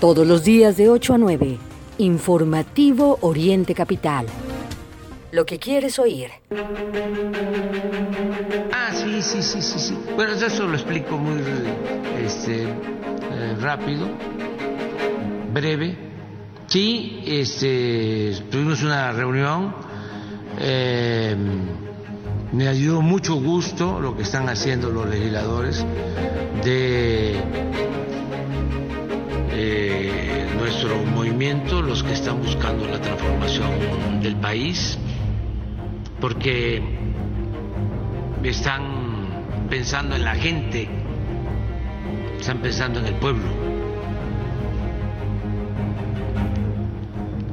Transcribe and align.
Todos 0.00 0.24
los 0.28 0.44
días 0.44 0.76
de 0.76 0.88
8 0.88 1.14
a 1.14 1.18
9. 1.18 1.58
Informativo 1.98 3.18
Oriente 3.22 3.74
Capital. 3.74 4.26
Lo 5.32 5.44
que 5.44 5.58
quieres 5.58 5.98
oír. 5.98 6.30
Ah, 8.72 8.92
sí, 8.94 9.20
sí, 9.20 9.42
sí, 9.42 9.60
sí, 9.60 9.78
sí. 9.80 9.98
Bueno, 10.14 10.34
eso 10.34 10.68
lo 10.68 10.74
explico 10.74 11.18
muy 11.18 11.42
este, 12.24 12.62
eh, 12.62 13.56
rápido, 13.60 14.06
breve. 15.52 15.98
Sí, 16.68 17.24
este, 17.26 18.34
tuvimos 18.52 18.84
una 18.84 19.10
reunión. 19.10 19.74
Eh, 20.60 21.36
me 22.52 22.68
ayudó 22.68 23.02
mucho 23.02 23.34
gusto 23.34 23.98
lo 23.98 24.16
que 24.16 24.22
están 24.22 24.48
haciendo 24.48 24.90
los 24.90 25.08
legisladores 25.08 25.84
de 26.64 27.42
eh, 29.50 30.46
nuestro 30.56 30.96
movimiento, 31.04 31.82
los 31.82 32.02
que 32.02 32.12
están 32.12 32.42
buscando 32.42 32.86
la 32.86 33.00
transformación 33.00 34.20
del 34.22 34.36
país, 34.36 34.98
porque 36.20 36.82
están 38.42 39.66
pensando 39.68 40.16
en 40.16 40.24
la 40.24 40.34
gente, 40.34 40.88
están 42.38 42.58
pensando 42.58 43.00
en 43.00 43.06
el 43.06 43.14
pueblo. 43.14 43.48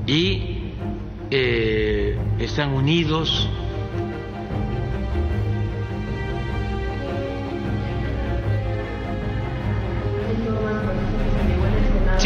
Y 0.08 0.74
eh, 1.32 2.18
están 2.40 2.74
unidos 2.74 3.50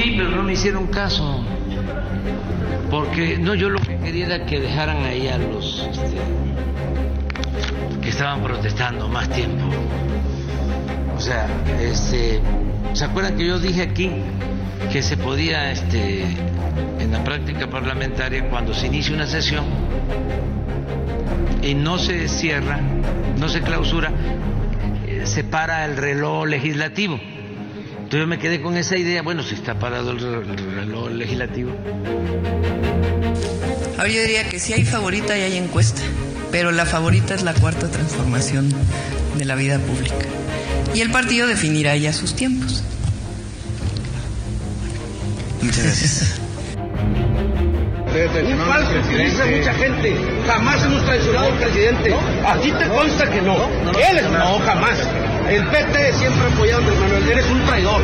Sí, 0.01 0.13
pero 0.15 0.29
no 0.29 0.43
me 0.43 0.53
hicieron 0.53 0.87
caso. 0.87 1.43
Porque 2.89 3.37
no, 3.37 3.53
yo 3.53 3.69
lo 3.69 3.81
que 3.81 3.97
quería 3.97 4.27
era 4.27 4.45
que 4.45 4.61
dejaran 4.61 5.03
ahí 5.03 5.27
a 5.27 5.37
los 5.37 5.85
este, 5.91 6.17
que 8.01 8.07
estaban 8.07 8.41
protestando 8.41 9.09
más 9.09 9.29
tiempo. 9.29 9.65
O 11.17 11.19
sea, 11.19 11.47
este, 11.81 12.39
¿se 12.93 13.03
acuerdan 13.03 13.35
que 13.35 13.45
yo 13.45 13.59
dije 13.59 13.81
aquí 13.81 14.09
que 14.89 15.01
se 15.01 15.17
podía, 15.17 15.69
este, 15.69 16.23
en 16.97 17.11
la 17.11 17.21
práctica 17.25 17.69
parlamentaria, 17.69 18.49
cuando 18.49 18.73
se 18.73 18.87
inicia 18.87 19.13
una 19.13 19.27
sesión 19.27 19.65
y 21.61 21.73
no 21.73 21.97
se 21.97 22.29
cierra, 22.29 22.79
no 23.37 23.49
se 23.49 23.59
clausura, 23.59 24.13
eh, 25.05 25.23
se 25.25 25.43
para 25.43 25.83
el 25.83 25.97
reloj 25.97 26.47
legislativo? 26.47 27.19
Entonces 28.09 28.23
yo 28.23 28.27
me 28.27 28.39
quedé 28.39 28.59
con 28.59 28.75
esa 28.75 28.97
idea, 28.97 29.21
bueno, 29.21 29.43
si 29.43 29.53
está 29.53 29.77
parado 29.77 30.09
el 30.09 30.19
reloj 30.19 31.11
legislativo. 31.11 31.71
Ahora 33.99 34.09
yo 34.09 34.19
diría 34.23 34.49
que 34.49 34.57
si 34.57 34.73
hay 34.73 34.83
favorita 34.83 35.37
y 35.37 35.41
hay 35.41 35.57
encuesta, 35.57 36.01
pero 36.51 36.71
la 36.71 36.87
favorita 36.87 37.35
es 37.35 37.43
la 37.43 37.53
cuarta 37.53 37.87
transformación 37.87 38.73
de 39.37 39.45
la 39.45 39.53
vida 39.53 39.77
pública. 39.77 40.25
Y 40.95 41.01
el 41.01 41.11
partido 41.11 41.45
definirá 41.45 41.95
ya 41.97 42.11
sus 42.11 42.35
tiempos. 42.35 42.83
Muchas 45.61 45.83
gracias. 45.83 46.41
Un 48.09 48.59
falso 48.65 48.91
utiliza 49.05 49.45
mucha 49.45 49.73
gente. 49.73 50.15
Jamás 50.47 50.83
hemos 50.83 51.05
traicionado 51.05 51.45
al 51.45 51.53
presidente. 51.53 52.15
A 52.45 52.55
ti 52.57 52.71
te 52.71 52.87
consta 52.87 53.29
que 53.29 53.41
no. 53.41 53.55
Él 53.55 54.21
no, 54.31 54.59
jamás. 54.65 54.97
El 55.47 55.65
PT 55.67 56.13
siempre 56.13 56.47
apoyando 56.47 56.91
a 56.91 56.95
Manuel. 56.95 57.29
Eres 57.29 57.45
un 57.51 57.61
traidor. 57.65 58.01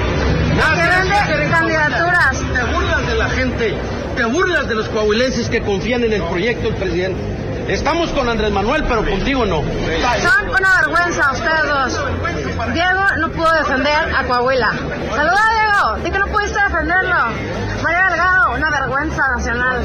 de 1.38 1.50
candidaturas. 1.50 2.38
Te 2.54 2.64
burlas 2.74 3.08
de 3.08 3.16
la 3.16 3.30
gente. 3.30 3.74
Te 4.16 4.26
burlas 4.26 4.68
de 4.68 4.76
los 4.76 4.88
coahuilenses 4.90 5.50
que 5.50 5.62
confían 5.62 6.04
en 6.04 6.14
el 6.14 6.22
proyecto 6.22 6.70
del 6.70 6.76
presidente. 6.76 7.20
Estamos 7.68 8.12
con 8.12 8.30
Andrés 8.30 8.52
Manuel, 8.52 8.84
pero 8.88 9.04
contigo 9.04 9.46
no. 9.46 9.62
Son 9.62 10.50
una 10.50 10.82
vergüenza 10.82 11.32
ustedes 11.32 11.68
dos. 11.68 12.74
Diego 12.74 13.02
no 13.20 13.30
pudo 13.32 13.52
defender 13.54 14.16
a 14.16 14.24
Coahuila. 14.24 14.72
Saluda, 15.16 15.42
Diego. 15.52 16.04
Di 16.04 16.12
que 16.12 16.20
no 16.20 16.28
pudiste 16.28 16.60
defenderlo. 16.62 17.16
María 17.82 18.08
Delgado, 18.10 18.52
una 18.56 18.70
vergüenza 18.70 19.22
nacional. 19.36 19.84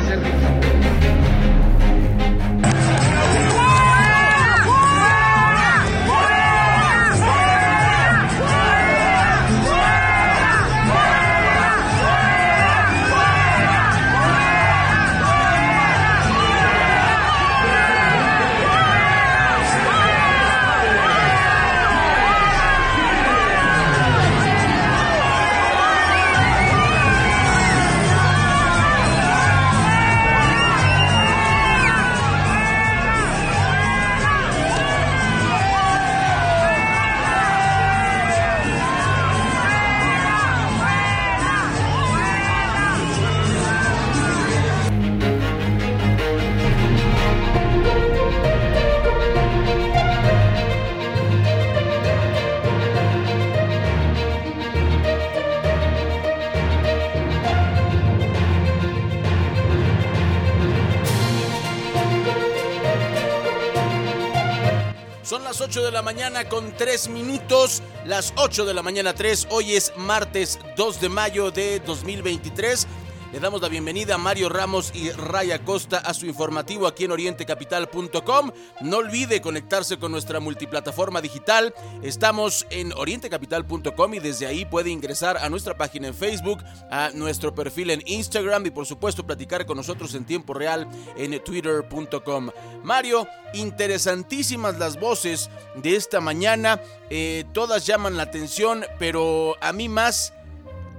Las 65.50 65.60
8 65.60 65.82
de 65.82 65.90
la 65.90 66.00
mañana 66.00 66.48
con 66.48 66.76
3 66.76 67.08
minutos, 67.08 67.82
las 68.04 68.32
8 68.36 68.64
de 68.66 68.72
la 68.72 68.84
mañana 68.84 69.14
3, 69.14 69.48
hoy 69.50 69.74
es 69.74 69.92
martes 69.96 70.60
2 70.76 71.00
de 71.00 71.08
mayo 71.08 71.50
de 71.50 71.80
2023. 71.80 72.86
Le 73.32 73.38
damos 73.38 73.62
la 73.62 73.68
bienvenida 73.68 74.16
a 74.16 74.18
Mario 74.18 74.48
Ramos 74.48 74.90
y 74.92 75.08
Raya 75.12 75.64
Costa 75.64 75.98
a 75.98 76.14
su 76.14 76.26
informativo 76.26 76.88
aquí 76.88 77.04
en 77.04 77.12
orientecapital.com. 77.12 78.50
No 78.80 78.96
olvide 78.96 79.40
conectarse 79.40 79.98
con 79.98 80.10
nuestra 80.10 80.40
multiplataforma 80.40 81.20
digital. 81.20 81.72
Estamos 82.02 82.66
en 82.70 82.92
orientecapital.com 82.92 84.14
y 84.14 84.18
desde 84.18 84.48
ahí 84.48 84.64
puede 84.64 84.90
ingresar 84.90 85.36
a 85.36 85.48
nuestra 85.48 85.76
página 85.76 86.08
en 86.08 86.14
Facebook, 86.14 86.58
a 86.90 87.10
nuestro 87.14 87.54
perfil 87.54 87.90
en 87.90 88.02
Instagram 88.04 88.66
y 88.66 88.70
por 88.70 88.84
supuesto 88.84 89.24
platicar 89.24 89.64
con 89.64 89.76
nosotros 89.76 90.12
en 90.14 90.24
tiempo 90.24 90.52
real 90.52 90.88
en 91.16 91.38
twitter.com. 91.44 92.50
Mario, 92.82 93.28
interesantísimas 93.54 94.76
las 94.76 94.98
voces 94.98 95.50
de 95.76 95.94
esta 95.94 96.20
mañana. 96.20 96.80
Eh, 97.10 97.44
todas 97.52 97.86
llaman 97.86 98.16
la 98.16 98.24
atención, 98.24 98.84
pero 98.98 99.54
a 99.60 99.72
mí 99.72 99.88
más 99.88 100.32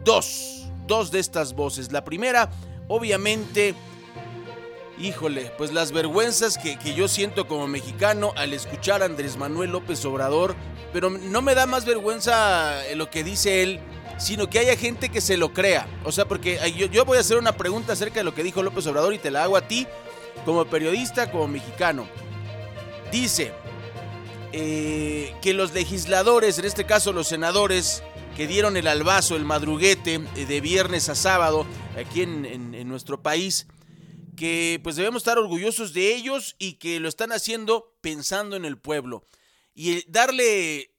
dos 0.05 0.60
dos 0.87 1.11
de 1.11 1.19
estas 1.19 1.53
voces. 1.53 1.91
La 1.91 2.03
primera, 2.03 2.49
obviamente, 2.87 3.75
híjole, 4.99 5.51
pues 5.57 5.71
las 5.71 5.91
vergüenzas 5.91 6.57
que, 6.57 6.77
que, 6.77 6.93
yo 6.93 7.07
siento 7.07 7.47
como 7.47 7.67
mexicano 7.67 8.33
al 8.37 8.53
escuchar 8.53 9.01
a 9.01 9.05
Andrés 9.05 9.37
Manuel 9.37 9.71
López 9.71 10.03
Obrador, 10.05 10.55
pero 10.93 11.09
no 11.09 11.41
me 11.41 11.55
da 11.55 11.65
más 11.65 11.85
vergüenza 11.85 12.81
lo 12.95 13.09
que 13.09 13.23
dice 13.23 13.63
él, 13.63 13.79
sino 14.17 14.49
que 14.49 14.59
haya 14.59 14.75
gente 14.77 15.09
que 15.09 15.21
se 15.21 15.37
lo 15.37 15.53
crea. 15.53 15.87
O 16.03 16.11
sea, 16.11 16.25
porque 16.25 16.59
yo, 16.77 16.85
yo 16.87 17.05
voy 17.05 17.17
a 17.17 17.21
hacer 17.21 17.37
una 17.37 17.53
pregunta 17.53 17.93
acerca 17.93 18.19
de 18.19 18.23
lo 18.23 18.35
que 18.35 18.43
dijo 18.43 18.61
López 18.61 18.85
Obrador 18.87 19.13
y 19.13 19.19
te 19.19 19.31
la 19.31 19.43
hago 19.43 19.57
a 19.57 19.67
ti 19.67 19.87
como 20.45 20.65
periodista, 20.65 21.31
como 21.31 21.47
mexicano. 21.47 22.07
Dice 23.11 23.51
eh, 24.53 25.33
que 25.41 25.53
los 25.53 25.73
legisladores, 25.73 26.59
en 26.59 26.65
este 26.65 26.85
caso 26.85 27.13
los 27.13 27.27
senadores, 27.27 28.03
que 28.35 28.47
dieron 28.47 28.77
el 28.77 28.87
albazo, 28.87 29.35
el 29.35 29.45
madruguete 29.45 30.21
eh, 30.35 30.45
de 30.45 30.61
viernes 30.61 31.09
a 31.09 31.15
sábado 31.15 31.65
aquí 31.97 32.21
en, 32.21 32.45
en, 32.45 32.73
en, 32.73 32.87
nuestro 32.87 33.21
país, 33.21 33.67
que 34.35 34.79
pues 34.83 34.95
debemos 34.95 35.21
estar 35.21 35.37
orgullosos 35.37 35.93
de 35.93 36.15
ellos 36.15 36.55
y 36.57 36.73
que 36.73 36.99
lo 36.99 37.09
están 37.09 37.31
haciendo 37.31 37.95
pensando 38.01 38.55
en 38.55 38.65
el 38.65 38.77
pueblo. 38.77 39.23
Y 39.73 40.09
darle 40.09 40.91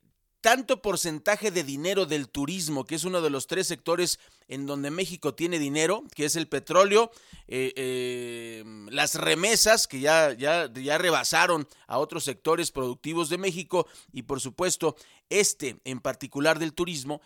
tanto 0.42 0.82
porcentaje 0.82 1.50
de 1.50 1.62
dinero 1.62 2.04
del 2.04 2.28
turismo, 2.28 2.84
que 2.84 2.96
es 2.96 3.04
uno 3.04 3.22
de 3.22 3.30
los 3.30 3.46
tres 3.46 3.68
sectores 3.68 4.18
en 4.52 4.66
donde 4.66 4.90
México 4.90 5.34
tiene 5.34 5.58
dinero, 5.58 6.04
que 6.14 6.26
es 6.26 6.36
el 6.36 6.46
petróleo, 6.46 7.10
eh, 7.48 7.72
eh, 7.74 8.64
las 8.90 9.14
remesas, 9.14 9.86
que 9.86 10.00
ya, 10.00 10.34
ya, 10.34 10.70
ya 10.74 10.98
rebasaron 10.98 11.66
a 11.86 11.96
otros 11.96 12.24
sectores 12.24 12.70
productivos 12.70 13.30
de 13.30 13.38
México, 13.38 13.86
y 14.12 14.22
por 14.22 14.40
supuesto 14.40 14.94
este 15.30 15.80
en 15.84 16.00
particular 16.00 16.58
del 16.58 16.74
turismo, 16.74 17.22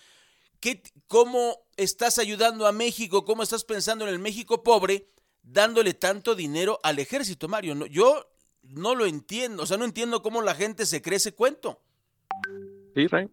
¿qué, 0.60 0.84
¿cómo 1.08 1.58
estás 1.76 2.18
ayudando 2.18 2.68
a 2.68 2.72
México? 2.72 3.24
¿Cómo 3.24 3.42
estás 3.42 3.64
pensando 3.64 4.06
en 4.06 4.14
el 4.14 4.20
México 4.20 4.62
pobre 4.62 5.08
dándole 5.42 5.94
tanto 5.94 6.36
dinero 6.36 6.78
al 6.84 7.00
ejército, 7.00 7.48
Mario? 7.48 7.86
yo 7.86 8.30
no 8.62 8.94
lo 8.94 9.04
entiendo, 9.04 9.64
o 9.64 9.66
sea, 9.66 9.78
no 9.78 9.84
entiendo 9.84 10.22
cómo 10.22 10.42
la 10.42 10.54
gente 10.54 10.86
se 10.86 11.02
cree 11.02 11.16
ese 11.16 11.34
cuento. 11.34 11.80
Sí, 12.94 13.08
Ray. 13.08 13.28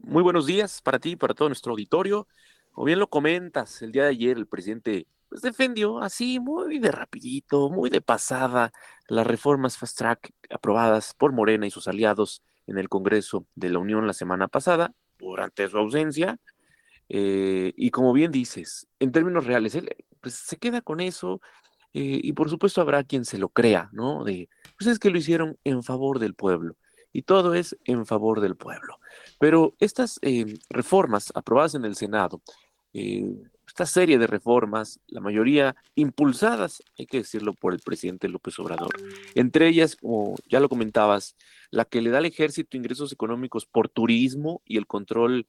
Muy 0.00 0.22
buenos 0.22 0.44
días 0.44 0.82
para 0.82 0.98
ti 0.98 1.12
y 1.12 1.16
para 1.16 1.34
todo 1.34 1.48
nuestro 1.48 1.72
auditorio. 1.72 2.28
Como 2.78 2.86
bien 2.86 3.00
lo 3.00 3.10
comentas, 3.10 3.82
el 3.82 3.90
día 3.90 4.04
de 4.04 4.10
ayer 4.10 4.36
el 4.36 4.46
presidente 4.46 5.08
pues, 5.28 5.42
defendió 5.42 5.98
así, 5.98 6.38
muy 6.38 6.78
de 6.78 6.92
rapidito, 6.92 7.70
muy 7.70 7.90
de 7.90 8.00
pasada, 8.00 8.72
las 9.08 9.26
reformas 9.26 9.76
fast 9.76 9.98
track 9.98 10.30
aprobadas 10.48 11.12
por 11.12 11.32
Morena 11.32 11.66
y 11.66 11.72
sus 11.72 11.88
aliados 11.88 12.40
en 12.68 12.78
el 12.78 12.88
Congreso 12.88 13.44
de 13.56 13.70
la 13.70 13.80
Unión 13.80 14.06
la 14.06 14.12
semana 14.12 14.46
pasada, 14.46 14.94
durante 15.18 15.68
su 15.68 15.76
ausencia. 15.76 16.38
Eh, 17.08 17.72
y 17.76 17.90
como 17.90 18.12
bien 18.12 18.30
dices, 18.30 18.86
en 19.00 19.10
términos 19.10 19.44
reales, 19.44 19.74
él 19.74 19.90
pues, 20.20 20.34
se 20.34 20.56
queda 20.56 20.80
con 20.80 21.00
eso, 21.00 21.40
eh, 21.94 22.20
y 22.22 22.32
por 22.32 22.48
supuesto 22.48 22.80
habrá 22.80 23.02
quien 23.02 23.24
se 23.24 23.38
lo 23.38 23.48
crea, 23.48 23.88
¿no? 23.90 24.22
De, 24.22 24.48
pues 24.78 24.86
es 24.86 25.00
que 25.00 25.10
lo 25.10 25.18
hicieron 25.18 25.58
en 25.64 25.82
favor 25.82 26.20
del 26.20 26.36
pueblo. 26.36 26.76
Y 27.12 27.22
todo 27.22 27.54
es 27.54 27.76
en 27.86 28.06
favor 28.06 28.40
del 28.40 28.54
pueblo. 28.54 29.00
Pero 29.40 29.74
estas 29.80 30.20
eh, 30.22 30.54
reformas 30.70 31.32
aprobadas 31.34 31.74
en 31.74 31.84
el 31.84 31.96
Senado, 31.96 32.40
eh, 32.92 33.24
esta 33.66 33.86
serie 33.86 34.18
de 34.18 34.26
reformas, 34.26 35.00
la 35.08 35.20
mayoría 35.20 35.76
impulsadas, 35.94 36.82
hay 36.98 37.06
que 37.06 37.18
decirlo, 37.18 37.52
por 37.52 37.74
el 37.74 37.80
presidente 37.80 38.28
López 38.28 38.58
Obrador. 38.58 38.90
Entre 39.34 39.68
ellas, 39.68 39.96
como 39.96 40.36
ya 40.48 40.58
lo 40.58 40.68
comentabas, 40.68 41.36
la 41.70 41.84
que 41.84 42.00
le 42.00 42.10
da 42.10 42.18
al 42.18 42.26
ejército 42.26 42.76
ingresos 42.76 43.12
económicos 43.12 43.66
por 43.66 43.88
turismo 43.88 44.62
y 44.64 44.78
el 44.78 44.86
control 44.86 45.46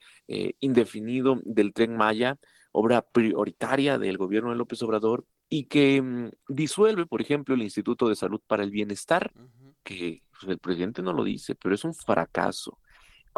indefinido 0.60 1.40
del 1.46 1.72
tren 1.74 1.96
Maya, 1.96 2.38
obra 2.72 3.02
prioritaria 3.02 3.98
del 3.98 4.18
gobierno 4.18 4.50
de 4.50 4.58
López 4.58 4.82
Obrador, 4.84 5.26
y 5.50 5.66
que 5.66 6.02
mm, 6.02 6.30
disuelve, 6.48 7.06
por 7.06 7.22
ejemplo, 7.22 7.56
el 7.56 7.64
Instituto 7.64 8.08
de 8.08 8.16
Salud 8.16 8.40
para 8.46 8.64
el 8.64 8.72
Bienestar, 8.72 9.32
que 9.84 10.24
pues, 10.32 10.52
el 10.52 10.60
presidente 10.60 11.02
no 11.02 11.14
lo 11.14 11.24
dice, 11.24 11.56
pero 11.56 11.76
es 11.76 11.84
un 11.84 11.96
fracaso. 11.96 12.80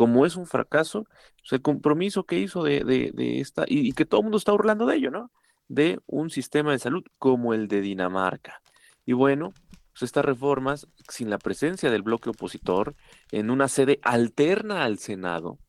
Como 0.01 0.25
es 0.25 0.35
un 0.35 0.47
fracaso, 0.47 1.05
pues, 1.39 1.53
el 1.53 1.61
compromiso 1.61 2.23
que 2.25 2.39
hizo 2.39 2.63
de, 2.63 2.83
de, 2.83 3.39
esta, 3.39 3.65
y, 3.67 3.91
que 3.93 4.05
todo 4.05 4.21
el 4.21 4.25
mundo 4.25 4.37
está 4.37 4.51
burlando 4.51 4.85
de 4.85 4.95
ello, 4.95 5.11
¿no? 5.11 5.31
De 5.67 5.99
un 6.07 6.29
sistema 6.29 6.71
de 6.71 6.79
salud 6.79 7.03
como 7.17 7.53
el 7.53 7.67
de 7.67 7.81
Dinamarca. 7.81 8.61
Y 9.05 9.13
bueno, 9.13 9.53
pues 9.93 10.03
estas 10.03 10.25
reformas, 10.25 10.87
sin 11.09 11.29
la 11.29 11.37
presencia 11.37 11.91
del 11.91 12.01
bloque 12.01 12.29
opositor, 12.29 12.95
en 13.31 13.49
una 13.51 13.67
sede 13.67 13.99
alterna 14.03 14.83
al 14.83 14.97
Senado, 14.99 15.59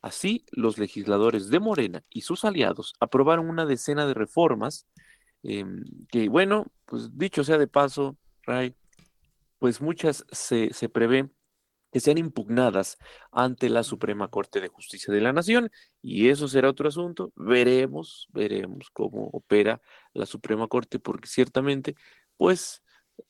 Así, 0.00 0.44
los 0.52 0.78
legisladores 0.78 1.50
de 1.50 1.58
Morena 1.58 2.04
y 2.08 2.20
sus 2.20 2.44
aliados 2.44 2.94
aprobaron 3.00 3.50
una 3.50 3.66
decena 3.66 4.06
de 4.06 4.14
reformas 4.14 4.86
Em, 5.42 5.84
que 6.10 6.28
bueno, 6.28 6.66
pues 6.84 7.16
dicho 7.16 7.44
sea 7.44 7.58
de 7.58 7.68
paso, 7.68 8.16
Ray, 8.42 8.74
pues 9.58 9.80
muchas 9.80 10.24
se, 10.30 10.72
se 10.72 10.88
prevé 10.88 11.30
que 11.92 12.00
sean 12.00 12.18
impugnadas 12.18 12.98
ante 13.32 13.68
la 13.70 13.82
Suprema 13.82 14.28
Corte 14.28 14.60
de 14.60 14.68
Justicia 14.68 15.12
de 15.12 15.20
la 15.20 15.32
Nación 15.32 15.70
y 16.02 16.28
eso 16.28 16.48
será 16.48 16.70
otro 16.70 16.88
asunto. 16.88 17.32
Veremos, 17.36 18.28
veremos 18.32 18.90
cómo 18.92 19.28
opera 19.32 19.80
la 20.12 20.26
Suprema 20.26 20.68
Corte 20.68 20.98
porque 20.98 21.28
ciertamente 21.28 21.94
pues 22.36 22.82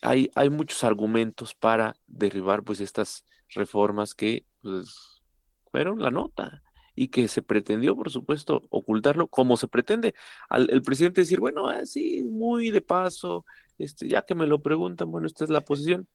hay, 0.02 0.30
hay 0.34 0.50
muchos 0.50 0.84
argumentos 0.84 1.54
para 1.54 1.94
derribar 2.06 2.62
pues 2.62 2.80
estas 2.80 3.24
reformas 3.50 4.14
que 4.14 4.46
pues 4.62 5.22
fueron 5.70 6.00
la 6.00 6.10
nota 6.10 6.62
y 6.94 7.08
que 7.08 7.28
se 7.28 7.42
pretendió, 7.42 7.94
por 7.94 8.10
supuesto, 8.10 8.62
ocultarlo 8.70 9.28
como 9.28 9.56
se 9.56 9.68
pretende. 9.68 10.14
Al, 10.48 10.68
el 10.70 10.82
presidente 10.82 11.20
decir, 11.20 11.38
bueno, 11.38 11.68
así, 11.68 12.24
muy 12.24 12.70
de 12.72 12.80
paso, 12.80 13.44
este, 13.78 14.08
ya 14.08 14.22
que 14.22 14.34
me 14.34 14.48
lo 14.48 14.60
preguntan, 14.60 15.10
bueno, 15.10 15.28
esta 15.28 15.44
es 15.44 15.50
la 15.50 15.60
posición. 15.60 16.08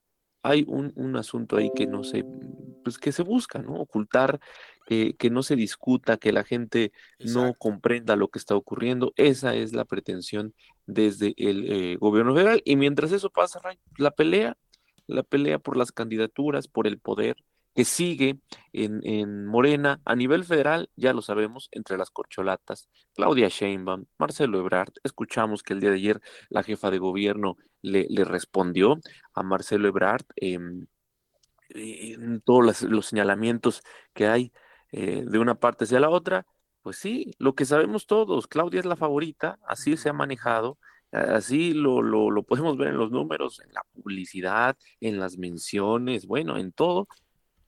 Hay 0.44 0.66
un, 0.68 0.92
un 0.95 1.16
asunto 1.16 1.57
ahí 1.57 1.72
que 1.74 1.88
no 1.88 2.04
se, 2.04 2.25
pues 2.84 2.98
que 2.98 3.12
se 3.12 3.24
busca, 3.24 3.60
¿no? 3.60 3.75
Ocultar, 3.75 4.40
que 4.86 5.30
no 5.31 5.44
se 5.44 5.56
discuta, 5.56 6.18
que 6.18 6.31
la 6.31 6.44
gente 6.44 6.92
no 7.19 7.54
comprenda 7.56 8.16
lo 8.16 8.28
que 8.28 8.40
está 8.40 8.56
ocurriendo. 8.56 9.13
Esa 9.16 9.56
es 9.56 9.74
la 9.74 9.86
pretensión 9.86 10.54
desde 10.86 11.34
el 11.38 11.72
eh, 11.72 11.98
gobierno 11.98 12.36
federal. 12.36 12.62
Y 12.66 12.75
mientras 12.75 13.12
eso 13.12 13.30
pasa, 13.30 13.62
la 13.98 14.12
pelea, 14.12 14.57
la 15.07 15.24
pelea 15.24 15.60
por 15.60 15.78
las 15.78 15.92
candidaturas, 15.92 16.68
por 16.68 16.88
el 16.88 17.00
poder, 17.00 17.38
que 17.74 17.86
sigue 17.86 18.40
en, 18.72 19.46
Morena 19.46 20.02
a 20.06 20.16
nivel 20.16 20.44
federal, 20.44 20.90
ya 20.96 21.14
lo 21.14 21.22
sabemos, 21.22 21.70
entre 21.72 21.98
las 21.98 22.12
corcholatas, 22.12 22.90
Claudia 23.16 23.48
Sheinbaum, 23.50 24.06
Marcelo 24.18 24.60
Ebrard. 24.60 24.94
Escuchamos 25.04 25.64
que 25.64 25.74
el 25.74 25.80
día 25.80 25.90
de 25.90 25.98
ayer 25.98 26.22
la 26.50 26.64
jefa 26.64 26.92
de 26.92 27.00
gobierno 27.00 27.58
le, 27.81 28.08
respondió 28.25 29.00
a 29.34 29.44
Marcelo 29.44 29.88
Ebrard 29.88 30.25
em, 30.36 30.86
en 31.70 32.42
todos 32.42 32.84
los, 32.84 33.06
señalamientos 33.08 33.84
que 34.14 34.28
hay 34.28 34.54
eh, 34.92 35.24
de 35.26 35.40
una 35.40 35.56
parte 35.56 35.86
hacia 35.86 36.00
la 36.00 36.10
otra. 36.10 36.46
Pues 36.81 36.98
sí, 36.98 37.31
lo 37.40 37.56
que 37.56 37.66
sabemos 37.66 38.06
todos, 38.08 38.48
Claudia 38.48 38.81
es 38.81 38.86
la 38.86 38.98
favorita, 38.98 39.58
así 39.66 39.96
se 39.96 40.10
ha 40.10 40.14
manejado, 40.14 40.78
así 41.12 41.74
lo, 41.74 42.02
lo, 42.02 42.30
lo 42.30 42.44
podemos 42.44 42.78
ver 42.78 42.90
en 42.90 42.98
los 42.98 43.10
números, 43.10 43.62
en 43.62 43.74
la 43.74 43.84
publicidad, 43.94 44.78
en 45.00 45.18
las 45.18 45.38
menciones, 45.38 46.26
bueno, 46.28 46.58
en 46.58 46.74
todo, 46.74 47.08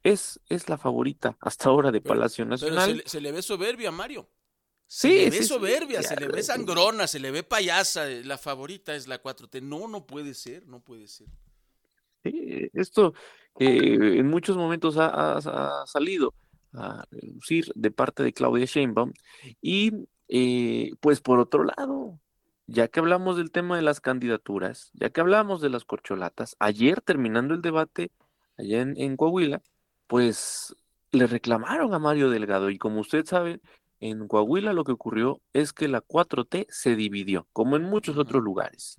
es, 0.05 0.39
es 0.49 0.69
la 0.69 0.77
favorita 0.77 1.35
hasta 1.41 1.69
ahora 1.69 1.91
de 1.91 1.99
Palacio 1.99 2.45
Nacional. 2.45 3.01
se, 3.07 3.19
le, 3.19 3.31
ve 3.31 3.41
soberbia, 3.41 3.89
Mario. 3.89 4.29
Sí, 4.85 5.09
se 5.09 5.17
le 5.17 5.29
ve 5.31 5.43
soberbia, 5.43 6.03
se 6.03 6.15
le 6.15 6.27
ve 6.27 6.43
sangrona, 6.43 7.07
se 7.07 7.19
le 7.19 7.31
ve 7.31 7.41
payasa. 7.41 8.07
Eh, 8.07 8.23
la 8.23 8.37
favorita 8.37 8.93
es 8.93 9.07
la 9.07 9.21
4T. 9.21 9.63
No, 9.63 9.87
no 9.87 10.05
puede 10.05 10.35
ser, 10.35 10.67
no 10.67 10.79
puede 10.79 11.07
ser. 11.07 11.27
Sí, 12.23 12.69
esto 12.73 13.15
eh, 13.57 14.19
en 14.19 14.27
muchos 14.27 14.55
momentos 14.57 14.95
ha, 14.99 15.85
salido 15.87 16.35
a 16.73 17.03
lucir 17.11 17.71
de 17.73 17.89
parte 17.89 18.21
de 18.21 18.31
Claudia 18.31 18.65
Sheinbaum. 18.65 19.11
Y 19.59 19.91
eh, 20.27 20.91
pues 20.99 21.19
por 21.19 21.39
otro 21.39 21.63
lado, 21.63 22.19
ya 22.67 22.89
que 22.89 22.99
hablamos 22.99 23.37
del 23.37 23.49
tema 23.49 23.75
de 23.75 23.81
las 23.81 24.01
candidaturas, 24.01 24.91
ya 24.93 25.09
que 25.09 25.21
hablamos 25.21 25.61
de 25.61 25.69
las 25.69 25.83
corcholatas, 25.83 26.55
ayer 26.59 27.01
terminando 27.01 27.55
el 27.55 27.63
debate 27.63 28.11
allá 28.55 28.81
en 28.81 29.17
Coahuila, 29.17 29.63
pues 30.07 30.75
le 31.11 31.27
reclamaron 31.27 31.93
a 31.93 31.99
Mario 31.99 32.29
Delgado 32.29 32.69
y 32.69 32.77
como 32.77 32.99
usted 32.99 33.25
sabe, 33.25 33.61
en 33.99 34.27
Coahuila 34.27 34.73
lo 34.73 34.83
que 34.83 34.91
ocurrió 34.91 35.41
es 35.53 35.73
que 35.73 35.87
la 35.87 36.01
4T 36.01 36.67
se 36.69 36.95
dividió, 36.95 37.47
como 37.53 37.75
en 37.75 37.83
muchos 37.83 38.17
otros 38.17 38.43
lugares. 38.43 38.97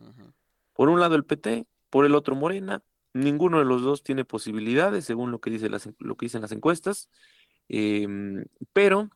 Por 0.72 0.88
un 0.88 1.00
lado 1.00 1.14
el 1.14 1.24
PT, 1.24 1.66
por 1.90 2.06
el 2.06 2.14
otro 2.14 2.34
Morena, 2.34 2.82
ninguno 3.12 3.58
de 3.58 3.64
los 3.64 3.82
dos 3.82 4.02
tiene 4.02 4.24
posibilidades, 4.24 5.04
según 5.04 5.30
lo 5.30 5.40
que, 5.40 5.50
dice 5.50 5.68
las, 5.68 5.88
lo 5.98 6.16
que 6.16 6.26
dicen 6.26 6.42
las 6.42 6.52
encuestas, 6.52 7.08
em, 7.68 8.44
pero 8.72 9.10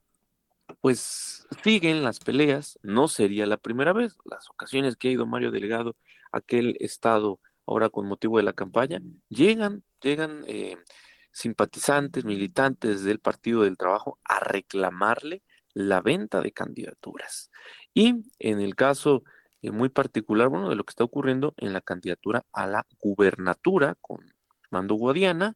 pues 0.81 1.49
siguen 1.65 2.05
las 2.05 2.21
peleas, 2.21 2.79
no 2.83 3.09
sería 3.09 3.45
la 3.47 3.57
primera 3.57 3.93
vez, 3.93 4.17
las 4.25 4.49
ocasiones 4.51 4.97
que 4.97 5.09
ha 5.09 5.13
ido 5.13 5.27
Mario 5.27 5.51
Delgado 5.51 5.97
a 6.31 6.39
aquel 6.39 6.77
estado 6.79 7.41
ahora 7.67 7.89
con 7.89 8.07
motivo 8.07 8.37
de 8.37 8.45
la 8.45 8.53
campaña, 8.53 9.01
llegan, 9.29 9.83
llegan... 10.01 10.45
Eh, 10.47 10.77
simpatizantes, 11.33 12.25
militantes 12.25 13.05
del 13.05 13.21
Partido 13.21 13.63
del 13.63 13.77
Trabajo 13.77 14.19
a 14.25 14.41
reclamarle 14.41 15.43
la 15.75 16.01
venta 16.01 16.41
de 16.41 16.53
candidaturas. 16.53 17.51
Y 17.95 18.25
en 18.39 18.61
el 18.61 18.75
caso 18.75 19.23
eh, 19.63 19.71
muy 19.71 19.89
particular, 19.89 20.49
bueno, 20.49 20.69
de 20.69 20.77
lo 20.77 20.85
que 20.85 20.93
está 20.93 21.05
ocurriendo 21.05 21.55
en 21.59 21.73
la 21.73 21.81
candidatura 21.81 22.45
a 22.53 22.67
la 22.67 22.87
gubernatura 23.01 23.97
con 24.01 24.33
Mando 24.71 24.95
Guadiana, 24.95 25.55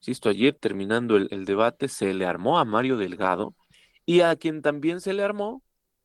insisto, 0.00 0.28
ayer 0.28 0.54
terminando 0.54 1.16
el, 1.16 1.44
debate 1.44 1.88
se 1.88 2.14
le 2.14 2.26
armó 2.26 2.58
a 2.58 2.64
Mario 2.64 2.96
Delgado 2.96 3.54
y 4.04 4.20
a 4.20 4.36
quien 4.36 4.62
también 4.62 5.00
se 5.00 5.12
le 5.12 5.22
armó 5.22 5.62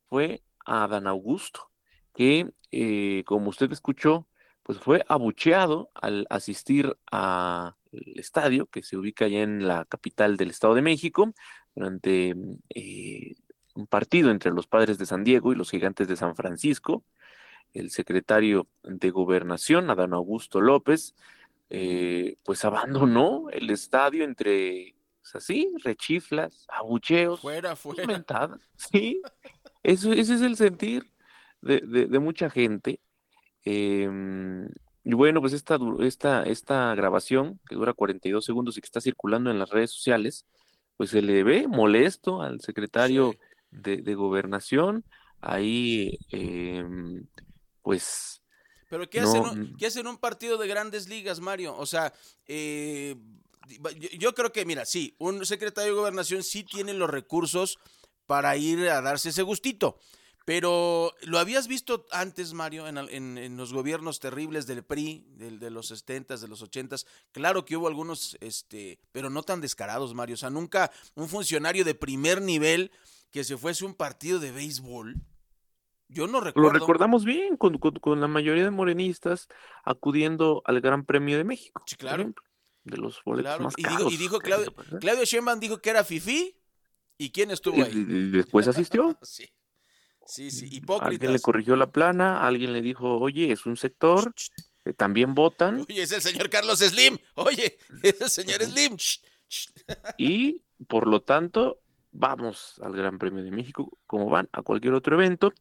fue 0.10 0.44
a 0.65 0.88
Dan 0.88 1.08
Augusto, 1.08 1.72
que 2.13 2.51
eh, 2.72 3.24
como 3.25 3.50
usted 3.50 3.72
escuchó, 3.72 4.27
pues 4.63 4.80
fue 4.80 5.03
abucheado 5.08 5.89
al 5.96 6.27
asistir 6.30 6.98
a 7.12 7.75
el 7.91 8.19
estadio 8.19 8.67
que 8.67 8.83
se 8.83 8.98
ubica 8.98 9.25
allá 9.25 9.41
en 9.41 9.67
la 9.67 9.86
capital 9.86 10.38
del 10.38 10.50
Estado 10.50 10.75
de 10.75 10.81
México 10.81 11.33
durante 11.75 12.36
eh, 12.69 13.36
un 13.75 13.88
partido 13.88 14.31
entre 14.31 14.51
los 14.51 14.67
padres 14.67 14.98
de 14.98 15.05
San 15.05 15.24
Diego 15.24 15.51
y 15.51 15.55
los 15.55 15.69
gigantes 15.69 16.07
de 16.07 16.15
San 16.15 16.36
Francisco. 16.36 17.03
El 17.74 17.89
secretario 17.89 18.67
de 18.83 19.10
Gobernación, 19.12 19.89
Adán 19.89 20.13
Augusto 20.13 20.60
López, 20.60 21.15
eh, 21.69 22.36
pues 22.43 22.65
abandonó 22.65 23.50
el 23.50 23.69
estadio 23.69 24.25
entre, 24.25 24.95
pues, 25.21 25.36
así, 25.36 25.74
rechiflas, 25.83 26.65
abucheos, 26.67 27.39
fuera, 27.39 27.77
fuera. 27.77 28.05
Mentadas. 28.05 28.60
Sí, 28.75 29.21
eso, 29.83 30.12
ese 30.12 30.36
es 30.36 30.41
el 30.41 30.57
sentir 30.57 31.10
de, 31.62 31.79
de, 31.81 32.19
mucha 32.19 32.50
gente. 32.50 33.00
Em, 33.63 34.67
y 35.03 35.13
bueno, 35.13 35.41
pues 35.41 35.53
esta, 35.53 35.79
esta, 36.00 36.43
esta 36.43 36.93
grabación, 36.96 37.60
que 37.67 37.75
dura 37.75 37.93
42 37.93 38.46
segundos 38.46 38.77
y 38.77 38.81
que 38.81 38.86
está 38.86 39.01
circulando 39.01 39.50
en 39.50 39.58
las 39.58 39.70
redes 39.70 39.91
sociales, 39.91 40.46
pues 40.98 41.10
se 41.10 41.22
le 41.22 41.43
ve 41.43 41.67
molesto 41.67 42.41
al 42.41 42.62
secretario 42.62 43.34
de, 43.72 44.15
gobernación, 44.15 45.03
ahí 45.39 46.20
em, 46.29 47.25
pues... 47.81 48.41
Pero 48.89 49.10
¿qué, 49.10 49.22
hacen, 49.22 49.41
un, 49.41 49.77
¿qué 49.77 49.88
hacen 49.88 50.05
un 50.05 50.17
partido 50.17 50.58
de 50.58 50.67
grandes 50.67 51.08
ligas, 51.08 51.39
Mario? 51.39 51.75
O 51.77 51.86
sea, 51.86 52.13
eh, 52.46 53.15
yo 54.20 54.36
creo 54.36 54.51
que, 54.51 54.65
mira, 54.65 54.86
sí, 54.86 55.15
un 55.17 55.46
secretario 55.46 55.93
de 55.93 56.00
gobernación 56.00 56.43
sí 56.43 56.63
tiene 56.63 56.93
los 56.93 57.10
recursos 57.10 57.79
para 58.25 58.55
ir 58.58 58.89
a 58.89 59.01
darse 59.01 59.29
ese 59.29 59.43
gustito. 59.43 59.98
Pero 60.45 61.13
lo 61.21 61.38
habías 61.38 61.67
visto 61.67 62.07
antes, 62.12 62.53
Mario, 62.53 62.88
en, 62.88 63.57
los 63.57 63.74
gobiernos 63.74 64.19
terribles 64.19 64.65
del 64.65 64.83
PRI, 64.83 65.24
del, 65.36 65.60
de 65.60 65.69
los 65.69 65.88
70 65.88 66.38
de 66.38 66.48
los 66.48 66.62
80 66.62 66.95
Claro 67.31 67.63
que 67.63 67.77
hubo 67.77 67.88
algunos, 67.88 68.38
este, 68.41 69.00
pero 69.12 69.29
no 69.29 69.43
tan 69.43 69.62
descarados, 69.62 70.15
Mario. 70.15 70.33
O 70.33 70.38
sea, 70.38 70.50
nunca 70.50 70.91
un 71.15 71.29
funcionario 71.29 71.86
de 71.86 71.93
primer 71.93 72.41
nivel 72.41 72.91
que 73.29 73.43
se 73.43 73.57
fuese 73.57 73.86
un 73.86 73.93
partido 73.93 74.39
de 74.39 74.51
béisbol. 74.51 75.15
Yo 76.10 76.27
no 76.27 76.41
recuerdo. 76.41 76.69
Lo 76.69 76.77
recordamos 76.77 77.24
bien 77.24 77.55
con, 77.55 77.79
la 78.19 78.27
mayoría 78.27 78.63
de 78.63 78.71
morenistas 78.71 79.48
acudiendo 79.83 80.62
al 80.65 80.81
Gran 80.81 81.05
Premio 81.05 81.38
de 81.38 81.45
México. 81.45 81.83
Sí, 81.86 81.95
claro. 81.95 82.33
de 82.83 82.98
los 82.98 83.24
boletos 83.24 83.60
más 83.62 83.74
y 83.77 83.83
Dijo, 83.83 84.12
y 84.12 84.17
dijo 84.17 84.39
Claudio, 84.39 84.74
Claudio 85.00 85.24
Sheinbaum 85.24 85.60
dijo 85.60 85.81
que 85.81 85.91
era 85.91 86.03
Fifi. 86.03 86.57
¿Y 87.17 87.29
quién 87.29 87.51
estuvo 87.51 87.81
ahí? 87.81 87.91
Y, 87.93 88.31
después 88.31 88.67
asistió. 88.67 89.17
sí. 89.21 89.48
Sí, 90.25 90.51
sí, 90.51 90.67
hipócritas. 90.71 91.13
Alguien 91.13 91.33
le 91.33 91.39
corrigió 91.39 91.75
la 91.75 91.91
plana, 91.91 92.45
alguien 92.45 92.73
le 92.73 92.81
dijo, 92.81 93.17
oye, 93.17 93.51
es 93.51 93.65
un 93.65 93.75
sector, 93.77 94.33
que 94.83 94.93
también 94.93 95.35
votan. 95.35 95.85
Oye, 95.89 96.03
es 96.03 96.11
el 96.11 96.21
señor 96.21 96.49
Carlos 96.49 96.79
Slim. 96.79 97.17
Oye, 97.35 97.77
es 98.03 98.21
el 98.21 98.29
señor 98.29 98.63
Slim. 98.63 98.97
y 100.17 100.61
por 100.87 101.07
lo 101.07 101.21
tanto, 101.21 101.81
vamos 102.11 102.79
al 102.81 102.93
Gran 102.93 103.17
Premio 103.17 103.43
de 103.43 103.51
México, 103.51 103.97
como 104.07 104.29
van 104.29 104.49
a 104.51 104.61
cualquier 104.61 104.93
otro 104.93 105.15
evento. 105.15 105.53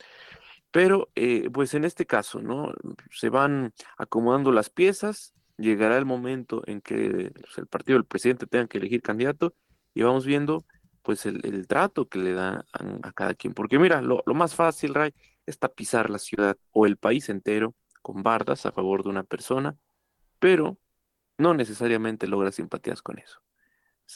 Pero, 0.70 1.10
eh, 1.16 1.50
pues 1.52 1.74
en 1.74 1.84
este 1.84 2.06
caso, 2.06 2.40
¿no? 2.40 2.72
Se 3.10 3.28
van 3.28 3.72
acomodando 3.98 4.52
las 4.52 4.70
piezas, 4.70 5.34
llegará 5.56 5.98
el 5.98 6.06
momento 6.06 6.62
en 6.66 6.80
que 6.80 7.32
pues, 7.34 7.58
el 7.58 7.66
partido 7.66 7.98
del 7.98 8.06
presidente 8.06 8.46
tenga 8.46 8.68
que 8.68 8.78
elegir 8.78 9.02
candidato 9.02 9.54
y 9.94 10.02
vamos 10.02 10.24
viendo 10.24 10.64
pues 11.02 11.26
el, 11.26 11.66
trato 11.66 12.08
que 12.08 12.18
le 12.18 12.32
dan 12.32 12.64
a, 12.72 13.12
cada 13.12 13.34
quien. 13.34 13.54
Porque 13.54 13.78
mira, 13.78 14.02
lo, 14.02 14.22
más 14.34 14.54
fácil, 14.54 14.94
Ray, 14.94 15.14
es 15.46 15.58
tapizar 15.58 16.10
la 16.10 16.18
ciudad 16.18 16.56
o 16.72 16.86
el 16.86 16.96
país 16.96 17.28
entero 17.28 17.74
con 18.02 18.22
bardas 18.22 18.66
a 18.66 18.72
favor 18.72 19.02
de 19.02 19.10
una 19.10 19.24
persona, 19.24 19.76
pero 20.38 20.78
no 21.38 21.54
necesariamente 21.54 22.26
logra 22.26 22.52
simpatías 22.52 23.02
con 23.02 23.18
eso. 23.18 23.40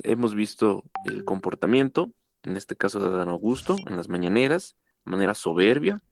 Hemos 0.02 0.34
visto 0.34 0.84
el 1.04 1.24
comportamiento, 1.24 2.12
en 2.42 2.56
este 2.56 2.76
caso 2.76 3.00
de 3.00 3.08
Adán 3.08 3.28
Augusto, 3.28 3.76
en 3.86 3.96
las 3.96 4.08
mañaneras, 4.08 4.76
de 5.04 5.10
manera 5.12 5.34
soberbia, 5.34 6.02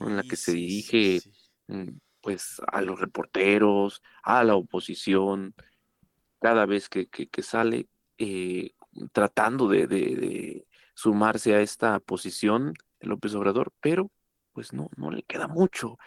en 0.00 0.16
la 0.16 0.22
que 0.22 0.36
se 0.36 0.52
dirige 0.52 1.20
mm, 1.68 1.90
pues 2.20 2.60
a 2.68 2.80
los 2.82 3.00
reporteros, 3.00 4.02
a 4.22 4.44
la 4.44 4.54
oposición, 4.56 5.54
cada 6.40 6.66
vez 6.66 6.88
que, 6.88 7.08
que, 7.08 7.42
sale 7.42 7.88
eh, 8.18 8.72
tratando 9.12 9.68
de, 9.68 10.66
sumarse 10.94 11.54
a 11.54 11.60
esta 11.60 11.98
posición 12.00 12.74
López 13.00 13.34
Obrador, 13.34 13.72
pero 13.80 14.10
pues 14.52 14.72
no, 14.72 14.90
no 14.96 15.10
le 15.10 15.22
queda 15.22 15.48
mucho. 15.48 15.98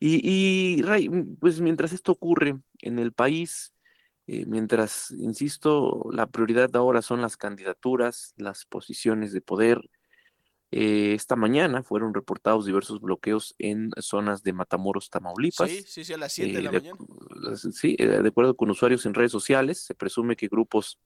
Y, 0.00 0.82
Ray, 0.82 1.08
pues 1.40 1.60
mientras 1.60 1.92
esto 1.92 2.12
ocurre 2.12 2.58
en 2.80 2.98
el 2.98 3.12
país, 3.12 3.72
eh, 4.26 4.44
mientras, 4.46 5.10
insisto, 5.12 6.08
la 6.12 6.26
prioridad 6.26 6.74
ahora 6.76 7.00
son 7.00 7.22
las 7.22 7.38
candidaturas, 7.38 8.34
las 8.36 8.66
posiciones 8.66 9.32
de 9.32 9.40
poder, 9.40 9.80
eh, 10.70 11.14
esta 11.14 11.36
mañana 11.36 11.82
fueron 11.82 12.12
reportados 12.12 12.66
diversos 12.66 13.00
bloqueos 13.00 13.54
en 13.58 13.92
zonas 13.98 14.42
de 14.42 14.52
Matamoros, 14.52 15.08
Tamaulipas. 15.08 15.70
Sí, 15.70 15.84
sí, 15.86 16.04
sí, 16.04 16.12
a 16.12 16.18
las 16.18 16.32
7 16.32 16.52
de 16.52 16.62
la 16.62 16.70
eh, 16.70 16.72
mañana. 16.72 17.56
Sí, 17.56 17.96
de 17.96 18.28
acuerdo 18.28 18.56
con 18.56 18.70
usuarios 18.70 19.06
en 19.06 19.14
redes 19.14 19.32
sociales, 19.32 19.84
se 19.84 19.94
presume 19.94 20.36
que 20.36 20.48
grupos 20.48 20.98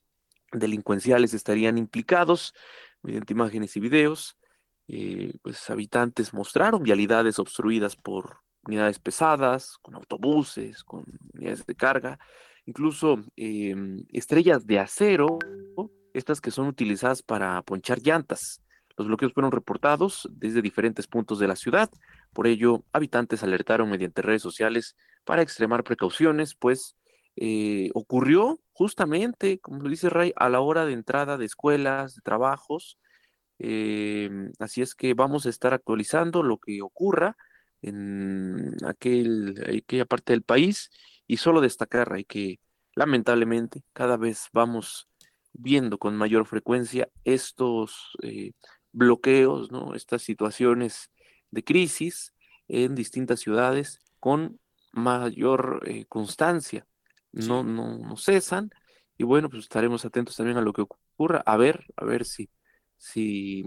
delincuenciales 0.53 1.35
estarían 1.35 1.79
implicados 1.79 2.55
mediante 3.03 3.33
imágenes 3.33 3.77
y 3.77 3.81
videos. 3.81 4.37
Eh, 4.89 5.35
pues 5.43 5.69
habitantes 5.69 6.33
mostraron 6.33 6.83
vialidades 6.83 7.39
obstruidas 7.39 7.95
por 7.97 8.39
unidades 8.63 8.99
pesadas, 8.99 9.79
con 9.83 9.95
autobuses, 9.95 10.83
con 10.85 11.05
unidades 11.35 11.65
de 11.67 11.75
carga, 11.75 12.19
incluso 12.67 13.23
em, 13.37 14.05
estrellas 14.13 14.67
de 14.67 14.79
acero, 14.79 15.39
estas 16.13 16.41
que 16.41 16.51
son 16.51 16.67
utilizadas 16.69 17.23
para 17.23 17.61
ponchar 17.63 18.01
llantas. 18.01 18.63
Los 18.97 19.07
bloqueos 19.07 19.33
fueron 19.33 19.53
reportados 19.53 20.29
desde 20.33 20.61
diferentes 20.61 21.07
puntos 21.07 21.39
de 21.39 21.49
la 21.49 21.57
ciudad, 21.57 21.91
por 22.33 22.47
ello 22.47 22.85
habitantes 22.93 23.43
alertaron 23.43 23.91
mediante 23.91 24.23
redes 24.23 24.43
sociales 24.43 24.97
para 25.25 25.43
extremar 25.43 25.85
precauciones, 25.85 26.55
pues 26.55 26.97
eh, 27.41 27.91
ocurrió 27.95 28.61
justamente, 28.73 29.61
como 29.61 29.83
lo 29.83 29.89
dice 29.89 30.11
Ray, 30.11 30.33
a 30.37 30.49
la 30.49 30.61
hora 30.61 30.85
de 30.87 30.93
entrada 30.93 31.39
de 31.39 31.45
escuelas, 31.45 32.17
de 32.17 32.23
trabajos. 32.23 32.99
Em, 33.61 34.53
así 34.59 34.83
es 34.83 34.95
que 34.97 35.15
vamos 35.15 35.47
a 35.47 35.51
estar 35.51 35.73
actualizando 35.73 36.43
lo 36.43 36.59
que 36.59 36.83
ocurra 36.83 37.37
en 37.81 38.75
aquel, 38.85 39.55
aquella 39.85 40.05
parte 40.05 40.33
del 40.33 40.43
país 40.43 40.91
y 41.29 41.37
solo 41.37 41.61
destacar, 41.61 42.09
Ray, 42.11 42.25
que 42.25 42.61
lamentablemente 42.97 43.85
cada 43.93 44.17
vez 44.17 44.49
vamos 44.53 45.09
viendo 45.53 45.99
con 45.99 46.17
mayor 46.17 46.47
frecuencia 46.47 47.09
estos 47.25 48.17
eh, 48.23 48.53
bloqueos, 48.93 49.71
¿no? 49.71 49.95
estas 49.95 50.23
situaciones 50.23 51.11
de 51.53 51.63
crisis 51.63 52.35
en 52.67 52.97
distintas 52.97 53.41
ciudades 53.41 54.03
con 54.19 54.59
mayor 54.93 55.83
eh, 55.87 56.05
constancia 56.07 56.87
no, 57.47 57.63
no, 57.63 57.99
no 57.99 58.17
cesan. 58.17 58.71
Y 59.17 59.25
bueno, 59.25 59.49
pues 59.49 59.65
estaremos 59.65 60.05
atentos 60.05 60.37
también 60.37 60.59
a 60.59 60.61
lo 60.61 60.73
que 60.73 60.83
ocurra, 60.83 61.43
a 61.45 61.57
ver, 61.57 61.85
a 61.97 62.05
ver 62.05 62.25
si, 62.25 62.49
si 62.97 63.65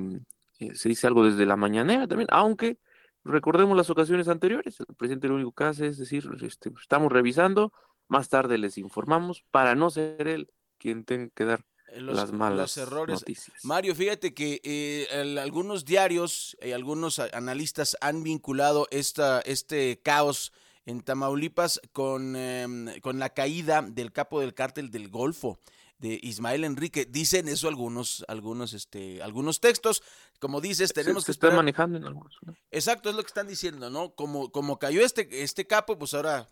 eh, 0.59 0.75
se 0.75 0.89
dice 0.89 1.07
algo 1.07 1.25
desde 1.25 1.45
la 1.45 1.57
mañanera 1.57 2.07
también, 2.07 2.29
aunque 2.31 2.77
recordemos 3.23 3.75
las 3.75 3.89
ocasiones 3.89 4.27
anteriores, 4.27 4.79
el 4.79 4.95
presidente 4.95 5.27
lo 5.27 5.35
único 5.35 5.51
que 5.51 5.63
hace 5.65 5.87
es 5.87 5.97
decir, 5.97 6.29
este, 6.41 6.71
pues, 6.71 6.83
estamos 6.83 7.11
revisando, 7.11 7.73
más 8.07 8.29
tarde 8.29 8.57
les 8.57 8.77
informamos 8.77 9.43
para 9.51 9.75
no 9.75 9.89
ser 9.89 10.27
él 10.27 10.51
quien 10.77 11.03
tenga 11.03 11.29
que 11.35 11.45
dar 11.45 11.65
eh, 11.91 12.01
las 12.01 12.31
malas 12.31 12.77
errores. 12.77 13.21
Noticias. 13.21 13.63
Mario, 13.63 13.93
fíjate 13.93 14.33
que 14.33 14.61
eh, 14.63 15.37
algunos 15.39 15.83
diarios 15.83 16.57
y 16.61 16.71
algunos 16.71 17.19
analistas 17.19 17.97
han 18.01 18.23
vinculado 18.23 18.87
esta, 18.89 19.41
este 19.41 19.99
caos 20.01 20.53
en 20.85 21.01
Tamaulipas 21.01 21.79
con, 21.91 22.35
em, 22.35 22.99
con 23.01 23.19
la 23.19 23.29
caída 23.29 23.81
del 23.81 24.11
capo 24.11 24.39
del 24.39 24.53
cártel 24.53 24.91
del 24.91 25.09
Golfo 25.09 25.59
de 25.99 26.19
Ismael 26.23 26.63
Enrique. 26.63 27.05
Dicen 27.05 27.47
eso 27.47 27.67
algunos, 27.67 28.25
algunos, 28.27 28.73
este, 28.73 29.21
algunos 29.21 29.59
textos. 29.59 30.01
Como 30.39 30.59
dices, 30.59 30.93
tenemos 30.93 31.25
que 31.25 31.31
estar 31.31 31.53
manejando 31.53 31.97
en 31.97 32.05
algunos. 32.05 32.37
Exacto, 32.71 33.09
es 33.09 33.15
lo 33.15 33.21
que 33.21 33.27
están 33.27 33.47
diciendo, 33.47 33.89
¿no? 33.89 34.15
Como, 34.15 34.51
como 34.51 34.79
cayó 34.79 35.05
este, 35.05 35.43
este 35.43 35.67
capo, 35.67 35.99
pues 35.99 36.15
ahora 36.15 36.49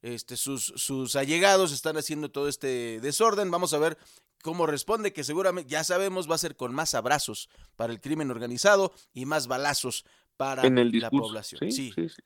este, 0.00 0.36
sus, 0.36 0.72
sus 0.76 1.16
allegados 1.16 1.72
están 1.72 1.96
haciendo 1.96 2.30
todo 2.30 2.48
este 2.48 3.00
desorden. 3.00 3.50
Vamos 3.50 3.74
a 3.74 3.78
ver 3.78 3.98
cómo 4.42 4.66
responde, 4.66 5.12
que 5.12 5.24
seguramente 5.24 5.70
ya 5.70 5.82
sabemos 5.82 6.30
va 6.30 6.36
a 6.36 6.38
ser 6.38 6.54
con 6.54 6.72
más 6.72 6.94
abrazos 6.94 7.48
para 7.74 7.92
el 7.92 8.00
crimen 8.00 8.30
organizado 8.30 8.92
y 9.12 9.26
más 9.26 9.48
balazos 9.48 10.04
para 10.36 10.62
la 10.62 11.10
población. 11.10 11.60
sí, 11.72 11.92
sí. 11.96 12.08
Sí, 12.08 12.22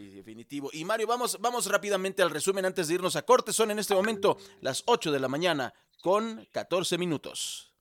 definitivo. 0.00 0.70
Y 0.72 0.84
Mario, 0.84 1.06
vamos, 1.06 1.38
vamos 1.40 1.66
rápidamente 1.66 2.22
al 2.22 2.30
resumen 2.30 2.64
antes 2.64 2.88
de 2.88 2.94
irnos 2.94 3.16
a 3.16 3.22
corte. 3.22 3.52
Son 3.52 3.70
en 3.70 3.78
este 3.78 3.94
momento 3.94 4.38
las 4.60 4.82
8 4.86 5.12
de 5.12 5.20
la 5.20 5.28
mañana 5.28 5.74
con 6.00 6.46
14 6.52 6.98
minutos. 6.98 7.74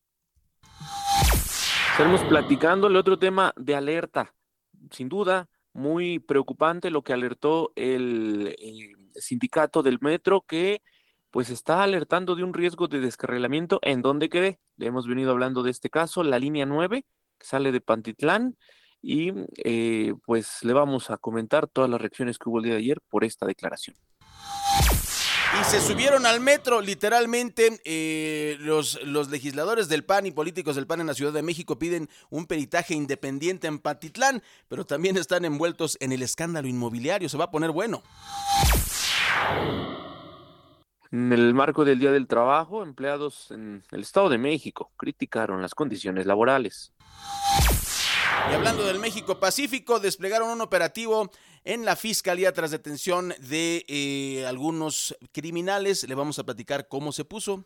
Estamos 1.91 2.21
platicando 2.23 2.87
el 2.87 2.95
otro 2.95 3.19
tema 3.19 3.53
de 3.55 3.75
alerta. 3.75 4.33
Sin 4.91 5.07
duda, 5.07 5.49
muy 5.73 6.19
preocupante 6.19 6.89
lo 6.89 7.03
que 7.03 7.13
alertó 7.13 7.71
el, 7.75 8.55
sindicato 9.15 9.83
del 9.83 9.99
metro 10.01 10.41
que 10.41 10.81
pues 11.31 11.49
está 11.49 11.83
alertando 11.83 12.35
de 12.35 12.43
un 12.43 12.53
riesgo 12.53 12.87
de 12.87 12.99
descarrilamiento 12.99 13.79
en 13.83 14.01
donde 14.01 14.29
quede. 14.29 14.59
Le 14.77 14.87
hemos 14.87 15.07
venido 15.07 15.31
hablando 15.31 15.63
de 15.63 15.71
este 15.71 15.89
caso, 15.89 16.23
la 16.23 16.39
línea 16.39 16.65
9 16.65 17.05
que 17.37 17.45
sale 17.45 17.71
de 17.71 17.81
Pantitlán 17.81 18.57
y 19.01 19.33
eh, 19.63 20.13
pues 20.25 20.63
le 20.63 20.73
vamos 20.73 21.09
a 21.09 21.17
comentar 21.17 21.67
todas 21.67 21.89
las 21.89 21.99
reacciones 21.99 22.37
que 22.37 22.49
hubo 22.49 22.59
el 22.59 22.65
día 22.65 22.73
de 22.73 22.79
ayer 22.79 23.01
por 23.09 23.23
esta 23.23 23.45
declaración. 23.45 23.95
Y 25.59 25.63
se 25.65 25.81
subieron 25.81 26.25
al 26.25 26.39
metro, 26.39 26.79
literalmente, 26.79 27.81
eh, 27.83 28.55
los, 28.61 29.03
los 29.03 29.29
legisladores 29.29 29.89
del 29.89 30.05
PAN 30.05 30.25
y 30.25 30.31
políticos 30.31 30.77
del 30.77 30.87
PAN 30.87 31.01
en 31.01 31.07
la 31.07 31.13
Ciudad 31.13 31.33
de 31.33 31.41
México 31.41 31.77
piden 31.77 32.09
un 32.29 32.45
peritaje 32.45 32.93
independiente 32.93 33.67
en 33.67 33.79
Patitlán, 33.79 34.41
pero 34.69 34.85
también 34.85 35.17
están 35.17 35.43
envueltos 35.43 35.97
en 35.99 36.13
el 36.13 36.21
escándalo 36.21 36.69
inmobiliario. 36.69 37.27
Se 37.27 37.37
va 37.37 37.45
a 37.45 37.51
poner 37.51 37.71
bueno. 37.71 38.01
En 41.11 41.33
el 41.33 41.53
marco 41.53 41.83
del 41.83 41.99
Día 41.99 42.11
del 42.11 42.27
Trabajo, 42.27 42.81
empleados 42.81 43.51
en 43.51 43.83
el 43.91 44.01
Estado 44.01 44.29
de 44.29 44.37
México 44.37 44.91
criticaron 44.95 45.61
las 45.61 45.75
condiciones 45.75 46.25
laborales. 46.25 46.93
Hablando 48.61 48.85
del 48.85 48.99
México 48.99 49.39
Pacífico, 49.39 49.99
desplegaron 49.99 50.49
un 50.49 50.61
operativo 50.61 51.31
en 51.63 51.85
la 51.85 51.95
Fiscalía 51.95 52.53
tras 52.53 52.71
detención 52.71 53.33
de 53.39 53.85
eh, 53.87 54.45
algunos 54.45 55.15
criminales. 55.31 56.07
Le 56.07 56.15
vamos 56.15 56.39
a 56.39 56.43
platicar 56.43 56.87
cómo 56.87 57.11
se 57.11 57.25
puso. 57.25 57.65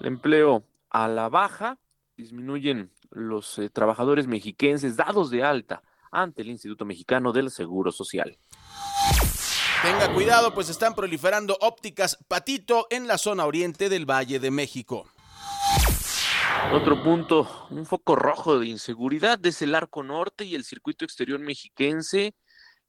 El 0.00 0.06
empleo 0.06 0.64
a 0.90 1.08
la 1.08 1.28
baja, 1.28 1.78
disminuyen 2.16 2.92
los 3.10 3.58
eh, 3.58 3.70
trabajadores 3.70 4.26
mexiquenses 4.26 4.96
dados 4.96 5.30
de 5.30 5.42
alta 5.42 5.82
ante 6.12 6.42
el 6.42 6.48
Instituto 6.48 6.84
Mexicano 6.84 7.32
del 7.32 7.50
Seguro 7.50 7.90
Social. 7.90 8.38
Tenga 9.82 10.14
cuidado, 10.14 10.54
pues 10.54 10.68
están 10.68 10.94
proliferando 10.94 11.58
ópticas 11.60 12.16
patito 12.28 12.86
en 12.90 13.06
la 13.06 13.18
zona 13.18 13.44
oriente 13.44 13.88
del 13.88 14.08
Valle 14.08 14.38
de 14.38 14.50
México. 14.50 15.06
Otro 16.72 17.02
punto, 17.02 17.66
un 17.70 17.86
foco 17.86 18.16
rojo 18.16 18.58
de 18.58 18.66
inseguridad 18.66 19.44
es 19.46 19.62
el 19.62 19.74
arco 19.74 20.02
norte 20.02 20.44
y 20.44 20.54
el 20.54 20.64
circuito 20.64 21.04
exterior 21.04 21.38
mexiquense. 21.38 22.34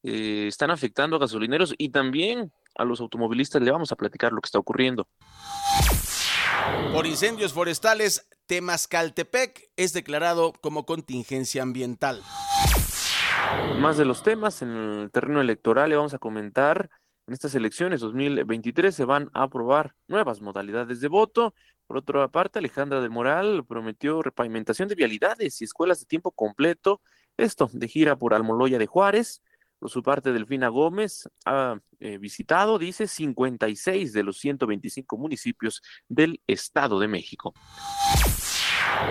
Eh, 0.02 0.46
están 0.48 0.70
afectando 0.70 1.16
a 1.16 1.18
gasolineros 1.20 1.74
y 1.78 1.90
también 1.90 2.52
a 2.76 2.84
los 2.84 3.00
automovilistas. 3.00 3.62
Le 3.62 3.70
vamos 3.70 3.92
a 3.92 3.96
platicar 3.96 4.32
lo 4.32 4.40
que 4.40 4.48
está 4.48 4.58
ocurriendo. 4.58 5.08
Por 6.92 7.06
incendios 7.06 7.52
forestales, 7.52 8.28
Temascaltepec 8.46 9.70
es 9.76 9.92
declarado 9.92 10.52
como 10.60 10.86
contingencia 10.86 11.62
ambiental. 11.62 12.22
Más 13.78 13.96
de 13.96 14.04
los 14.04 14.22
temas 14.22 14.62
en 14.62 14.70
el 14.70 15.10
terreno 15.10 15.40
electoral 15.40 15.90
le 15.90 15.96
vamos 15.96 16.14
a 16.14 16.18
comentar. 16.18 16.90
En 17.26 17.34
estas 17.34 17.54
elecciones 17.54 18.00
2023 18.00 18.94
se 18.94 19.04
van 19.04 19.30
a 19.34 19.42
aprobar 19.42 19.94
nuevas 20.06 20.40
modalidades 20.40 21.00
de 21.00 21.08
voto. 21.08 21.54
Por 21.86 21.98
otra 21.98 22.28
parte, 22.28 22.58
Alejandra 22.58 23.00
de 23.00 23.08
Moral 23.08 23.64
prometió 23.64 24.22
repavimentación 24.22 24.88
de 24.88 24.96
vialidades 24.96 25.60
y 25.60 25.64
escuelas 25.64 26.00
de 26.00 26.06
tiempo 26.06 26.32
completo. 26.32 27.00
Esto 27.36 27.70
de 27.72 27.86
gira 27.86 28.16
por 28.16 28.34
Almoloya 28.34 28.78
de 28.78 28.86
Juárez. 28.86 29.42
Por 29.78 29.90
su 29.90 30.02
parte, 30.02 30.32
Delfina 30.32 30.68
Gómez 30.68 31.28
ha 31.44 31.78
eh, 32.00 32.18
visitado, 32.18 32.78
dice, 32.78 33.06
56 33.06 34.12
de 34.12 34.22
los 34.22 34.38
125 34.38 35.18
municipios 35.18 35.82
del 36.08 36.40
Estado 36.46 36.98
de 36.98 37.08
México. 37.08 37.54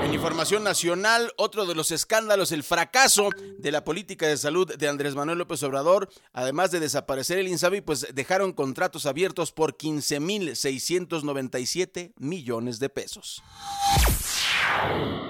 En 0.04 0.14
información 0.14 0.64
nacional, 0.64 1.32
otro 1.38 1.66
de 1.66 1.74
los 1.74 1.90
escándalos, 1.92 2.52
el 2.52 2.62
fracaso 2.64 3.30
de 3.58 3.72
la 3.72 3.84
política 3.84 4.28
de 4.28 4.38
salud 4.38 4.72
de 4.76 4.88
Andrés 4.88 5.16
Manuel 5.16 5.40
López 5.40 5.64
Obrador, 5.64 6.10
además 6.32 6.70
de 6.72 6.80
desaparecer 6.80 7.40
el 7.40 7.48
INSABI, 7.48 7.82
pues 7.82 8.06
dejaron 8.14 8.54
contratos 8.54 9.08
abiertos 9.08 9.52
por 9.52 9.78
15.697 9.78 12.14
millones 12.18 12.78
de 12.80 12.90
pesos. 12.90 13.42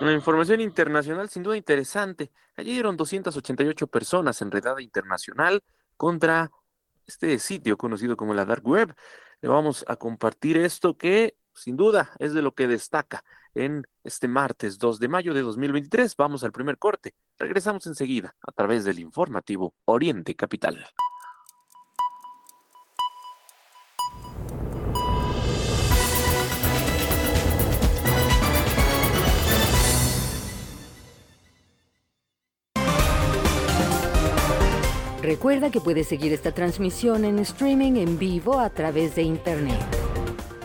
Una 0.01 0.13
información 0.13 0.61
internacional 0.61 1.29
sin 1.29 1.43
duda 1.43 1.55
interesante. 1.55 2.31
Allí 2.57 2.73
dieron 2.73 2.97
288 2.97 3.87
personas 3.87 4.41
en 4.41 4.51
redada 4.51 4.81
internacional 4.81 5.63
contra 5.95 6.51
este 7.07 7.39
sitio 7.39 7.77
conocido 7.77 8.17
como 8.17 8.33
la 8.33 8.43
Dark 8.45 8.67
Web. 8.67 8.93
Le 9.41 9.49
vamos 9.49 9.85
a 9.87 9.95
compartir 9.95 10.57
esto 10.57 10.97
que 10.97 11.37
sin 11.53 11.77
duda 11.77 12.11
es 12.19 12.33
de 12.33 12.41
lo 12.41 12.53
que 12.53 12.67
destaca 12.67 13.23
en 13.55 13.83
este 14.03 14.27
martes 14.27 14.77
2 14.77 14.99
de 14.99 15.07
mayo 15.07 15.33
de 15.33 15.41
2023. 15.41 16.15
Vamos 16.17 16.43
al 16.43 16.51
primer 16.51 16.77
corte. 16.77 17.13
Regresamos 17.39 17.87
enseguida 17.87 18.35
a 18.41 18.51
través 18.51 18.85
del 18.85 18.99
informativo 18.99 19.73
Oriente 19.85 20.35
Capital. 20.35 20.85
Recuerda 35.25 35.71
que 35.71 35.81
puedes 35.81 36.07
seguir 36.07 36.33
esta 36.33 36.51
transmisión 36.51 37.25
en 37.25 37.39
streaming 37.39 37.95
en 37.95 38.19
vivo 38.19 38.59
a 38.59 38.69
través 38.69 39.15
de 39.15 39.23
internet. 39.23 39.81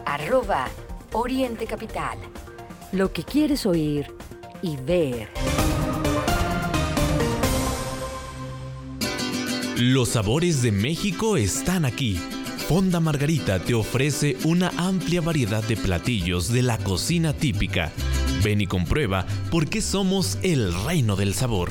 Arroba 0.05 0.69
Oriente 1.13 1.67
Capital. 1.67 2.19
Lo 2.93 3.13
que 3.13 3.23
quieres 3.23 3.67
oír 3.67 4.07
y 4.63 4.77
ver. 4.77 5.29
Los 9.77 10.11
sabores 10.11 10.61
de 10.61 10.73
México 10.73 11.37
están 11.37 11.85
aquí. 11.85 12.19
Fonda 12.69 12.99
Margarita 12.99 13.61
te 13.61 13.75
ofrece 13.75 14.37
una 14.45 14.73
amplia 14.77 15.21
variedad 15.21 15.63
de 15.63 15.77
platillos 15.77 16.53
de 16.53 16.63
la 16.63 16.79
cocina 16.79 17.33
típica. 17.33 17.93
Ven 18.43 18.61
y 18.61 18.67
comprueba 18.67 19.25
por 19.51 19.69
qué 19.69 19.81
somos 19.81 20.39
el 20.43 20.75
reino 20.85 21.15
del 21.15 21.35
sabor. 21.35 21.71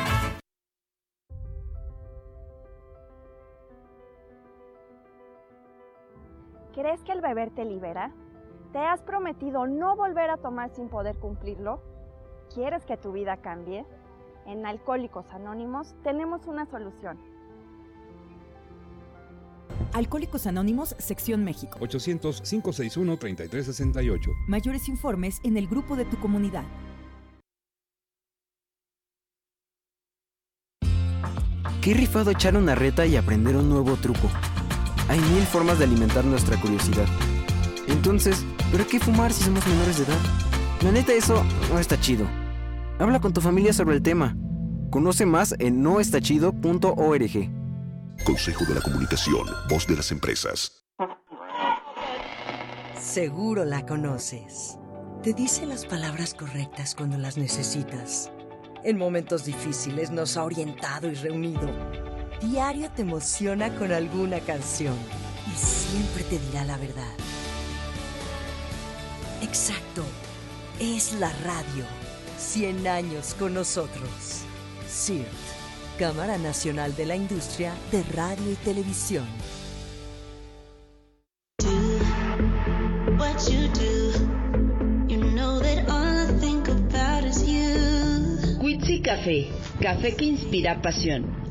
¿Crees 6.91 7.05
que 7.05 7.13
el 7.13 7.21
beber 7.21 7.51
te 7.51 7.63
libera? 7.63 8.11
¿Te 8.73 8.79
has 8.79 9.01
prometido 9.01 9.65
no 9.65 9.95
volver 9.95 10.29
a 10.29 10.35
tomar 10.35 10.75
sin 10.75 10.89
poder 10.89 11.15
cumplirlo? 11.15 11.81
¿Quieres 12.53 12.83
que 12.83 12.97
tu 12.97 13.13
vida 13.13 13.37
cambie? 13.37 13.85
En 14.45 14.65
Alcohólicos 14.65 15.25
Anónimos 15.31 15.95
tenemos 16.03 16.47
una 16.47 16.65
solución. 16.65 17.17
Alcohólicos 19.93 20.47
Anónimos, 20.47 20.93
Sección 20.99 21.45
México. 21.45 21.79
800-561-3368. 21.79 24.27
Mayores 24.49 24.89
informes 24.89 25.39
en 25.45 25.55
el 25.55 25.67
grupo 25.67 25.95
de 25.95 26.03
tu 26.03 26.19
comunidad. 26.19 26.65
Qué 31.81 31.93
rifado 31.93 32.31
echar 32.31 32.57
una 32.57 32.75
reta 32.75 33.05
y 33.05 33.15
aprender 33.15 33.55
un 33.55 33.69
nuevo 33.69 33.95
truco. 33.95 34.27
Hay 35.11 35.19
mil 35.19 35.45
formas 35.45 35.77
de 35.77 35.83
alimentar 35.83 36.23
nuestra 36.23 36.55
curiosidad. 36.61 37.05
Entonces, 37.89 38.45
¿pero 38.71 38.87
qué 38.87 38.97
fumar 38.97 39.33
si 39.33 39.43
somos 39.43 39.67
menores 39.67 39.97
de 39.97 40.05
edad? 40.05 40.19
La 40.83 40.91
neta, 40.93 41.11
eso 41.11 41.43
no 41.69 41.79
está 41.79 41.99
chido. 41.99 42.25
Habla 42.97 43.19
con 43.19 43.33
tu 43.33 43.41
familia 43.41 43.73
sobre 43.73 43.97
el 43.97 44.01
tema. 44.01 44.37
Conoce 44.89 45.25
más 45.25 45.53
en 45.59 45.83
noestachido.org. 45.83 47.51
Consejo 48.23 48.63
de 48.63 48.75
la 48.75 48.79
Comunicación, 48.79 49.47
voz 49.67 49.85
de 49.85 49.97
las 49.97 50.13
empresas. 50.13 50.85
Seguro 52.97 53.65
la 53.65 53.85
conoces. 53.85 54.77
Te 55.23 55.33
dice 55.33 55.65
las 55.65 55.85
palabras 55.85 56.33
correctas 56.33 56.95
cuando 56.95 57.17
las 57.17 57.37
necesitas. 57.37 58.31
En 58.85 58.97
momentos 58.97 59.43
difíciles 59.43 60.09
nos 60.09 60.37
ha 60.37 60.45
orientado 60.45 61.09
y 61.09 61.15
reunido. 61.15 61.69
Diario 62.41 62.89
te 62.89 63.03
emociona 63.03 63.75
con 63.75 63.91
alguna 63.91 64.39
canción 64.39 64.95
y 65.45 65.55
siempre 65.55 66.23
te 66.23 66.39
dirá 66.39 66.65
la 66.65 66.75
verdad. 66.77 67.13
Exacto, 69.41 70.03
es 70.79 71.13
la 71.13 71.31
radio. 71.43 71.85
100 72.39 72.87
años 72.87 73.35
con 73.35 73.53
nosotros. 73.53 74.41
CIRT, 74.89 75.27
Cámara 75.99 76.39
Nacional 76.39 76.95
de 76.95 77.05
la 77.05 77.15
Industria 77.15 77.73
de 77.91 78.01
Radio 78.03 78.51
y 78.51 78.55
Televisión. 78.55 79.27
Quitsi 88.71 89.01
Café, 89.01 89.49
café 89.81 90.15
que 90.15 90.25
inspira 90.25 90.81
pasión. 90.81 91.50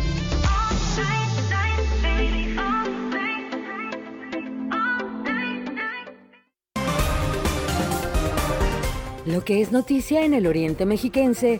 Lo 9.25 9.45
que 9.45 9.61
es 9.61 9.71
noticia 9.71 10.25
en 10.25 10.33
el 10.33 10.47
Oriente 10.47 10.83
Mexiquense, 10.87 11.59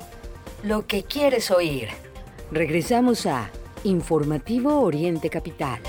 lo 0.63 0.88
que 0.88 1.04
quieres 1.04 1.52
oír. 1.52 1.89
Regresamos 2.52 3.28
a 3.28 3.52
Informativo 3.84 4.82
Oriente 4.82 5.30
Capital. 5.30 5.80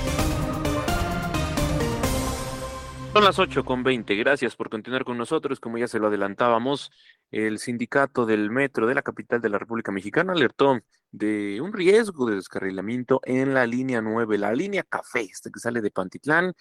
Son 3.15 3.25
las 3.25 3.39
8 3.39 3.65
con 3.65 3.83
20. 3.83 4.15
Gracias 4.17 4.55
por 4.55 4.69
continuar 4.69 5.05
con 5.05 5.17
nosotros. 5.17 5.61
Como 5.61 5.79
ya 5.79 5.89
se 5.89 5.99
lo 5.99 6.09
adelantábamos, 6.09 6.91
el 7.31 7.59
sindicato 7.59 8.27
del 8.27 8.51
metro 8.51 8.87
de 8.87 8.95
la 8.95 9.01
capital 9.01 9.41
de 9.41 9.49
la 9.49 9.59
República 9.59 9.93
Mexicana 9.93 10.35
alertó 10.35 10.79
de 11.11 11.59
un 11.63 11.73
riesgo 11.73 12.27
de 12.27 12.37
descarrilamiento 12.37 13.23
en 13.25 13.55
la 13.55 13.67
línea 13.67 14.03
9, 14.03 14.37
la 14.37 14.53
línea 14.53 14.83
café, 14.83 15.23
esta 15.23 15.49
que 15.49 15.59
sale 15.59 15.81
de 15.81 15.91
Pantitlán. 15.91 16.53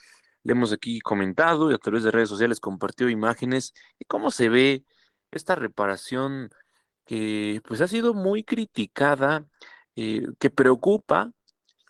Le 0.44 0.54
hemos 0.54 0.72
aquí 0.72 1.02
comentado 1.02 1.70
y 1.70 1.74
a 1.74 1.78
través 1.78 2.04
de 2.04 2.12
redes 2.12 2.30
sociales 2.30 2.62
compartió 2.62 3.10
imágenes 3.10 3.74
de 4.00 4.06
cómo 4.06 4.32
se 4.32 4.48
ve 4.48 4.86
esta 5.38 5.56
reparación 5.56 6.50
que 7.06 7.62
pues 7.68 7.82
ha 7.82 7.88
sido 7.88 8.14
muy 8.14 8.44
criticada, 8.44 9.46
eh, 9.96 10.24
que 10.40 10.50
preocupa 10.50 11.32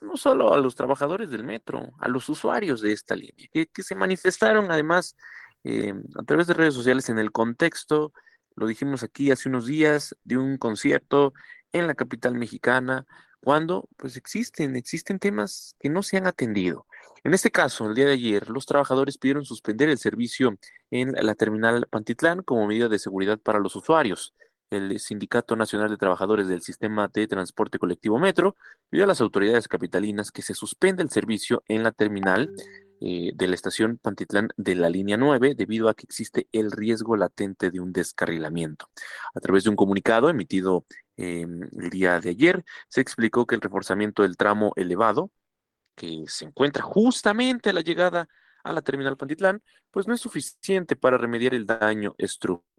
no 0.01 0.17
solo 0.17 0.54
a 0.54 0.58
los 0.58 0.75
trabajadores 0.75 1.30
del 1.30 1.43
metro, 1.43 1.91
a 1.99 2.08
los 2.08 2.27
usuarios 2.27 2.82
de 2.82 2.91
esta 2.91 3.15
línea, 3.15 3.47
que, 3.51 3.67
se 3.84 3.95
manifestaron 3.95 4.71
además 4.71 5.15
eh, 5.63 5.93
a 6.17 6.23
través 6.23 6.47
de 6.47 6.56
redes 6.56 6.73
sociales 6.73 7.10
en 7.10 7.19
el 7.19 7.32
contexto, 7.32 8.12
lo 8.56 8.65
dijimos 8.67 9.04
aquí 9.04 9.32
hace 9.32 9.47
unos 9.47 9.67
días, 9.67 10.15
de 10.23 10.38
un 10.38 10.58
concierto 10.58 11.34
en 11.71 11.88
la 11.88 11.93
capital 11.93 12.34
mexicana, 12.36 13.06
cuando 13.41 13.88
pues 13.97 14.17
existen, 14.17 14.75
existen 14.75 15.19
temas 15.19 15.75
que 15.80 15.89
no 15.89 16.04
se 16.04 16.17
han 16.17 16.27
atendido. 16.27 16.86
En 17.23 17.34
este 17.34 17.51
caso, 17.51 17.88
el 17.88 17.95
día 17.95 18.05
de 18.05 18.13
ayer, 18.13 18.49
los 18.49 18.65
trabajadores 18.65 19.17
pidieron 19.17 19.45
suspender 19.45 19.89
el 19.89 19.97
servicio 19.97 20.57
en 20.89 21.13
la 21.13 21.36
terminal 21.36 21.88
Pantitlán 21.89 22.41
como 22.41 22.67
medida 22.67 22.89
de 22.89 22.99
seguridad 22.99 23.39
para 23.39 23.60
los 23.60 23.75
usuarios 23.75 24.34
el 24.71 24.99
Sindicato 24.99 25.55
Nacional 25.55 25.89
de 25.89 25.97
Trabajadores 25.97 26.47
del 26.47 26.62
Sistema 26.62 27.10
de 27.13 27.27
Transporte 27.27 27.77
Colectivo 27.77 28.17
Metro 28.19 28.55
pidió 28.89 29.03
a 29.03 29.07
las 29.07 29.21
autoridades 29.21 29.67
capitalinas 29.67 30.31
que 30.31 30.41
se 30.41 30.53
suspenda 30.53 31.03
el 31.03 31.10
servicio 31.10 31.62
en 31.67 31.84
la 31.84 31.91
terminal 31.91 32.49
eh, 33.01 33.31
de 33.36 33.47
la 33.47 33.55
estación 33.55 33.97
Pantitlán 33.97 34.49
de 34.55 34.75
la 34.75 34.89
línea 34.89 35.17
9 35.17 35.55
debido 35.55 35.89
a 35.89 35.93
que 35.93 36.05
existe 36.05 36.47
el 36.51 36.71
riesgo 36.71 37.17
latente 37.17 37.69
de 37.69 37.79
un 37.79 37.91
descarrilamiento. 37.91 38.88
A 39.36 39.39
través 39.41 39.65
de 39.65 39.71
un 39.71 39.75
comunicado 39.75 40.29
emitido 40.29 40.86
em, 41.17 41.63
el 41.77 41.89
día 41.89 42.19
de 42.21 42.29
ayer, 42.29 42.63
se 42.88 43.01
explicó 43.01 43.45
que 43.45 43.55
el 43.55 43.62
reforzamiento 43.62 44.23
del 44.23 44.38
tramo 44.38 44.71
elevado, 44.77 45.31
que 45.95 46.25
se 46.27 46.45
encuentra 46.45 46.84
justamente 46.84 47.69
a 47.69 47.73
la 47.73 47.82
llegada 47.82 48.27
a 48.63 48.73
la 48.73 48.82
terminal 48.82 49.17
Pantitlán, 49.17 49.63
pues 49.89 50.08
no 50.08 50.13
es 50.13 50.21
suficiente 50.21 50.95
para 50.95 51.17
remediar 51.17 51.54
el 51.54 51.65
daño 51.65 52.13
estructural 52.17 52.71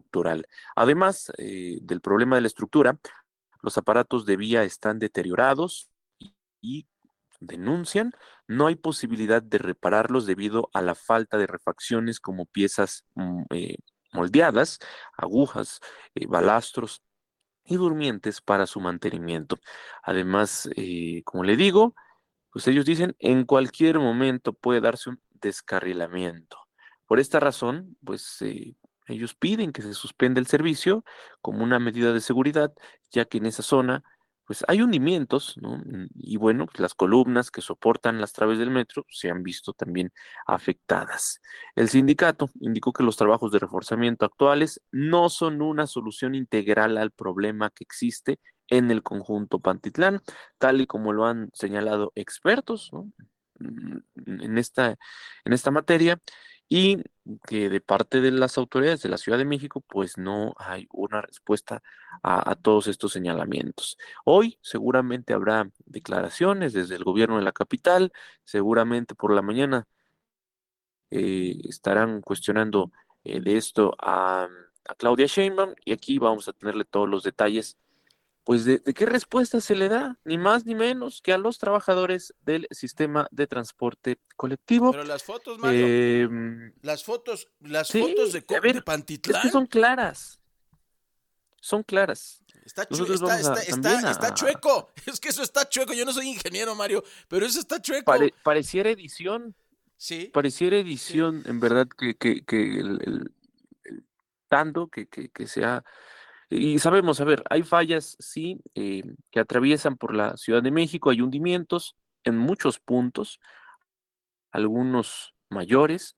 Además 0.75 1.31
eh, 1.37 1.79
del 1.81 2.01
problema 2.01 2.35
de 2.35 2.41
la 2.41 2.47
estructura, 2.47 2.99
los 3.61 3.77
aparatos 3.77 4.25
de 4.25 4.37
vía 4.37 4.63
están 4.63 4.99
deteriorados 4.99 5.89
y, 6.61 6.87
denuncian, 7.39 8.13
no 8.47 8.67
hay 8.67 8.75
posibilidad 8.75 9.41
de 9.41 9.57
repararlos 9.57 10.25
debido 10.25 10.69
a 10.73 10.81
la 10.81 10.95
falta 10.95 11.37
de 11.37 11.47
refacciones 11.47 12.19
como 12.21 12.45
piezas 12.45 13.03
mm, 13.15 13.43
eh, 13.49 13.75
moldeadas, 14.13 14.79
agujas, 15.17 15.81
eh, 16.15 16.25
balastros 16.25 17.01
y 17.65 17.75
durmientes 17.75 18.39
para 18.39 18.65
su 18.65 18.79
mantenimiento. 18.79 19.57
Además, 20.03 20.69
como 21.23 21.43
le 21.43 21.55
digo, 21.55 21.95
pues 22.53 22.67
ellos 22.67 22.85
dicen, 22.85 23.15
en 23.19 23.45
cualquier 23.45 23.99
momento 23.99 24.53
puede 24.53 24.79
darse 24.79 25.09
un 25.09 25.19
descarrilamiento. 25.41 26.57
Por 27.07 27.19
esta 27.19 27.39
razón, 27.39 27.97
pues 28.05 28.39
ellos 29.07 29.35
piden 29.35 29.73
que 29.73 29.81
se 29.81 29.93
suspenda 29.93 30.39
el 30.39 30.47
servicio 30.47 31.03
como 31.41 31.63
una 31.63 31.79
medida 31.79 32.13
de 32.13 32.21
seguridad, 32.21 32.71
ya 33.11 33.25
que 33.25 33.39
en 33.39 33.47
esa 33.47 33.63
zona 33.63 34.03
pues 34.45 34.63
hay 34.67 34.81
hundimientos, 34.81 35.55
¿no? 35.61 35.77
Mm, 35.77 36.07
y 36.15 36.37
bueno, 36.37 36.65
pues 36.65 36.79
las 36.79 36.93
columnas 36.93 37.49
que 37.49 37.61
soportan 37.61 38.19
las 38.19 38.33
traves 38.33 38.59
del 38.59 38.71
metro 38.71 39.05
se 39.09 39.29
han 39.29 39.41
visto 39.41 39.73
también 39.73 40.11
afectadas. 40.45 41.39
El 41.75 41.89
sindicato 41.89 42.49
indicó 42.59 42.91
que 42.91 43.03
los 43.03 43.15
trabajos 43.15 43.51
de 43.51 43.59
reforzamiento 43.59 44.25
actuales 44.25 44.81
no 44.91 45.29
son 45.29 45.61
una 45.61 45.87
solución 45.87 46.35
integral 46.35 46.97
al 46.97 47.11
problema 47.11 47.69
que 47.69 47.83
existe 47.83 48.39
en 48.69 48.91
el 48.91 49.03
conjunto 49.03 49.59
Pantitlán, 49.59 50.21
tal 50.57 50.81
y 50.81 50.87
como 50.87 51.13
lo 51.13 51.25
han 51.25 51.49
señalado 51.53 52.11
expertos 52.15 52.91
mm, 53.59 53.97
en, 54.25 54.57
esta, 54.57 54.97
en 55.45 55.53
esta 55.53 55.71
materia 55.71 56.19
y 56.69 56.97
que 57.47 57.69
de 57.69 57.81
parte 57.81 58.21
de 58.21 58.31
las 58.31 58.57
autoridades 58.57 59.01
de 59.01 59.09
la 59.09 59.17
Ciudad 59.17 59.37
de 59.37 59.45
México, 59.45 59.81
pues 59.81 60.17
no 60.17 60.55
hay 60.57 60.87
una 60.91 61.21
respuesta 61.21 61.83
a, 62.23 62.55
todos 62.55 62.87
estos 62.87 63.13
señalamientos. 63.13 63.97
Hoy 64.25 64.57
seguramente 64.61 65.33
habrá 65.33 65.69
declaraciones 65.85 66.73
desde 66.73 66.95
el 66.95 67.03
gobierno 67.03 67.37
de 67.37 67.43
la 67.43 67.51
capital, 67.51 68.11
seguramente 68.43 69.15
por 69.15 69.33
la 69.33 69.41
mañana 69.41 69.87
eh, 71.11 71.61
estarán 71.65 72.21
cuestionando 72.21 72.91
eh, 73.23 73.39
de 73.39 73.57
esto 73.57 73.95
a, 73.99 74.47
a 74.87 74.95
Claudia 74.95 75.27
Sheinbaum 75.27 75.75
y 75.85 75.93
aquí 75.93 76.17
vamos 76.17 76.47
a 76.47 76.53
tenerle 76.53 76.85
todos 76.85 77.07
los 77.09 77.23
detalles 77.23 77.77
pues 78.43 78.65
de, 78.65 78.81
qué 78.81 79.05
respuesta 79.05 79.61
se 79.61 79.75
le 79.75 79.87
da, 79.87 80.19
ni 80.25 80.37
más 80.37 80.65
ni 80.65 80.75
menos 80.75 81.21
que 81.21 81.31
a 81.31 81.37
los 81.37 81.57
trabajadores 81.57 82.33
del 82.41 82.67
sistema 82.71 83.27
de 83.31 83.47
transporte 83.47 84.19
colectivo. 84.35 84.91
Pero 84.91 85.05
las 85.05 85.23
fotos, 85.23 85.59
Mario, 85.59 85.85
em, 85.87 86.73
las 86.81 87.03
fotos, 87.03 87.47
las 87.61 87.89
fotos 87.89 88.33
de, 88.33 88.41
de 88.41 88.81
Pantitlán. 88.81 89.49
son 89.49 89.65
claras, 89.65 90.39
son 91.61 91.83
claras. 91.83 92.43
Está, 92.65 92.83
está, 92.83 94.33
chueco, 94.33 94.91
es 95.05 95.19
que 95.19 95.29
eso 95.29 95.43
está 95.43 95.67
chueco, 95.67 95.93
yo 95.93 96.05
no 96.05 96.13
soy 96.13 96.29
ingeniero, 96.29 96.75
Mario, 96.75 97.03
pero 97.27 97.45
eso 97.45 97.59
está 97.59 97.81
chueco. 97.81 98.13
pareciera 98.43 98.89
edición. 98.89 99.55
Sí. 99.95 100.29
Pareciera 100.33 100.77
edición, 100.77 101.43
en 101.45 101.61
verdad, 101.61 101.87
que, 101.87 102.15
que, 102.15 102.43
que 102.43 102.79
el, 102.79 102.99
el, 103.05 103.33
tanto 104.49 104.87
que, 104.87 105.07
que, 105.07 105.29
que 105.29 105.47
se 105.47 105.63
ha 105.63 105.83
y 106.53 106.79
sabemos, 106.79 107.19
a 107.19 107.25
ver, 107.25 107.43
hay 107.49 107.63
fallas, 107.63 108.15
sí, 108.19 108.61
eh, 108.75 109.03
que 109.31 109.39
atraviesan 109.39 109.97
por 109.97 110.15
la 110.15 110.37
Ciudad 110.37 110.61
de 110.61 110.71
México, 110.71 111.09
hay 111.09 111.21
hundimientos 111.21 111.95
en 112.23 112.37
muchos 112.37 112.79
puntos, 112.79 113.39
algunos 114.51 115.33
mayores, 115.49 116.17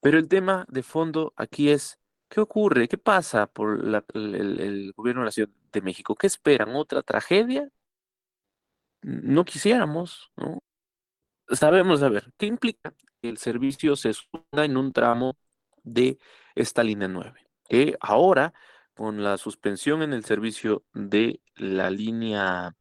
pero 0.00 0.18
el 0.18 0.28
tema 0.28 0.66
de 0.68 0.82
fondo 0.82 1.32
aquí 1.36 1.70
es, 1.70 1.98
¿qué 2.28 2.40
ocurre? 2.40 2.88
¿Qué 2.88 2.98
pasa 2.98 3.46
por 3.46 3.80
el, 4.14 4.92
gobierno 4.96 5.22
de 5.22 5.26
la 5.26 5.32
Ciudad 5.32 5.50
de 5.72 5.80
México? 5.82 6.14
¿Qué 6.14 6.26
esperan? 6.26 6.74
¿Otra 6.74 7.02
tragedia? 7.02 7.68
No 9.02 9.44
quisiéramos, 9.44 10.32
¿no? 10.36 10.62
Sabemos, 11.48 12.02
a 12.02 12.08
ver, 12.08 12.32
¿qué 12.38 12.46
implica 12.46 12.92
que 13.22 13.28
el 13.28 13.38
servicio 13.38 13.94
se 13.96 14.12
suba 14.12 14.64
en 14.64 14.76
un 14.76 14.92
tramo 14.92 15.36
de 15.84 16.18
esta 16.54 16.82
línea 16.82 17.08
9? 17.08 17.46
Que 17.68 17.96
ahora 18.00 18.52
con 18.96 19.22
la 19.22 19.36
suspensión 19.36 20.02
en 20.02 20.14
el 20.14 20.24
servicio 20.24 20.84
de 20.94 21.40
la 21.54 21.90
línea 21.90 22.74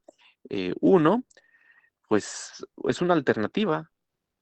1, 0.49 1.15
eh, 1.15 1.35
pues 2.07 2.65
es 2.87 3.01
una 3.01 3.13
alternativa 3.13 3.91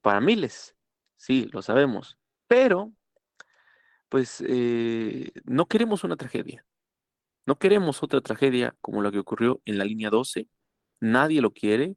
para 0.01 0.21
miles, 0.21 0.75
sí, 1.17 1.49
lo 1.51 1.63
sabemos, 1.63 2.19
pero 2.47 2.93
pues 4.07 4.43
eh, 4.47 5.31
no 5.45 5.65
queremos 5.65 6.03
una 6.03 6.15
tragedia, 6.15 6.63
no 7.47 7.57
queremos 7.57 8.03
otra 8.03 8.21
tragedia 8.21 8.75
como 8.79 9.01
la 9.01 9.11
que 9.11 9.19
ocurrió 9.19 9.59
en 9.65 9.79
la 9.79 9.85
línea 9.85 10.11
12, 10.11 10.47
nadie 10.99 11.41
lo 11.41 11.53
quiere, 11.53 11.95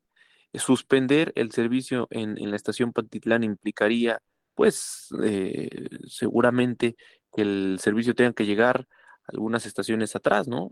suspender 0.55 1.33
el 1.37 1.53
servicio 1.53 2.09
en, 2.11 2.51
la 2.51 2.57
estación 2.57 2.95
Pantitlán 2.95 3.45
implicaría 3.45 4.23
pues 4.55 5.09
eh, 5.23 5.69
seguramente 6.09 6.97
que 7.35 7.43
el 7.43 7.77
servicio 7.79 8.15
tenga 8.15 8.33
que 8.33 8.47
llegar 8.47 8.89
algunas 9.29 9.67
estaciones 9.67 10.17
atrás, 10.17 10.49
¿no? 10.49 10.69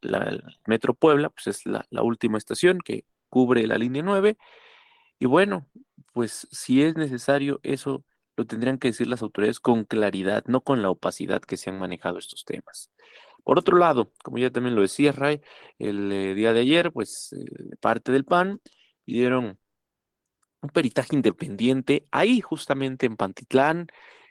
La, 0.00 0.38
Metro 0.66 0.94
Puebla, 0.94 1.30
pues 1.30 1.46
es 1.48 1.66
la, 1.66 1.84
última 2.02 2.38
estación 2.38 2.78
que 2.80 3.04
cubre 3.28 3.66
la 3.66 3.78
línea 3.78 4.02
9. 4.02 4.36
Y 5.18 5.26
bueno, 5.26 5.66
pues 6.12 6.46
si 6.50 6.82
es 6.82 6.96
necesario, 6.96 7.60
eso 7.62 8.04
lo 8.36 8.46
tendrían 8.46 8.78
que 8.78 8.88
decir 8.88 9.08
las 9.08 9.22
autoridades 9.22 9.60
con 9.60 9.84
claridad, 9.84 10.44
no 10.46 10.60
con 10.60 10.82
la 10.82 10.90
opacidad 10.90 11.42
que 11.42 11.56
se 11.56 11.70
han 11.70 11.78
manejado 11.78 12.18
estos 12.18 12.44
temas. 12.44 12.90
Por 13.44 13.58
otro 13.58 13.78
lado, 13.78 14.12
como 14.22 14.38
ya 14.38 14.50
también 14.50 14.76
lo 14.76 14.82
decía 14.82 15.12
Ray, 15.12 15.40
el 15.78 16.12
eh, 16.12 16.34
día 16.34 16.52
de 16.52 16.60
ayer, 16.60 16.92
pues 16.92 17.32
eh, 17.32 17.76
parte 17.80 18.12
del 18.12 18.24
PAN 18.24 18.60
pidieron 19.04 19.58
un 20.60 20.70
peritaje 20.70 21.16
independiente 21.16 22.06
ahí 22.10 22.40
justamente 22.40 23.06
en 23.06 23.16
Pantitlán. 23.16 23.88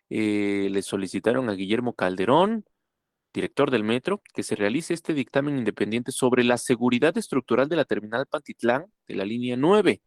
Eh, 0.09 0.69
le 0.71 0.81
solicitaron 0.81 1.49
a 1.49 1.53
Guillermo 1.53 1.93
Calderón, 1.93 2.65
director 3.33 3.71
del 3.71 3.83
metro, 3.83 4.21
que 4.33 4.43
se 4.43 4.55
realice 4.55 4.93
este 4.93 5.13
dictamen 5.13 5.57
independiente 5.57 6.11
sobre 6.11 6.43
la 6.43 6.57
seguridad 6.57 7.17
estructural 7.17 7.69
de 7.69 7.75
la 7.75 7.85
terminal 7.85 8.25
Pantitlán 8.25 8.85
de 9.07 9.15
la 9.15 9.25
línea 9.25 9.55
9. 9.57 10.01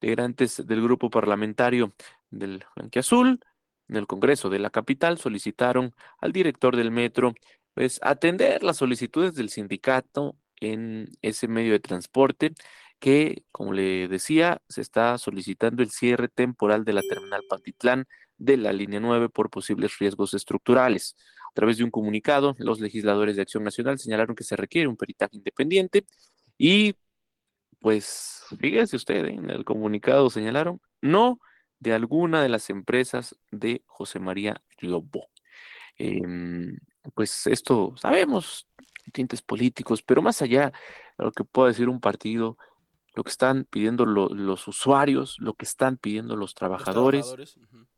Integrantes 0.00 0.66
del 0.66 0.82
grupo 0.82 1.10
parlamentario 1.10 1.94
del 2.30 2.64
Azul 2.96 3.40
en 3.88 3.96
el 3.96 4.06
Congreso 4.06 4.50
de 4.50 4.58
la 4.58 4.70
capital 4.70 5.18
solicitaron 5.18 5.94
al 6.18 6.32
director 6.32 6.76
del 6.76 6.90
metro 6.90 7.34
pues 7.74 8.00
atender 8.02 8.62
las 8.62 8.78
solicitudes 8.78 9.34
del 9.34 9.50
sindicato 9.50 10.36
en 10.60 11.10
ese 11.22 11.48
medio 11.48 11.72
de 11.72 11.80
transporte 11.80 12.54
que, 12.98 13.44
como 13.52 13.74
le 13.74 14.08
decía, 14.08 14.62
se 14.68 14.80
está 14.80 15.18
solicitando 15.18 15.82
el 15.82 15.90
cierre 15.90 16.28
temporal 16.28 16.84
de 16.84 16.94
la 16.94 17.02
terminal 17.02 17.42
Pantitlán 17.48 18.06
de 18.38 18.56
la 18.56 18.72
línea 18.72 19.00
9 19.00 19.28
por 19.28 19.50
posibles 19.50 19.98
riesgos 19.98 20.34
estructurales. 20.34 21.16
A 21.56 21.60
través 21.64 21.78
de 21.78 21.84
un 21.84 21.90
comunicado, 21.90 22.54
los 22.58 22.80
legisladores 22.80 23.34
de 23.34 23.40
Acción 23.40 23.64
Nacional 23.64 23.98
señalaron 23.98 24.36
que 24.36 24.44
se 24.44 24.56
requiere 24.56 24.88
un 24.88 24.96
peritaje 24.98 25.38
independiente 25.38 26.04
y, 26.58 26.96
pues, 27.80 28.42
fíjese 28.60 28.96
usted, 28.96 29.24
¿eh? 29.24 29.30
en 29.30 29.48
el 29.48 29.64
comunicado 29.64 30.28
señalaron 30.28 30.82
no 31.00 31.40
de 31.78 31.94
alguna 31.94 32.42
de 32.42 32.50
las 32.50 32.68
empresas 32.68 33.36
de 33.50 33.82
José 33.86 34.18
María 34.18 34.60
Riobó. 34.76 35.30
Em, 35.96 36.76
pues 37.14 37.46
esto 37.46 37.94
sabemos, 37.96 38.68
tintes 39.14 39.40
políticos, 39.40 40.02
pero 40.02 40.20
más 40.20 40.42
allá 40.42 40.74
de 41.16 41.24
lo 41.24 41.32
que 41.32 41.44
pueda 41.44 41.68
decir 41.68 41.88
un 41.88 42.00
partido, 42.00 42.58
lo 43.14 43.24
que 43.24 43.30
están 43.30 43.64
pidiendo 43.64 44.04
los 44.04 44.68
usuarios, 44.68 45.36
lo 45.38 45.54
que 45.54 45.64
están 45.64 45.96
pidiendo 45.96 46.36
los 46.36 46.54
trabajadores, 46.54 47.34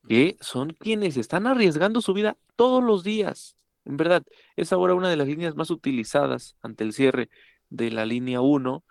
que 0.08 0.38
son 0.40 0.70
quienes 0.70 1.18
están 1.18 1.46
arriesgando 1.46 2.00
su 2.00 2.14
vida 2.14 2.38
todos 2.56 2.82
los 2.82 3.04
días. 3.04 3.56
En 3.84 3.98
verdad, 3.98 4.22
es 4.56 4.72
ahora 4.72 4.94
una 4.94 5.10
de 5.10 5.16
las 5.16 5.28
líneas 5.28 5.54
más 5.54 5.70
utilizadas 5.70 6.56
ante 6.62 6.84
el 6.84 6.94
cierre 6.94 7.28
de 7.68 7.90
la 7.90 8.06
línea 8.06 8.40
1 8.40 8.84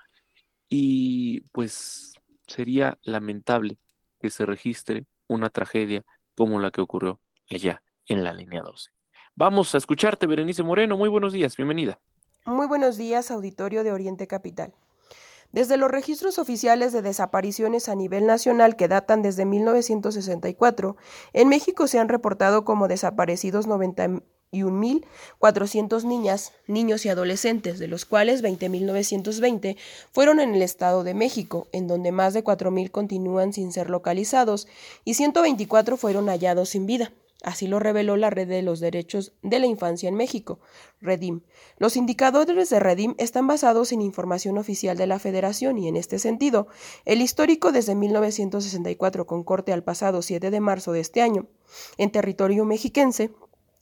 y 0.70 1.42
pues 1.52 2.14
sería 2.46 3.00
lamentable 3.02 3.80
que 4.22 4.30
se 4.30 4.46
registre 4.46 5.06
una 5.28 5.50
tragedia 5.50 6.04
como 6.36 6.60
la 6.60 6.70
que 6.70 6.82
ocurrió 6.82 7.20
allá 7.50 7.82
en 8.06 8.24
la 8.24 8.34
línea 8.34 8.62
12. 8.62 8.92
Vamos 9.36 9.74
a 9.74 9.80
escucharte, 9.80 10.28
Berenice 10.28 10.62
Moreno. 10.62 10.98
Muy 10.98 11.10
buenos 11.10 11.34
días, 11.34 11.58
bienvenida. 11.58 12.00
Muy 12.46 12.68
buenos 12.68 12.96
días, 12.96 13.32
auditorio 13.32 13.84
de 13.84 13.92
Oriente 13.92 14.28
Capital. 14.28 14.74
Desde 15.52 15.78
los 15.78 15.90
registros 15.90 16.38
oficiales 16.40 16.92
de 16.92 17.02
desapariciones 17.02 17.88
a 17.88 17.96
nivel 17.96 18.26
nacional 18.26 18.76
que 18.76 18.90
datan 18.90 19.22
desde 19.22 19.46
1964, 19.46 20.98
en 21.34 21.48
México 21.48 21.88
se 21.88 22.00
han 22.00 22.10
reportado 22.10 22.66
como 22.66 22.90
desaparecidos 22.90 23.66
91.400 23.68 26.04
niñas, 26.04 26.52
niños 26.68 27.06
y 27.06 27.10
adolescentes, 27.10 27.80
de 27.80 27.88
los 27.88 28.04
cuales 28.04 28.44
20.920 28.44 29.78
fueron 30.12 30.42
en 30.42 30.54
el 30.54 30.62
Estado 30.62 31.06
de 31.06 31.14
México, 31.14 31.70
en 31.72 31.88
donde 31.88 32.12
más 32.12 32.34
de 32.34 32.44
4.000 32.44 32.92
continúan 32.92 33.54
sin 33.54 33.72
ser 33.72 33.90
localizados 33.90 34.68
y 35.06 35.14
124 35.14 35.96
fueron 35.96 36.28
hallados 36.28 36.68
sin 36.70 36.86
vida. 36.86 37.14
Así 37.44 37.68
lo 37.68 37.80
reveló 37.80 38.18
la 38.18 38.32
Red 38.32 38.48
de 38.48 38.64
los 38.64 38.80
Derechos 38.80 39.34
de 39.44 39.60
la 39.60 39.68
Infancia 39.68 40.10
en 40.10 40.16
México, 40.16 40.60
Redim. 41.00 41.42
Los 41.78 41.96
indicadores 41.96 42.70
de 42.70 42.80
Redim 42.80 43.14
están 43.20 43.46
basados 43.46 43.92
en 43.92 44.02
información 44.02 44.58
oficial 44.58 44.98
de 44.98 45.06
la 45.06 45.20
Federación 45.20 45.78
y 45.78 45.88
en 45.88 45.98
este 45.98 46.18
sentido, 46.18 46.68
el 47.06 47.22
histórico 47.22 47.72
desde 47.72 47.94
1964 47.94 49.28
con 49.28 49.44
corte 49.44 49.72
al 49.72 49.84
pasado 49.84 50.24
7 50.24 50.50
de 50.50 50.60
marzo 50.60 50.94
de 50.94 51.02
este 51.02 51.22
año, 51.22 51.48
en 51.98 52.12
territorio 52.12 52.66
mexiquense, 52.66 53.32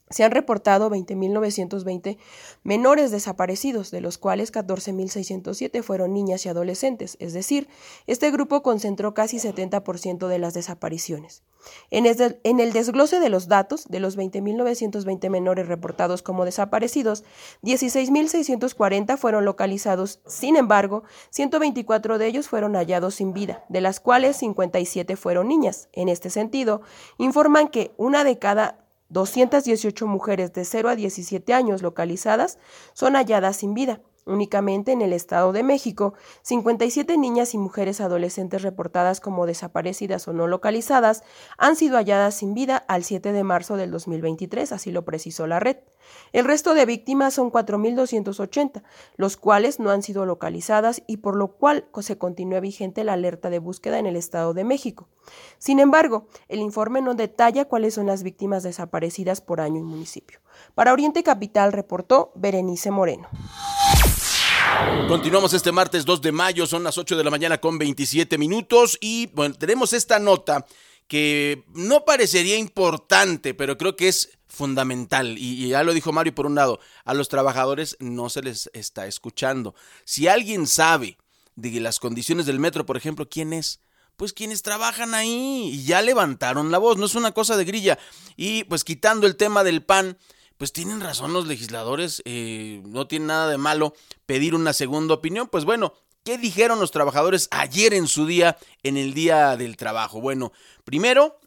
se 0.10 0.24
han 0.24 0.32
reportado 0.32 0.90
20.920 0.90 2.18
menores 2.64 3.12
desaparecidos, 3.12 3.92
de 3.92 4.02
los 4.02 4.18
cuales 4.18 4.54
14.607 4.54 5.82
fueron 5.82 6.14
niñas 6.14 6.46
y 6.46 6.50
adolescentes, 6.50 7.18
es 7.20 7.34
decir, 7.34 7.68
este 8.06 8.30
grupo 8.32 8.62
concentró 8.62 9.14
casi 9.14 9.38
70% 9.38 10.28
de 10.28 10.40
las 10.40 10.54
desapariciones. 10.54 11.44
En 11.90 12.06
el 12.06 12.74
desglose 12.74 13.20
de 13.20 13.30
los 13.30 13.48
datos, 13.48 13.88
de 13.88 14.00
los 14.00 14.18
20.920 14.18 15.30
menores 15.32 15.68
reportados 15.68 16.22
como 16.22 16.46
desaparecidos, 16.46 17.24
16.640 17.64 19.18
fueron 19.18 19.46
localizados, 19.46 20.20
sin 20.28 20.58
embargo, 20.58 21.04
124 21.32 22.20
de 22.20 22.28
ellos 22.28 22.48
fueron 22.48 22.76
hallados 22.76 23.16
sin 23.16 23.34
vida, 23.34 23.66
de 23.70 23.82
las 23.82 24.00
cuales 24.00 24.38
57 24.38 25.16
fueron 25.16 25.48
niñas. 25.48 25.90
En 25.94 26.08
este 26.08 26.30
sentido, 26.30 26.82
informan 27.18 27.70
que 27.70 27.94
una 27.98 28.24
de 28.24 28.38
cada 28.38 28.85
218 29.10 30.08
mujeres 30.08 30.54
de 30.54 30.66
0 30.66 30.90
a 30.90 30.96
17 30.96 31.54
años 31.54 31.82
localizadas 31.82 32.58
son 32.94 33.14
halladas 33.16 33.58
sin 33.58 33.74
vida. 33.74 34.02
Únicamente 34.26 34.92
en 34.92 35.04
el 35.04 35.14
Estado 35.14 35.52
de 35.54 35.62
México, 35.62 36.16
57 36.42 37.16
niñas 37.16 37.54
y 37.54 37.60
mujeres 37.60 38.02
adolescentes 38.02 38.64
reportadas 38.64 39.20
como 39.20 39.46
desaparecidas 39.46 40.28
o 40.28 40.34
no 40.34 40.48
localizadas 40.48 41.24
han 41.60 41.76
sido 41.76 41.98
halladas 41.98 42.34
sin 42.34 42.56
vida 42.56 42.78
al 42.78 43.04
7 43.04 43.32
de 43.34 43.44
marzo 43.44 43.78
del 43.78 43.92
2023, 43.92 44.72
así 44.72 44.92
lo 44.92 45.06
precisó 45.06 45.46
la 45.46 45.60
red. 45.60 45.78
El 46.34 46.46
resto 46.46 46.74
de 46.74 46.86
víctimas 46.86 47.34
son 47.34 47.52
4.280, 47.52 48.84
los 49.16 49.38
cuales 49.38 49.80
no 49.80 49.90
han 49.90 50.04
sido 50.04 50.26
localizadas 50.26 51.02
y 51.08 51.18
por 51.18 51.36
lo 51.36 51.50
cual 51.50 51.86
se 52.02 52.18
continúa 52.18 52.60
vigente 52.60 53.04
la 53.04 53.14
alerta 53.14 53.50
de 53.50 53.60
búsqueda 53.60 54.00
en 54.00 54.06
el 54.06 54.16
Estado 54.16 54.54
de 54.54 54.64
México. 54.64 55.08
Sin 55.58 55.80
embargo, 55.80 56.28
el 56.50 56.60
informe 56.60 57.02
no 57.02 57.16
detalla 57.16 57.66
cuáles 57.66 57.94
son 57.94 58.08
las 58.08 58.24
víctimas 58.24 58.64
desaparecidas 58.64 59.42
por 59.42 59.62
año 59.62 59.80
y 59.80 59.84
municipio. 59.84 60.40
Para 60.74 60.94
Oriente 60.94 61.24
Capital 61.24 61.72
reportó 61.72 62.32
Berenice 62.36 62.92
Moreno. 62.92 63.30
Continuamos 65.08 65.54
este 65.54 65.72
martes 65.72 66.06
2 66.06 66.22
de 66.22 66.32
mayo, 66.32 66.66
son 66.66 66.84
las 66.84 66.98
8 66.98 67.16
de 67.16 67.24
la 67.24 67.32
mañana 67.32 67.60
con 67.60 67.78
27 67.78 68.38
minutos 68.38 68.98
y 69.00 69.28
tenemos 69.58 69.94
esta 69.94 70.20
nota 70.20 70.66
que 71.08 71.64
no 71.74 72.04
parecería 72.04 72.58
importante, 72.58 73.54
pero 73.54 73.78
creo 73.78 73.96
que 73.96 74.08
es 74.08 74.38
fundamental. 74.56 75.38
Y, 75.38 75.68
ya 75.68 75.84
lo 75.84 75.94
dijo 75.94 76.12
Mario 76.12 76.34
por 76.34 76.46
un 76.46 76.56
lado, 76.56 76.80
a 77.04 77.14
los 77.14 77.30
trabajadores 77.30 77.98
no 78.00 78.30
se 78.30 78.42
les 78.42 78.70
está 78.74 79.06
escuchando. 79.06 79.76
Si 80.06 80.28
alguien 80.28 80.66
sabe 80.66 81.18
de 81.56 81.80
las 81.80 82.00
condiciones 82.00 82.46
del 82.46 82.60
metro, 82.60 82.86
por 82.86 82.98
ejemplo, 82.98 83.30
¿quién 83.30 83.54
es? 83.54 83.82
Pues 84.16 84.34
quienes 84.34 84.62
trabajan 84.62 85.14
ahí 85.14 85.70
y 85.74 85.84
ya 85.84 86.02
levantaron 86.02 86.72
la 86.72 86.78
voz, 86.78 86.98
no 86.98 87.06
es 87.06 87.16
una 87.16 87.34
cosa 87.34 87.58
de 87.58 87.66
grilla. 87.66 88.00
Y 88.38 88.64
pues 88.64 88.84
quitando 88.84 89.28
el 89.28 89.36
tema 89.36 89.64
del 89.64 89.84
pan, 89.84 90.18
pues 90.58 90.72
tienen 90.72 91.02
razón 91.02 91.34
los 91.34 91.48
legisladores, 91.48 92.22
eh, 92.26 92.82
no 92.86 93.08
tiene 93.08 93.26
nada 93.26 93.50
de 93.50 93.58
malo 93.58 93.94
pedir 94.26 94.56
una 94.56 94.72
segunda 94.72 95.14
opinión. 95.14 95.50
Pues 95.50 95.66
bueno, 95.66 95.94
¿qué 96.24 96.38
dijeron 96.38 96.80
los 96.80 96.92
trabajadores 96.92 97.50
ayer 97.52 97.94
en 97.94 98.08
su 98.08 98.26
día, 98.26 98.58
en 98.84 98.96
el 98.96 99.14
día 99.14 99.58
del 99.58 99.76
trabajo? 99.76 100.22
Bueno, 100.22 100.54
primero, 100.86 101.38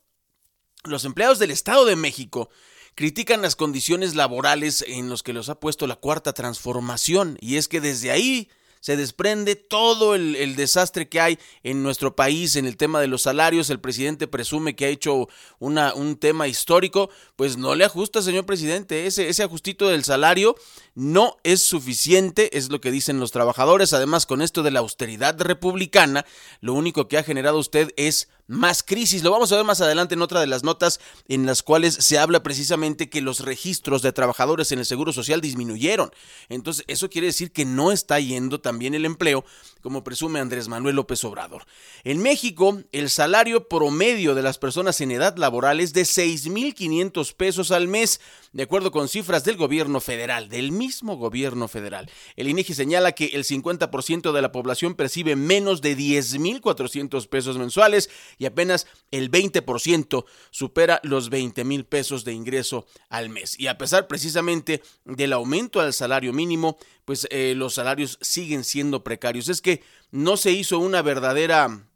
los 0.84 1.04
empleados 1.04 1.38
del 1.38 1.50
Estado 1.50 1.84
de 1.84 1.96
México 1.96 2.50
critican 2.98 3.42
las 3.42 3.54
condiciones 3.54 4.16
laborales 4.16 4.84
en 4.88 5.08
los 5.08 5.22
que 5.22 5.32
los 5.32 5.48
ha 5.50 5.60
puesto 5.60 5.86
la 5.86 5.94
cuarta 5.94 6.32
transformación 6.32 7.38
y 7.40 7.54
es 7.54 7.68
que 7.68 7.80
desde 7.80 8.10
ahí 8.10 8.50
se 8.80 8.96
desprende 8.96 9.54
todo 9.54 10.16
el, 10.16 10.56
desastre 10.56 11.08
que 11.08 11.20
hay 11.20 11.38
en 11.62 11.84
nuestro 11.84 12.16
país 12.16 12.56
en 12.56 12.66
el 12.66 12.76
tema 12.76 13.00
de 13.00 13.06
los 13.06 13.22
salarios. 13.22 13.70
El 13.70 13.78
presidente 13.78 14.26
presume 14.26 14.74
que 14.74 14.86
ha 14.86 14.88
hecho 14.88 15.28
una, 15.60 15.94
un 15.94 16.16
tema 16.16 16.48
histórico. 16.48 17.08
Pues 17.36 17.56
no 17.56 17.76
le 17.76 17.84
ajusta, 17.84 18.20
señor 18.20 18.46
presidente. 18.46 19.06
Ese, 19.06 19.28
ese 19.28 19.44
ajustito 19.44 19.88
del 19.88 20.04
salario 20.04 20.56
no 20.94 21.36
es 21.44 21.62
suficiente, 21.62 22.56
es 22.56 22.68
lo 22.68 22.80
que 22.80 22.90
dicen 22.90 23.20
los 23.20 23.30
trabajadores. 23.30 23.92
Además, 23.92 24.26
con 24.26 24.42
esto 24.42 24.62
de 24.64 24.72
la 24.72 24.80
austeridad 24.80 25.40
republicana, 25.40 26.24
lo 26.60 26.74
único 26.74 27.06
que 27.06 27.18
ha 27.18 27.24
generado 27.24 27.58
usted 27.58 27.92
es 27.96 28.28
más 28.48 28.82
crisis. 28.82 29.22
Lo 29.22 29.30
vamos 29.30 29.52
a 29.52 29.56
ver 29.56 29.64
más 29.64 29.80
adelante 29.80 30.14
en 30.14 30.22
otra 30.22 30.40
de 30.40 30.48
las 30.48 30.64
notas 30.64 30.98
en 31.28 31.46
las 31.46 31.62
cuales 31.62 31.94
se 31.94 32.18
habla 32.18 32.42
precisamente 32.42 33.08
que 33.08 33.20
los 33.20 33.40
registros 33.40 34.02
de 34.02 34.12
trabajadores 34.12 34.72
en 34.72 34.80
el 34.80 34.86
Seguro 34.86 35.12
Social 35.12 35.40
disminuyeron. 35.40 36.10
Entonces, 36.48 36.84
eso 36.88 37.08
quiere 37.08 37.28
decir 37.28 37.52
que 37.52 37.64
no 37.64 37.92
está 37.92 38.18
yendo 38.18 38.60
también 38.60 38.94
el 38.94 39.04
empleo, 39.04 39.44
como 39.82 40.04
presume 40.04 40.40
Andrés 40.40 40.68
Manuel 40.68 40.96
López 40.96 41.22
Obrador. 41.24 41.64
En 42.04 42.20
México, 42.20 42.82
el 42.92 43.10
salario 43.10 43.68
promedio 43.68 44.34
de 44.34 44.42
las 44.42 44.58
personas 44.58 45.00
en 45.00 45.10
edad 45.10 45.36
laboral 45.36 45.80
es 45.80 45.92
de 45.92 46.02
6.500 46.02 47.34
pesos 47.34 47.70
al 47.70 47.88
mes, 47.88 48.20
de 48.52 48.62
acuerdo 48.64 48.90
con 48.90 49.08
cifras 49.08 49.44
del 49.44 49.56
gobierno 49.56 50.00
federal, 50.00 50.48
del 50.48 50.72
mismo 50.72 51.16
gobierno 51.16 51.68
federal. 51.68 52.10
El 52.36 52.48
INEGI 52.48 52.74
señala 52.74 53.12
que 53.12 53.26
el 53.26 53.44
50% 53.44 54.32
de 54.32 54.42
la 54.42 54.52
población 54.52 54.94
percibe 54.94 55.36
menos 55.36 55.80
de 55.80 55.96
10.400 55.96 57.28
pesos 57.28 57.58
mensuales 57.58 58.10
y 58.38 58.46
apenas 58.46 58.86
el 59.10 59.30
20% 59.30 60.24
supera 60.50 61.00
los 61.02 61.30
20 61.30 61.64
mil 61.64 61.84
pesos 61.84 62.24
de 62.24 62.32
ingreso 62.32 62.86
al 63.08 63.28
mes. 63.28 63.58
Y 63.58 63.66
a 63.66 63.78
pesar 63.78 64.06
precisamente 64.06 64.82
del 65.04 65.32
aumento 65.32 65.80
al 65.80 65.92
salario 65.92 66.32
mínimo, 66.32 66.78
pues 67.08 67.26
eh, 67.30 67.54
los 67.56 67.72
salarios 67.72 68.18
siguen 68.20 68.64
siendo 68.64 69.02
precarios. 69.02 69.48
Es 69.48 69.62
que 69.62 69.82
no 70.10 70.36
se 70.36 70.50
hizo 70.50 70.78
una 70.78 71.00
verdadera 71.00 71.86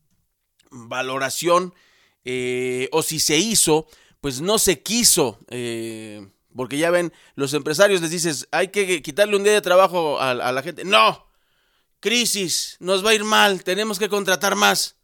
valoración 0.71 1.75
eh, 2.25 2.89
o 2.93 3.03
si 3.03 3.21
se 3.21 3.37
hizo, 3.37 3.87
pues 4.23 4.41
no 4.41 4.59
se 4.59 4.81
quiso. 4.81 5.39
Eh, 5.51 6.27
porque 6.57 6.79
ya 6.79 6.91
ven, 6.91 7.13
los 7.35 7.53
empresarios 7.53 8.01
les 8.01 8.11
dices, 8.11 8.49
hay 8.53 8.69
que 8.69 9.03
quitarle 9.03 9.37
un 9.37 9.45
día 9.45 9.53
de 9.53 9.61
trabajo 9.61 10.19
a, 10.19 10.33
la 10.33 10.63
gente. 10.63 10.83
No, 10.83 11.29
crisis, 12.01 12.79
nos 12.81 13.05
va 13.05 13.11
a 13.11 13.15
ir 13.15 13.25
mal, 13.25 13.65
tenemos 13.65 13.99
que 13.99 14.09
contratar 14.09 14.57
más 14.57 14.97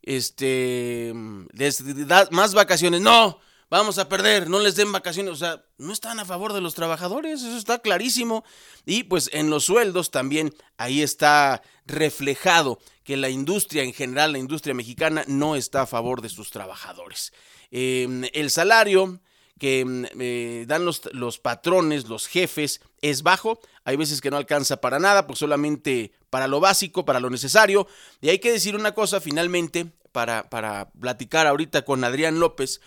este, 0.00 1.12
más 2.30 2.54
vacaciones. 2.54 3.02
No, 3.02 3.38
vamos 3.70 3.98
a 3.98 4.08
perder, 4.08 4.50
no 4.50 4.58
les 4.58 4.74
den 4.74 4.92
vacaciones, 4.92 5.32
o 5.32 5.36
sea, 5.36 5.64
no 5.78 5.92
están 5.92 6.18
a 6.18 6.24
favor 6.24 6.52
de 6.52 6.60
los 6.60 6.74
trabajadores, 6.74 7.42
eso 7.42 7.56
está 7.56 7.78
clarísimo. 7.78 8.44
Y 8.84 9.04
pues 9.04 9.30
en 9.32 9.48
los 9.48 9.64
sueldos 9.64 10.10
también 10.10 10.52
ahí 10.76 11.02
está 11.02 11.62
reflejado 11.86 12.80
que 13.04 13.16
la 13.16 13.30
industria 13.30 13.84
en 13.84 13.94
general, 13.94 14.32
la 14.32 14.38
industria 14.38 14.74
mexicana, 14.74 15.24
no 15.26 15.56
está 15.56 15.82
a 15.82 15.86
favor 15.86 16.20
de 16.20 16.28
sus 16.28 16.50
trabajadores. 16.50 17.32
Em, 17.70 18.24
el 18.32 18.50
salario 18.50 19.20
que 19.58 19.80
em, 19.80 20.06
eh, 20.18 20.64
dan 20.66 20.84
los, 20.84 21.02
los, 21.12 21.38
patrones, 21.38 22.08
los 22.08 22.26
jefes, 22.26 22.80
es 23.02 23.22
bajo. 23.22 23.60
Hay 23.84 23.96
veces 23.96 24.20
que 24.20 24.30
no 24.30 24.36
alcanza 24.36 24.80
para 24.80 24.98
nada, 24.98 25.26
pues 25.26 25.38
solamente 25.38 26.12
para 26.30 26.48
lo 26.48 26.60
básico, 26.60 27.04
para 27.04 27.20
lo 27.20 27.30
necesario. 27.30 27.86
Y 28.20 28.30
hay 28.30 28.38
que 28.38 28.52
decir 28.52 28.74
una 28.74 28.94
cosa 28.94 29.20
finalmente, 29.20 29.92
para, 30.12 30.48
para 30.50 30.90
platicar 30.92 31.46
ahorita 31.46 31.84
con 31.84 32.02
Adrián 32.04 32.40
López, 32.40 32.80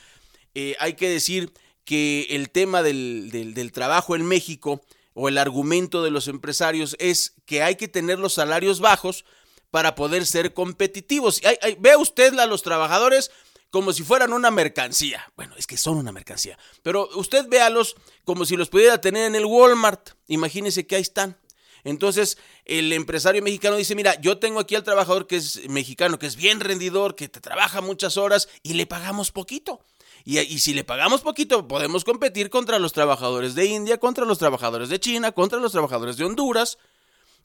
eh, 0.56 0.76
hay 0.80 0.94
que 0.94 1.10
decir 1.10 1.54
que 1.86 2.28
el 2.30 2.50
tema 2.50 2.82
del, 2.82 3.30
del, 3.54 3.72
trabajo 3.72 4.16
en 4.16 4.26
México 4.26 4.82
o 5.14 5.28
el 5.28 5.38
argumento 5.38 6.04
de 6.04 6.12
los 6.12 6.28
empresarios 6.28 6.96
es 7.00 7.34
que 7.46 7.62
hay 7.62 7.76
que 7.76 7.88
tener 7.88 8.20
los 8.20 8.34
salarios 8.34 8.80
bajos 8.80 9.26
para 9.70 9.96
poder 9.96 10.26
ser 10.26 10.54
competitivos. 10.54 11.42
ve 11.80 11.96
usted 11.98 12.38
a 12.40 12.46
los 12.46 12.62
trabajadores 12.62 13.32
como 13.74 13.92
si 13.92 14.04
fueran 14.04 14.34
una 14.34 14.52
mercancía. 14.52 15.32
Bueno, 15.36 15.56
es 15.58 15.66
que 15.66 15.78
son 15.78 15.98
una 15.98 16.12
mercancía. 16.12 16.60
Pero 16.84 17.10
usted 17.16 17.48
véalos 17.48 17.96
como 18.24 18.46
si 18.46 18.56
los 18.56 18.70
pudiera 18.70 19.02
tener 19.02 19.26
en 19.26 19.34
el 19.34 19.46
Walmart. 19.46 20.12
Imagínese 20.28 20.86
que 20.86 20.96
ahí 20.96 21.02
están. 21.02 21.38
Entonces, 21.84 22.38
el 22.66 22.94
empresario 22.94 23.42
mexicano 23.42 23.76
dice, 23.76 23.96
mira, 23.96 24.20
yo 24.22 24.38
tengo 24.38 24.60
aquí 24.60 24.76
al 24.76 24.84
trabajador 24.84 25.26
que 25.26 25.38
es 25.38 25.68
mexicano, 25.70 26.20
que 26.20 26.28
es 26.28 26.36
bien 26.36 26.60
rendidor, 26.60 27.16
que 27.16 27.28
te 27.28 27.42
trabaja 27.42 27.82
muchas 27.82 28.16
horas 28.16 28.48
y 28.62 28.76
le 28.76 28.86
pagamos 28.86 29.32
poquito. 29.32 29.84
Y, 30.26 30.60
si 30.60 30.74
le 30.74 30.84
pagamos 30.84 31.22
poquito, 31.22 31.68
podemos 31.68 32.06
competir 32.06 32.50
contra 32.50 32.80
los 32.80 32.94
trabajadores 32.94 33.56
de 33.56 33.66
India, 33.66 34.00
contra 34.00 34.26
los 34.26 34.38
trabajadores 34.38 34.88
de 34.90 35.00
China, 35.00 35.34
contra 35.34 35.60
los 35.60 35.74
trabajadores 35.74 36.16
de 36.16 36.24
Honduras. 36.24 36.78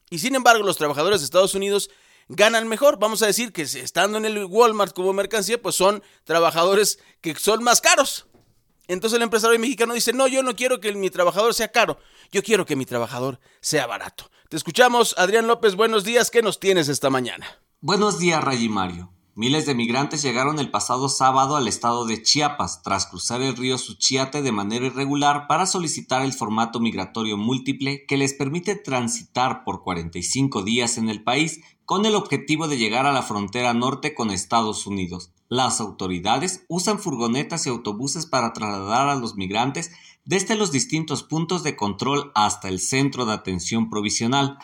Y 0.09 0.19
sin 0.19 0.35
embargo, 0.35 0.63
los 0.63 0.77
trabajadores 0.77 1.19
de 1.19 1.25
Estados 1.25 1.55
Unidos 1.55 1.89
ganan 2.29 2.67
mejor. 2.69 2.97
Vamos 2.97 3.21
a 3.21 3.25
decir 3.25 3.51
que 3.51 3.63
estando 3.63 4.17
en 4.17 4.25
el 4.25 4.45
Walmart 4.45 4.95
como 4.95 5.11
mercancía, 5.11 5.61
pues 5.61 5.75
son 5.75 6.01
trabajadores 6.23 6.99
que 7.19 7.35
son 7.35 7.63
más 7.63 7.81
caros. 7.81 8.27
Entonces 8.87 9.17
el 9.17 9.23
empresario 9.23 9.59
mexicano 9.59 9.93
dice, 9.93 10.13
no, 10.13 10.27
yo 10.27 10.41
no 10.41 10.55
quiero 10.55 10.79
que 10.79 10.93
mi 10.93 11.11
trabajador 11.11 11.53
sea 11.53 11.71
caro, 11.71 11.99
yo 12.31 12.41
quiero 12.41 12.65
que 12.65 12.75
mi 12.75 12.85
trabajador 12.85 13.39
sea 13.61 13.85
barato. 13.85 14.31
Te 14.49 14.57
escuchamos, 14.57 15.13
Adrián 15.19 15.45
López, 15.45 15.75
buenos 15.75 16.03
días, 16.03 16.31
¿qué 16.31 16.41
nos 16.41 16.59
tienes 16.59 16.89
esta 16.89 17.11
mañana? 17.11 17.45
Buenos 17.81 18.17
días, 18.17 18.43
Ray 18.43 18.67
Mario. 18.67 19.13
Miles 19.39 19.65
de 19.65 19.73
migrantes 19.73 20.21
llegaron 20.21 20.59
el 20.59 20.69
pasado 20.69 21.07
sábado 21.07 21.55
al 21.55 21.69
estado 21.69 22.03
de 22.03 22.21
Chiapas 22.21 22.83
tras 22.83 23.05
cruzar 23.05 23.41
el 23.41 23.55
río 23.55 23.77
Suchiate 23.77 24.41
de 24.41 24.51
manera 24.51 24.87
irregular 24.87 25.47
para 25.47 25.65
solicitar 25.65 26.23
el 26.23 26.33
formato 26.33 26.81
migratorio 26.81 27.37
múltiple 27.37 28.05
que 28.05 28.17
les 28.17 28.33
permite 28.33 28.75
transitar 28.75 29.63
por 29.63 29.81
45 29.81 30.63
días 30.63 30.97
en 30.97 31.07
el 31.07 31.23
país 31.23 31.61
con 31.85 32.05
el 32.05 32.15
objetivo 32.15 32.67
de 32.67 32.77
llegar 32.77 33.05
a 33.05 33.13
la 33.13 33.21
frontera 33.21 33.73
norte 33.73 34.13
con 34.13 34.29
Estados 34.29 34.85
Unidos. 34.85 35.31
Las 35.47 35.79
autoridades 35.79 36.65
usan 36.67 36.99
furgonetas 36.99 37.65
y 37.65 37.69
autobuses 37.69 38.25
para 38.25 38.51
trasladar 38.51 39.07
a 39.07 39.15
los 39.15 39.37
migrantes 39.37 39.91
desde 40.25 40.55
los 40.55 40.73
distintos 40.73 41.23
puntos 41.23 41.63
de 41.63 41.77
control 41.77 42.33
hasta 42.35 42.67
el 42.67 42.81
centro 42.81 43.25
de 43.25 43.35
atención 43.35 43.89
provisional. 43.89 44.57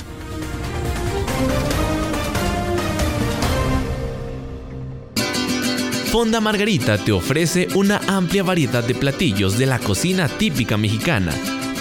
Fonda 6.11 6.41
Margarita 6.41 6.97
te 6.97 7.13
ofrece 7.13 7.69
una 7.73 8.01
amplia 8.05 8.43
variedad 8.43 8.83
de 8.83 8.93
platillos 8.93 9.57
de 9.57 9.65
la 9.65 9.79
cocina 9.79 10.27
típica 10.27 10.75
mexicana. 10.75 11.33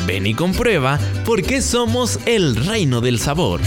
Ven 0.06 0.24
y 0.24 0.34
comprueba 0.34 1.00
por 1.24 1.42
qué 1.42 1.60
somos 1.60 2.20
el 2.26 2.54
reino 2.54 3.00
del 3.00 3.18
sabor. 3.18 3.60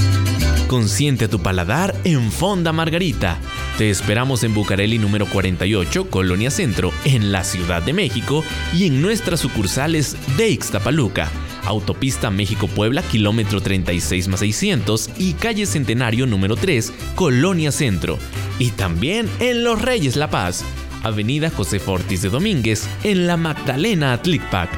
Consiente 0.70 1.28
tu 1.28 1.40
paladar 1.40 1.94
en 2.06 2.32
Fonda 2.32 2.72
Margarita. 2.72 3.40
Te 3.78 3.90
esperamos 3.90 4.46
en 4.46 4.54
Bucareli 4.54 5.00
número 5.00 5.26
48, 5.26 6.10
Colonia 6.10 6.50
Centro, 6.50 6.94
en 7.04 7.34
la 7.34 7.44
Ciudad 7.44 7.84
de 7.84 7.92
México 7.92 8.46
y 8.74 8.88
en 8.88 9.02
nuestras 9.02 9.42
sucursales 9.42 10.16
de 10.38 10.50
Ixtapaluca, 10.50 11.30
Autopista 11.66 12.30
México-Puebla, 12.30 13.02
kilómetro 13.04 13.62
36 13.62 14.28
más 14.28 14.40
600 14.42 15.10
y 15.18 15.34
calle 15.34 15.66
Centenario 15.66 16.26
número 16.26 16.56
3, 16.56 17.14
Colonia 17.16 17.72
Centro. 17.72 18.18
Y 18.60 18.72
también 18.72 19.30
en 19.40 19.64
Los 19.64 19.82
Reyes 19.82 20.16
La 20.16 20.30
Paz, 20.30 20.66
Avenida 21.04 21.50
José 21.50 21.80
Fortis 21.80 22.22
de 22.22 22.30
Domínguez, 22.30 22.90
en 23.04 23.28
la 23.28 23.38
Magdalena 23.38 24.14
Atlicpac. 24.14 24.70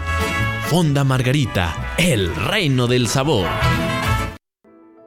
Fonda 0.67 1.03
Margarita, 1.03 1.73
el 1.97 2.33
reino 2.35 2.87
del 2.87 3.07
sabor. 3.07 3.47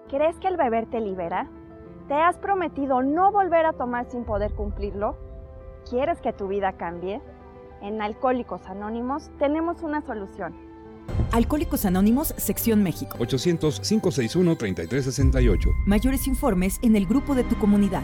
¿Crees 0.08 0.36
que 0.38 0.48
el 0.48 0.56
beber 0.56 0.86
te 0.86 1.00
libera? 1.00 1.48
¿Te 2.08 2.14
has 2.14 2.38
prometido 2.38 3.02
no 3.02 3.30
volver 3.30 3.66
a 3.66 3.72
tomar 3.72 4.10
sin 4.10 4.24
poder 4.24 4.52
cumplirlo? 4.52 5.16
¿Quieres 5.88 6.20
que 6.20 6.32
tu 6.32 6.48
vida 6.48 6.72
cambie? 6.72 7.20
En 7.82 8.02
Alcohólicos 8.02 8.66
Anónimos 8.66 9.30
tenemos 9.38 9.82
una 9.82 10.00
solución 10.02 10.67
Alcohólicos 11.32 11.84
Anónimos, 11.84 12.32
Sección 12.36 12.82
México. 12.82 13.18
800-561-3368. 13.18 15.74
Mayores 15.86 16.26
informes 16.26 16.78
en 16.82 16.96
el 16.96 17.06
grupo 17.06 17.34
de 17.34 17.44
tu 17.44 17.58
comunidad. 17.58 18.02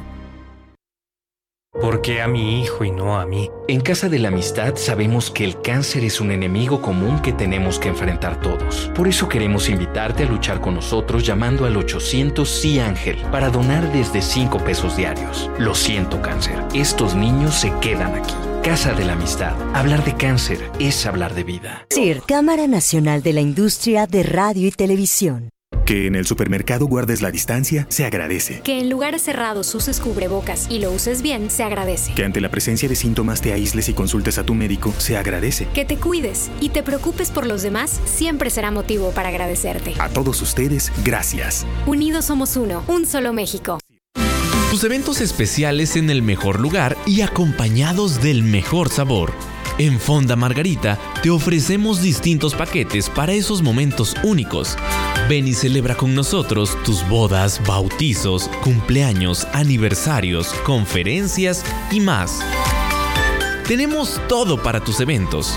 ¿Por 1.81 2.03
qué 2.03 2.23
a 2.23 2.29
mi 2.29 2.63
hijo 2.63 2.85
y 2.85 2.93
no 2.93 3.19
a 3.19 3.27
mí? 3.27 3.51
En 3.67 3.81
Casa 3.81 4.09
de 4.09 4.21
la 4.21 4.29
Amistad 4.29 4.77
sabemos 4.77 5.33
que 5.33 5.45
el 5.45 5.61
cáncer 5.61 6.05
es 6.05 6.21
un 6.21 6.31
enemigo 6.31 6.81
común 6.81 7.21
que 7.21 7.33
tenemos 7.33 7.81
que 7.81 7.89
enfrentar 7.89 8.41
todos. 8.41 8.93
Por 8.95 9.09
eso 9.09 9.29
queremos 9.29 9.69
invitarte 9.69 10.23
a 10.23 10.29
luchar 10.29 10.61
con 10.61 10.75
nosotros 10.75 11.27
llamando 11.27 11.67
al 11.67 11.77
800 11.77 12.49
Sí 12.49 12.79
Ángel 12.79 13.21
para 13.33 13.51
donar 13.51 13.93
desde 13.93 14.23
5 14.23 14.59
pesos 14.59 14.97
diarios. 14.97 15.51
Lo 15.59 15.75
siento 15.75 16.23
cáncer, 16.23 16.63
estos 16.75 17.17
niños 17.17 17.57
se 17.57 17.73
quedan 17.81 18.15
aquí. 18.15 18.35
Casa 18.65 18.95
de 18.95 19.05
la 19.05 19.13
Amistad. 19.13 19.53
Hablar 19.77 20.07
de 20.07 20.17
cáncer 20.17 20.71
es 20.81 21.05
hablar 21.05 21.35
de 21.35 21.45
vida. 21.45 21.87
CIR, 21.93 22.23
Cámara 22.27 22.67
Nacional 22.67 23.23
de 23.23 23.35
la 23.35 23.43
Industria 23.43 24.07
de 24.07 24.23
Radio 24.23 24.67
y 24.67 24.71
Televisión. 24.71 25.51
Que 25.85 26.07
en 26.07 26.15
el 26.15 26.25
supermercado 26.25 26.87
guardes 26.87 27.21
la 27.21 27.31
distancia, 27.31 27.87
se 27.91 28.07
agradece. 28.07 28.63
Que 28.63 28.81
en 28.81 28.89
lugares 28.89 29.21
cerrados 29.21 29.75
uses 29.75 30.01
cubrebocas 30.01 30.67
y 30.71 30.79
lo 30.79 30.93
uses 30.93 31.21
bien, 31.21 31.51
se 31.51 31.63
agradece. 31.63 32.15
Que 32.15 32.25
ante 32.25 32.41
la 32.41 32.49
presencia 32.49 32.89
de 32.89 32.97
síntomas 32.97 33.43
te 33.43 33.53
aísles 33.53 33.91
y 33.91 33.93
consultes 33.93 34.39
a 34.39 34.45
tu 34.45 34.55
médico, 34.55 34.95
se 34.97 35.19
agradece. 35.19 35.69
Que 35.75 35.85
te 35.85 35.99
cuides 35.99 36.51
y 36.63 36.71
te 36.71 36.83
preocupes 36.83 37.31
por 37.31 37.47
los 37.47 37.61
demás, 37.61 38.01
siempre 38.07 38.49
será 38.49 38.71
motivo 38.71 39.11
para 39.11 39.29
agradecerte. 39.29 39.93
A 39.99 40.09
todos 40.09 40.41
ustedes, 40.41 40.91
gracias. 41.05 41.67
Unidos 41.85 42.25
somos 42.25 42.57
uno, 42.57 42.83
un 42.89 43.05
solo 43.05 43.35
México. 43.35 43.79
Eventos 44.85 45.23
especiales 45.23 45.97
en 45.97 46.11
el 46.11 46.21
mejor 46.21 46.61
lugar 46.61 46.99
y 47.07 47.23
acompañados 47.23 48.21
del 48.21 48.43
mejor 48.43 48.91
sabor. 48.91 49.33
En 49.79 49.99
Fonda 49.99 50.37
Margarita 50.37 50.99
te 51.23 51.31
ofrecemos 51.31 52.03
distintos 52.03 52.55
paquetes 52.55 53.09
para 53.09 53.33
esos 53.33 53.63
momentos 53.63 54.15
únicos. 54.23 54.77
Ven 55.27 55.49
y 55.49 55.55
celebra 55.55 55.95
con 55.95 56.15
nosotros 56.15 56.77
tus 56.85 57.09
bodas, 57.09 57.63
bautizos, 57.67 58.49
cumpleaños, 58.63 59.47
aniversarios, 59.55 60.49
conferencias 60.67 61.65
y 61.91 62.01
más. 62.01 62.41
Tenemos 63.67 64.21
todo 64.29 64.63
para 64.63 64.81
tus 64.81 65.01
eventos. 65.01 65.57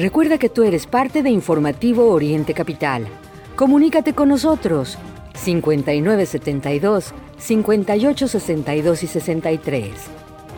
Recuerda 0.00 0.38
que 0.38 0.48
tú 0.48 0.62
eres 0.62 0.86
parte 0.86 1.22
de 1.22 1.28
Informativo 1.28 2.08
Oriente 2.08 2.54
Capital. 2.54 3.06
Comunícate 3.54 4.14
con 4.14 4.30
nosotros 4.30 4.96
5972 5.34 7.12
5862 7.36 9.02
y 9.02 9.06
63. 9.06 10.10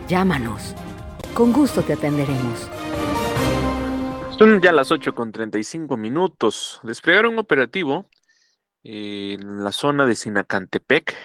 Llámanos. 0.07 0.77
Con 1.35 1.53
gusto 1.53 1.83
te 1.83 1.95
atenderemos. 1.95 2.71
Son 4.39 4.63
ya 4.63 4.71
las 4.71 4.93
8 4.93 5.13
con 5.13 5.33
35 5.33 5.97
minutos. 5.97 6.79
Desplegaron 6.85 7.33
un 7.33 7.41
operativo 7.41 8.09
en 8.85 9.65
la 9.65 9.73
zona 9.73 10.07
de 10.07 10.15
Sinacantepec. 10.15 11.17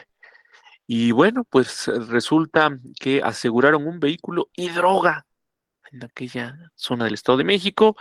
Y 0.88 1.12
bueno, 1.12 1.44
pues 1.44 1.86
resulta 1.86 2.80
que 3.00 3.22
aseguraron 3.22 3.86
un 3.86 4.00
vehículo 4.00 4.50
y 4.56 4.70
droga 4.70 5.27
en 5.92 6.04
aquella 6.04 6.58
zona 6.76 7.06
del 7.06 7.14
Estado 7.14 7.40
de 7.40 7.44
México, 7.44 7.96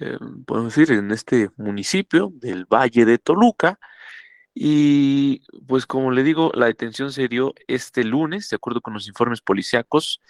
eh, 0.00 0.18
podemos 0.46 0.74
decir, 0.74 0.96
en 0.96 1.10
este 1.10 1.50
municipio 1.56 2.30
del 2.34 2.66
Valle 2.66 3.04
de 3.04 3.18
Toluca. 3.18 3.78
Y 4.54 5.42
pues 5.66 5.86
como 5.86 6.10
le 6.10 6.22
digo, 6.22 6.50
la 6.54 6.66
detención 6.66 7.12
se 7.12 7.28
dio 7.28 7.54
este 7.68 8.04
lunes, 8.04 8.48
de 8.50 8.56
acuerdo 8.56 8.80
con 8.80 8.94
los 8.94 9.08
informes 9.08 9.40
policíacos. 9.40 10.20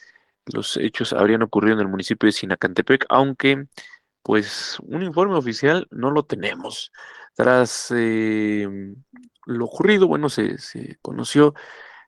Los 0.47 0.77
hechos 0.77 1.13
habrían 1.13 1.43
ocurrido 1.43 1.75
en 1.75 1.81
el 1.81 1.89
municipio 1.89 2.27
de 2.27 2.33
Sinacantepec, 2.33 3.07
aunque 3.09 3.67
pues 4.23 4.79
un 4.83 5.03
informe 5.03 5.37
oficial 5.37 5.87
no 5.91 6.11
lo 6.11 6.25
tenemos. 6.25 6.93
Tras 7.35 7.93
eh, 7.97 8.69
lo 9.47 9.65
ocurrido, 9.65 10.07
bueno, 10.07 10.29
se, 10.29 10.59
se 10.59 10.99
conoció 11.03 11.55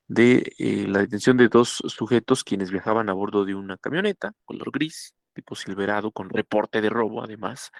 de 0.08 0.52
eh, 0.58 0.86
la 0.88 1.00
detención 1.00 1.36
de 1.36 1.48
dos 1.48 1.82
sujetos 1.86 2.44
quienes 2.44 2.70
viajaban 2.70 3.08
a 3.08 3.12
bordo 3.12 3.44
de 3.44 3.54
una 3.54 3.76
camioneta 3.78 4.32
color 4.44 4.70
gris, 4.70 5.14
tipo 5.32 5.54
silverado, 5.54 6.12
con 6.12 6.30
reporte 6.30 6.80
de 6.80 6.90
robo 6.90 7.22
además. 7.22 7.70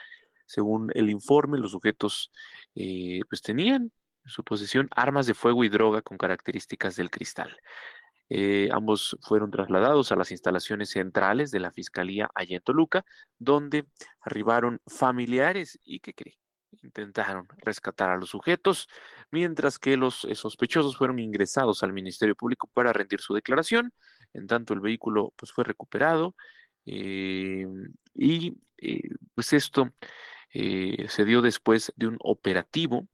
Según 0.47 0.91
el 0.95 1.11
informe, 1.11 1.59
los 1.59 1.73
sujetos 1.73 2.31
eh, 2.75 3.21
pues 3.29 3.43
tenían 3.43 3.93
en 4.25 4.31
su 4.31 4.43
posesión 4.45 4.89
armas 4.95 5.27
de 5.27 5.35
fuego 5.35 5.65
y 5.65 5.69
droga 5.69 6.03
con 6.03 6.19
características 6.19 6.97
del 6.97 7.11
cristal. 7.11 7.57
Eh, 8.31 8.69
ambos 8.73 9.17
fueron 9.23 9.51
trasladados 9.51 10.11
a 10.11 10.17
las 10.17 10.31
instalaciones 10.31 10.91
centrales 10.91 11.51
de 11.51 11.61
la 11.61 11.71
Fiscalía 11.71 12.31
allá 12.35 12.57
en 12.57 12.63
Toluca, 12.63 13.05
donde 13.39 13.87
arribaron 14.23 14.81
familiares 14.87 15.79
y 15.85 16.01
que 16.01 16.15
creen 16.15 16.44
intentaron 16.85 17.47
rescatar 17.59 18.11
a 18.11 18.17
los 18.17 18.31
sujetos, 18.31 18.89
mientras 19.31 19.79
que 19.79 19.97
los 19.97 20.25
eh, 20.25 20.35
sospechosos 20.35 20.97
fueron 20.97 21.19
ingresados 21.19 21.83
al 21.83 21.93
Ministerio 21.93 22.37
Público 22.37 22.69
para 22.73 22.93
rendir 22.93 23.21
su 23.21 23.35
declaración. 23.35 23.93
En 24.33 24.47
tanto, 24.47 24.75
el 24.75 24.81
vehículo 24.81 25.33
pues, 25.37 25.53
fue 25.53 25.65
recuperado 25.65 26.35
eh, 26.87 27.67
y 28.15 28.57
eh, 28.79 29.09
pues 29.35 29.53
esto 29.53 29.91
se 30.53 31.25
dio 31.25 31.43
después 31.43 31.93
de 31.97 32.07
un 32.07 32.17
operativo 32.21 33.09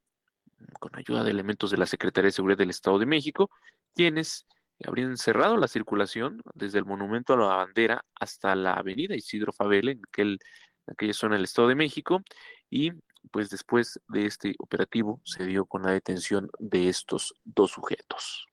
con 0.78 0.94
ayuda 0.94 1.24
de 1.24 1.30
elementos 1.30 1.70
de 1.70 1.78
la 1.78 1.86
Secretaría 1.86 2.26
de 2.26 2.32
Seguridad 2.32 2.58
del 2.58 2.68
Estado 2.68 2.98
de 2.98 3.06
México, 3.06 3.50
quienes 3.94 4.46
habrían 4.86 5.16
cerrado 5.16 5.56
la 5.56 5.68
circulación 5.68 6.42
desde 6.54 6.78
el 6.78 6.84
Monumento 6.84 7.32
a 7.32 7.36
la 7.38 7.56
Bandera 7.56 8.04
hasta 8.14 8.54
la 8.54 8.74
avenida 8.74 9.14
Isidro 9.14 9.52
Fabele, 9.52 9.92
en, 9.92 10.02
aquel, 10.06 10.38
en 10.86 10.92
aquella 10.92 11.14
zona 11.14 11.36
del 11.36 11.44
Estado 11.44 11.68
de 11.68 11.74
México, 11.76 12.22
y 12.68 12.92
pues 13.30 13.50
después 13.50 14.00
de 14.08 14.26
este 14.26 14.54
operativo 14.58 15.20
se 15.24 15.44
dio 15.44 15.66
con 15.66 15.82
la 15.82 15.92
detención 15.92 16.50
de 16.58 16.88
estos 16.88 17.34
dos 17.44 17.72
sujetos. 17.72 18.46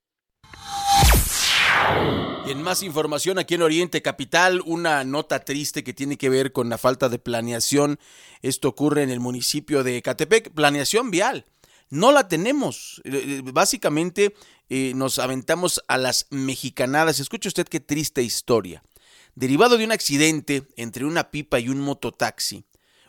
Y 2.45 2.51
en 2.51 2.61
más 2.61 2.81
información 2.81 3.39
aquí 3.39 3.55
en 3.55 3.61
Oriente 3.61 4.01
Capital, 4.01 4.61
una 4.65 5.03
nota 5.03 5.43
triste 5.43 5.83
que 5.83 5.93
tiene 5.93 6.17
que 6.17 6.29
ver 6.29 6.53
con 6.53 6.69
la 6.69 6.77
falta 6.77 7.09
de 7.09 7.19
planeación. 7.19 7.99
Esto 8.41 8.69
ocurre 8.69 9.03
en 9.03 9.09
el 9.09 9.19
municipio 9.19 9.83
de 9.83 10.01
Catepec, 10.01 10.51
planeación 10.51 11.11
vial. 11.11 11.45
No 11.89 12.11
la 12.11 12.27
tenemos. 12.27 13.01
Eh, 13.03 13.41
eh, 13.45 13.51
básicamente 13.51 14.33
eh, 14.69 14.93
nos 14.95 15.19
aventamos 15.19 15.83
a 15.87 15.97
las 15.97 16.27
mexicanadas. 16.29 17.19
Escuche 17.19 17.49
usted 17.49 17.67
qué 17.67 17.79
triste 17.79 18.23
historia. 18.23 18.81
Derivado 19.35 19.77
de 19.77 19.85
un 19.85 19.91
accidente 19.91 20.63
entre 20.77 21.05
una 21.05 21.29
pipa 21.29 21.59
y 21.59 21.69
un 21.69 21.79
mototaxi, 21.79 22.65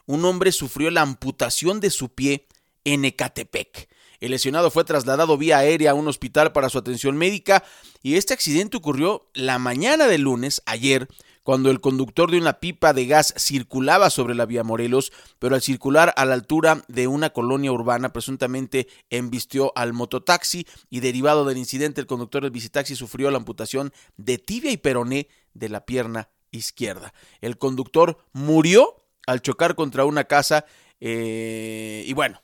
un 0.09 0.25
hombre 0.25 0.53
sufrió 0.53 0.91
la 0.91 1.03
amputación 1.03 1.81
de 1.81 1.91
su 1.91 2.09
pie 2.09 2.49
en 2.85 3.05
Ecatepec. 3.05 3.89
El 4.21 4.31
lesionado 4.31 4.71
fue 4.71 4.85
trasladado 4.85 5.37
vía 5.37 5.59
aérea 5.59 5.93
a 5.93 5.95
un 5.95 6.09
hospital 6.09 6.53
para 6.53 6.71
su 6.71 6.79
atención 6.79 7.17
médica 7.17 7.63
y 8.03 8.17
este 8.17 8.33
accidente 8.33 8.79
ocurrió 8.79 9.29
la 9.35 9.59
mañana 9.59 10.07
del 10.07 10.23
lunes, 10.23 10.63
ayer, 10.65 11.09
cuando 11.43 11.71
el 11.71 11.83
conductor 11.83 12.31
de 12.31 12.39
una 12.39 12.59
pipa 12.59 12.95
de 12.95 13.07
gas 13.07 13.35
circulaba 13.37 14.09
sobre 14.09 14.35
la 14.35 14.47
vía 14.47 14.65
Morelos, 14.65 15.13
pero 15.39 15.55
al 15.55 15.63
circular 15.63 16.15
a 16.17 16.25
la 16.25 16.35
altura 16.35 16.85
de 16.89 17.07
una 17.07 17.31
colonia 17.31 17.71
urbana 17.71 18.13
presuntamente 18.13 18.89
embistió 19.11 19.73
al 19.77 19.93
mototaxi 19.93 20.67
y 20.89 21.01
derivado 21.01 21.45
del 21.45 21.59
incidente 21.59 22.01
el 22.01 22.07
conductor 22.07 22.43
del 22.43 22.51
bicitaxi 22.51 22.97
sufrió 22.97 23.31
la 23.31 23.37
amputación 23.37 23.93
de 24.17 24.39
tibia 24.39 24.71
y 24.71 24.79
peroné 24.79 25.29
de 25.53 25.69
la 25.69 25.85
pierna 25.85 26.31
izquierda. 26.51 27.13
El 27.43 27.59
conductor 27.59 28.25
murió 28.33 29.05
al 29.29 29.43
chocar 29.43 29.75
contra 29.75 30.07
una 30.07 30.25
casa. 30.25 30.65
Eh, 31.01 32.03
y 32.07 32.13
bueno, 32.15 32.43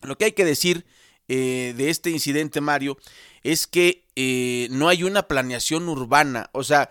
lo 0.00 0.16
que 0.16 0.24
hay 0.24 0.32
que 0.32 0.46
decir 0.46 0.86
eh, 1.28 1.74
de 1.76 1.90
este 1.90 2.08
incidente, 2.08 2.62
Mario, 2.62 2.96
es 3.42 3.66
que 3.66 4.06
eh, 4.16 4.68
no 4.70 4.88
hay 4.88 5.04
una 5.04 5.28
planeación 5.28 5.90
urbana. 5.90 6.48
O 6.52 6.64
sea, 6.64 6.88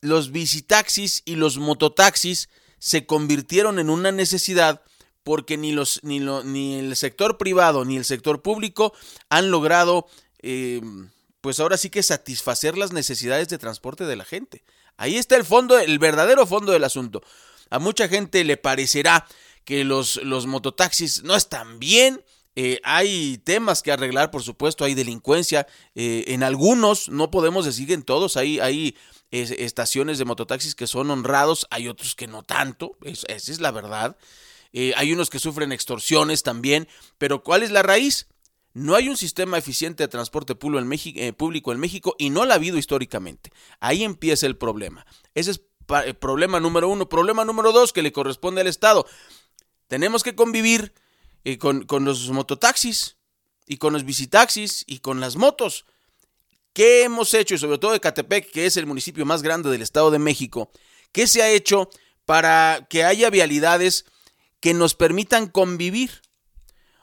los 0.00 0.30
bicitaxis 0.30 1.22
y 1.24 1.34
los 1.34 1.58
mototaxis 1.58 2.48
se 2.78 3.06
convirtieron 3.06 3.80
en 3.80 3.90
una 3.90 4.12
necesidad 4.12 4.82
porque 5.24 5.56
ni, 5.56 5.72
los, 5.72 5.98
ni, 6.04 6.20
ni 6.20 6.78
el 6.78 6.94
sector 6.94 7.38
privado 7.38 7.84
ni 7.84 7.96
el 7.96 8.04
sector 8.04 8.42
público 8.42 8.92
han 9.30 9.50
logrado, 9.50 10.08
pues 11.40 11.60
ahora 11.60 11.76
sí 11.76 11.90
que 11.90 12.02
satisfacer 12.02 12.76
las 12.76 12.92
necesidades 12.92 13.48
de 13.48 13.58
transporte 13.58 14.04
de 14.04 14.16
la 14.16 14.24
gente. 14.24 14.64
Ahí 14.96 15.16
está 15.16 15.36
el 15.36 15.44
fondo, 15.44 15.78
el 15.78 15.98
verdadero 16.00 16.44
fondo 16.46 16.72
del 16.72 16.82
asunto. 16.82 17.22
A 17.72 17.78
mucha 17.78 18.06
gente 18.06 18.44
le 18.44 18.58
parecerá 18.58 19.26
que 19.64 19.82
los, 19.84 20.16
los 20.16 20.46
mototaxis 20.46 21.22
no 21.22 21.34
están 21.34 21.78
bien. 21.78 22.22
Eh, 22.54 22.80
hay 22.84 23.38
temas 23.38 23.82
que 23.82 23.90
arreglar, 23.90 24.30
por 24.30 24.42
supuesto, 24.42 24.84
hay 24.84 24.94
delincuencia. 24.94 25.66
Eh, 25.94 26.24
en 26.28 26.42
algunos, 26.42 27.08
no 27.08 27.30
podemos 27.30 27.64
decir 27.64 27.90
en 27.92 28.02
todos, 28.02 28.36
hay, 28.36 28.60
hay 28.60 28.94
estaciones 29.30 30.18
de 30.18 30.26
mototaxis 30.26 30.74
que 30.74 30.86
son 30.86 31.10
honrados, 31.10 31.66
hay 31.70 31.88
otros 31.88 32.14
que 32.14 32.26
no 32.26 32.42
tanto, 32.42 32.98
esa 33.02 33.26
es 33.32 33.60
la 33.60 33.70
verdad. 33.70 34.18
Eh, 34.74 34.92
hay 34.96 35.14
unos 35.14 35.30
que 35.30 35.38
sufren 35.38 35.72
extorsiones 35.72 36.42
también, 36.42 36.86
pero 37.16 37.42
¿cuál 37.42 37.62
es 37.62 37.70
la 37.70 37.82
raíz? 37.82 38.28
No 38.74 38.94
hay 38.94 39.08
un 39.08 39.16
sistema 39.16 39.56
eficiente 39.56 40.02
de 40.02 40.08
transporte 40.08 40.54
público 40.54 40.82
en, 40.82 40.88
México, 40.88 41.20
público 41.38 41.72
en 41.72 41.80
México 41.80 42.14
y 42.18 42.28
no 42.28 42.44
lo 42.44 42.52
ha 42.52 42.56
habido 42.56 42.76
históricamente. 42.76 43.50
Ahí 43.80 44.04
empieza 44.04 44.46
el 44.46 44.58
problema. 44.58 45.06
Ese 45.34 45.52
es 45.52 45.62
problema 46.18 46.60
número 46.60 46.88
uno. 46.88 47.08
Problema 47.08 47.44
número 47.44 47.72
dos 47.72 47.92
que 47.92 48.02
le 48.02 48.12
corresponde 48.12 48.60
al 48.60 48.66
Estado. 48.66 49.06
Tenemos 49.88 50.22
que 50.22 50.34
convivir 50.34 50.94
eh, 51.44 51.58
con, 51.58 51.84
con 51.84 52.04
los 52.04 52.30
mototaxis 52.30 53.16
y 53.66 53.76
con 53.76 53.92
los 53.92 54.04
visitaxis 54.04 54.84
y 54.86 54.98
con 54.98 55.20
las 55.20 55.36
motos. 55.36 55.86
¿Qué 56.72 57.02
hemos 57.04 57.34
hecho? 57.34 57.54
Y 57.54 57.58
sobre 57.58 57.78
todo 57.78 57.92
de 57.92 58.00
Catepec, 58.00 58.50
que 58.50 58.66
es 58.66 58.76
el 58.76 58.86
municipio 58.86 59.26
más 59.26 59.42
grande 59.42 59.70
del 59.70 59.82
Estado 59.82 60.10
de 60.10 60.18
México. 60.18 60.70
¿Qué 61.12 61.26
se 61.26 61.42
ha 61.42 61.50
hecho 61.50 61.90
para 62.24 62.86
que 62.88 63.04
haya 63.04 63.28
vialidades 63.28 64.06
que 64.60 64.72
nos 64.72 64.94
permitan 64.94 65.48
convivir? 65.48 66.22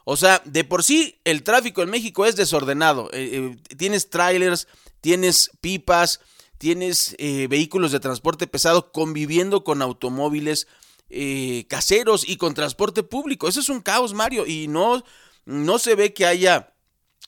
O 0.04 0.16
sea, 0.16 0.42
de 0.44 0.64
por 0.64 0.82
sí 0.82 1.20
el 1.24 1.44
tráfico 1.44 1.82
en 1.82 1.90
México 1.90 2.26
es 2.26 2.34
desordenado. 2.34 3.10
Eh, 3.12 3.56
tienes 3.76 4.10
trailers, 4.10 4.66
tienes 5.00 5.50
pipas, 5.60 6.20
tienes 6.60 7.16
eh, 7.18 7.46
vehículos 7.48 7.90
de 7.90 8.00
transporte 8.00 8.46
pesado 8.46 8.92
conviviendo 8.92 9.64
con 9.64 9.80
automóviles 9.80 10.68
eh, 11.08 11.64
caseros 11.68 12.28
y 12.28 12.36
con 12.36 12.52
transporte 12.52 13.02
público. 13.02 13.48
Eso 13.48 13.60
es 13.60 13.70
un 13.70 13.80
caos, 13.80 14.12
Mario, 14.12 14.46
y 14.46 14.68
no, 14.68 15.02
no 15.46 15.78
se 15.78 15.94
ve 15.94 16.12
que 16.12 16.26
haya 16.26 16.74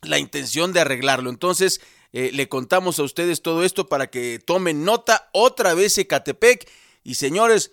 la 0.03 0.19
intención 0.19 0.75
de 0.75 0.81
arreglarlo. 0.81 1.31
Entonces, 1.31 1.81
eh, 2.13 2.31
le 2.35 2.51
contamos 2.51 2.99
a 2.99 3.05
ustedes 3.05 3.41
todo 3.41 3.65
esto 3.65 3.89
para 3.89 4.09
que 4.09 4.39
tomen 4.39 4.85
nota 4.85 5.31
otra 5.33 5.73
vez 5.73 5.97
Ecatepec. 5.97 6.69
Y 7.03 7.15
señores, 7.15 7.73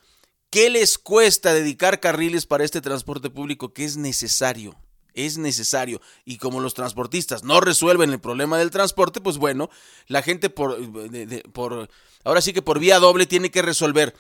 ¿Qué 0.52 0.72
les 0.72 0.98
cuesta 0.98 1.54
dedicar 1.54 2.00
carriles 2.00 2.48
para 2.48 2.64
este 2.64 2.82
transporte 2.82 3.30
público 3.30 3.72
que 3.72 3.86
es 3.86 3.98
necesario? 3.98 4.76
Es 5.14 5.38
necesario. 5.38 6.02
Y 6.26 6.38
como 6.38 6.60
los 6.60 6.74
transportistas 6.74 7.44
no 7.44 7.62
resuelven 7.62 8.12
el 8.12 8.20
problema 8.20 8.58
del 8.58 8.72
transporte, 8.72 9.22
pues 9.22 9.38
bueno, 9.38 9.70
la 10.08 10.22
gente 10.22 10.50
por, 10.50 10.78
por 11.52 11.90
ahora 12.24 12.42
sí 12.42 12.54
que 12.54 12.62
por 12.62 12.80
vía 12.80 13.00
doble 13.00 13.26
tiene 13.26 13.52
que 13.52 13.62
resolver 13.62 14.16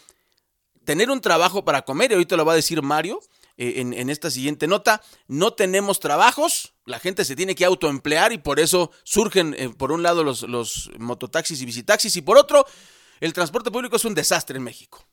tener 0.90 1.12
un 1.12 1.22
trabajo 1.22 1.64
para 1.64 1.84
comer, 1.84 2.10
y 2.10 2.14
ahorita 2.16 2.36
lo 2.36 2.46
va 2.46 2.54
a 2.54 2.56
decir 2.56 2.82
Mario 2.82 3.20
eh, 3.58 3.74
en, 3.78 4.10
esta 4.10 4.32
siguiente 4.32 4.68
nota, 4.68 5.04
no 5.28 5.54
tenemos 5.54 6.00
trabajos, 6.00 6.74
la 6.86 6.98
gente 6.98 7.26
se 7.26 7.36
tiene 7.36 7.56
que 7.56 7.66
autoemplear 7.66 8.32
y 8.32 8.38
por 8.38 8.60
eso 8.60 8.90
surgen 9.04 9.54
eh, 9.58 9.70
por 9.70 9.92
un 9.92 10.02
lado 10.02 10.24
los, 10.24 10.44
los 10.44 10.90
mototaxis 10.98 11.62
y 11.62 11.66
visitaxis 11.66 12.16
y 12.16 12.22
por 12.22 12.38
otro, 12.38 12.66
el 13.20 13.34
transporte 13.34 13.70
público 13.70 13.98
es 13.98 14.06
un 14.06 14.16
desastre 14.16 14.58
en 14.58 14.64
México. 14.64 15.06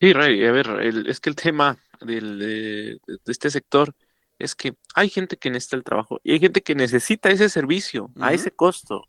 Sí, 0.00 0.12
Ray, 0.12 0.44
a 0.44 0.50
ver, 0.50 1.06
es 1.06 1.20
que 1.20 1.30
el 1.30 1.36
tema 1.36 1.78
del, 2.04 2.38
de, 2.38 3.00
este 3.26 3.50
sector 3.50 3.94
es 4.38 4.54
que 4.54 4.74
hay 4.94 5.08
gente 5.08 5.36
que 5.36 5.50
necesita 5.50 5.76
el 5.76 5.84
trabajo 5.84 6.20
y 6.22 6.32
hay 6.32 6.40
gente 6.40 6.62
que 6.62 6.74
necesita 6.74 7.30
ese 7.30 7.48
servicio 7.48 8.10
a 8.20 8.32
ese 8.32 8.50
costo. 8.50 9.04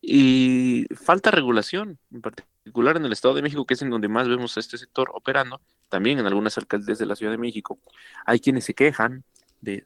Y 0.00 0.86
falta 0.94 1.30
regulación, 1.30 1.98
en 2.12 2.20
particular 2.20 2.96
en 2.96 3.04
el 3.04 3.12
Estado 3.12 3.34
de 3.34 3.42
México, 3.42 3.66
que 3.66 3.74
es 3.74 3.82
en 3.82 3.90
donde 3.90 4.08
más 4.08 4.28
vemos 4.28 4.56
a 4.56 4.60
este 4.60 4.78
sector 4.78 5.10
operando, 5.12 5.60
también 5.88 6.18
en 6.18 6.26
algunas 6.26 6.56
alcaldías 6.58 6.98
de 6.98 7.06
la 7.06 7.16
Ciudad 7.16 7.32
de 7.32 7.38
México. 7.38 7.78
Hay 8.24 8.40
quienes 8.40 8.64
se 8.64 8.74
quejan 8.74 9.24
de, 9.60 9.84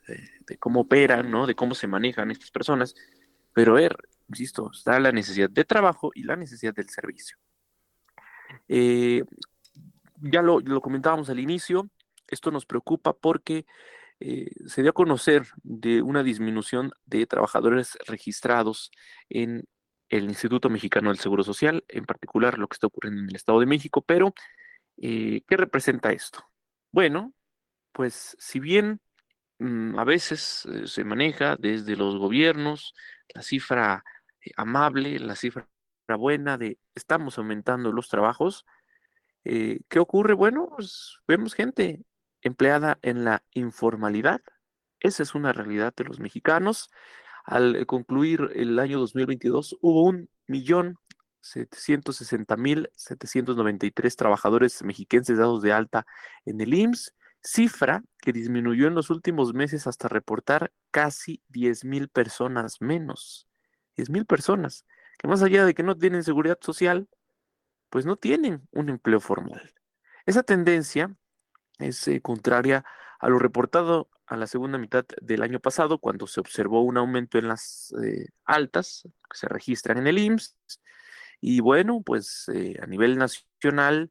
cómo 0.59 0.81
operan, 0.81 1.31
¿no? 1.31 1.47
de 1.47 1.55
cómo 1.55 1.75
se 1.75 1.87
manejan 1.87 2.31
estas 2.31 2.51
personas, 2.51 2.95
pero 3.53 3.73
a 3.73 3.81
ver, 3.81 3.97
insisto, 4.29 4.71
está 4.73 4.99
la 5.01 5.13
necesidad 5.13 5.51
de 5.51 5.65
trabajo 5.65 6.11
y 6.15 6.25
la 6.25 6.37
necesidad 6.37 6.75
del 6.75 6.89
servicio. 6.89 7.37
Eh, 8.69 9.25
ya 10.23 10.43
lo, 10.43 10.63
comentábamos 10.81 11.29
al 11.31 11.41
inicio, 11.41 11.89
esto 12.33 12.51
nos 12.51 12.67
preocupa 12.67 13.13
porque 13.13 13.67
eh, 14.21 14.51
se 14.67 14.83
dio 14.83 14.91
a 14.91 14.95
conocer 14.95 15.47
de 15.63 16.01
una 16.01 16.23
disminución 16.23 16.93
de 17.07 17.27
trabajadores 17.27 17.99
registrados 18.07 18.91
en 19.29 19.65
el 20.09 20.25
Instituto 20.25 20.71
Mexicano 20.71 21.11
del 21.11 21.19
Seguro 21.19 21.43
Social, 21.43 21.85
en 21.89 22.05
particular 22.05 22.59
lo 22.59 22.69
que 22.69 22.75
está 22.75 22.87
ocurriendo 22.87 23.23
en 23.23 23.29
el 23.31 23.37
Estado 23.37 23.61
de 23.61 23.67
México, 23.67 24.03
pero 24.03 24.33
eh, 24.99 25.43
¿qué 25.47 25.57
representa 25.57 26.13
esto? 26.13 26.45
Bueno, 26.93 27.35
pues 27.93 28.37
si 28.39 28.61
bien 28.61 29.01
mm, 29.59 29.99
a 29.99 30.05
veces 30.05 30.67
eh, 30.67 30.87
se 30.87 31.05
maneja 31.05 31.57
desde 31.59 31.97
los 31.97 32.17
gobiernos 32.17 32.95
la 33.35 33.43
cifra 33.43 34.05
amable, 34.57 35.19
la 35.19 35.37
cifra 35.37 35.67
buena 36.19 36.59
de 36.59 36.79
estamos 36.95 37.39
aumentando 37.39 37.93
los 37.93 38.09
trabajos, 38.09 38.65
¿Qué 39.45 39.99
ocurre? 39.99 40.35
Bueno, 40.35 40.69
pues 40.69 41.19
vemos 41.27 41.55
gente 41.55 42.05
empleada 42.43 42.99
en 43.03 43.25
la 43.25 43.43
informalidad. 43.53 44.41
Esa 45.01 45.23
es 45.23 45.35
una 45.35 45.53
realidad 45.53 45.95
de 45.97 46.05
los 46.05 46.21
mexicanos. 46.21 46.91
Al 47.45 47.87
concluir 47.87 48.51
el 48.55 48.79
año 48.79 48.99
2022 49.01 49.79
hubo 49.81 50.05
un 50.05 50.29
millón 50.47 50.99
mil 52.57 52.89
tres 53.91 54.17
trabajadores 54.17 54.83
mexiquenses 54.83 55.39
dados 55.39 55.63
de 55.63 55.73
alta 55.73 56.07
en 56.45 56.61
el 56.61 56.73
IMSS, 56.73 57.15
cifra 57.43 58.05
que 58.19 58.33
disminuyó 58.33 58.87
en 58.87 58.95
los 58.95 59.11
últimos 59.11 59.53
meses 59.53 59.87
hasta 59.89 60.09
reportar 60.09 60.73
casi 60.91 61.43
mil 61.85 62.09
personas 62.09 62.81
menos. 62.81 63.49
mil 64.11 64.25
personas, 64.25 64.87
que 65.19 65.27
más 65.27 65.43
allá 65.43 65.65
de 65.67 65.75
que 65.75 65.83
no 65.83 65.97
tienen 65.97 66.23
seguridad 66.23 66.59
social, 66.61 67.09
pues 67.91 68.07
no 68.07 68.17
tienen 68.17 68.69
un 68.71 68.89
empleo 68.89 69.21
formal. 69.21 69.75
Esa 70.25 70.45
tendencia 70.45 71.15
es 71.83 72.07
eh, 72.09 72.21
contraria 72.21 72.85
a 73.21 73.29
lo 73.29 73.39
reportado 73.39 74.09
a 74.27 74.37
la 74.37 74.47
segunda 74.47 74.79
mitad 74.79 75.05
del 75.21 75.43
año 75.43 75.61
pasado, 75.61 75.99
cuando 75.99 76.27
se 76.27 76.41
observó 76.41 76.83
un 76.83 76.97
aumento 76.97 77.39
en 77.39 77.49
las 77.49 77.95
eh, 78.03 78.29
altas 78.45 79.03
que 79.05 79.39
se 79.39 79.49
registran 79.49 79.99
en 79.99 80.07
el 80.07 80.19
IMSS. 80.19 80.57
Y 81.41 81.61
bueno, 81.61 82.03
pues 82.05 82.49
eh, 82.55 82.77
a 82.83 82.87
nivel 82.87 83.19
nacional, 83.19 84.11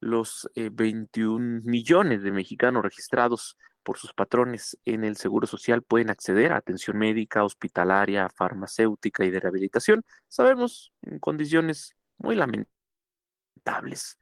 los 0.00 0.48
21 0.54 1.62
millones 1.64 2.22
de 2.22 2.32
mexicanos 2.32 2.82
registrados 2.82 3.56
por 3.82 3.98
sus 3.98 4.12
patrones 4.12 4.78
en 4.84 5.04
el 5.04 5.16
Seguro 5.16 5.46
Social 5.46 5.82
pueden 5.82 6.10
acceder 6.10 6.52
a 6.52 6.56
atención 6.56 6.98
médica, 6.98 7.44
hospitalaria, 7.44 8.28
farmacéutica 8.28 9.24
y 9.24 9.30
de 9.30 9.40
rehabilitación. 9.40 10.04
Sabemos 10.28 10.92
en 11.02 11.18
condiciones 11.18 11.94
muy 12.18 12.34
lamentables 12.34 14.18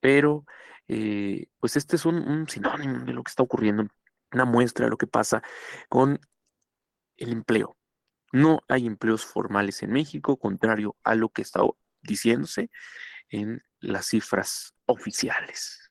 pero 0.00 0.44
eh, 0.88 1.46
pues 1.60 1.76
este 1.76 1.96
es 1.96 2.04
un, 2.04 2.46
sinónimo 2.48 3.04
de 3.04 3.12
lo 3.12 3.22
que 3.22 3.30
está 3.30 3.42
ocurriendo, 3.42 3.86
una 4.32 4.44
muestra 4.44 4.86
de 4.86 4.90
lo 4.90 4.96
que 4.96 5.06
pasa 5.06 5.42
con 5.88 6.20
el 7.16 7.32
empleo. 7.32 7.76
No 8.32 8.60
hay 8.68 8.86
empleos 8.86 9.24
formales 9.24 9.82
en 9.82 9.92
México, 9.92 10.38
contrario 10.38 10.96
a 11.04 11.14
lo 11.14 11.28
que 11.28 11.42
está 11.42 11.60
diciéndose 12.00 12.70
en 13.28 13.62
las 13.80 14.06
cifras 14.06 14.74
oficiales. 14.86 15.90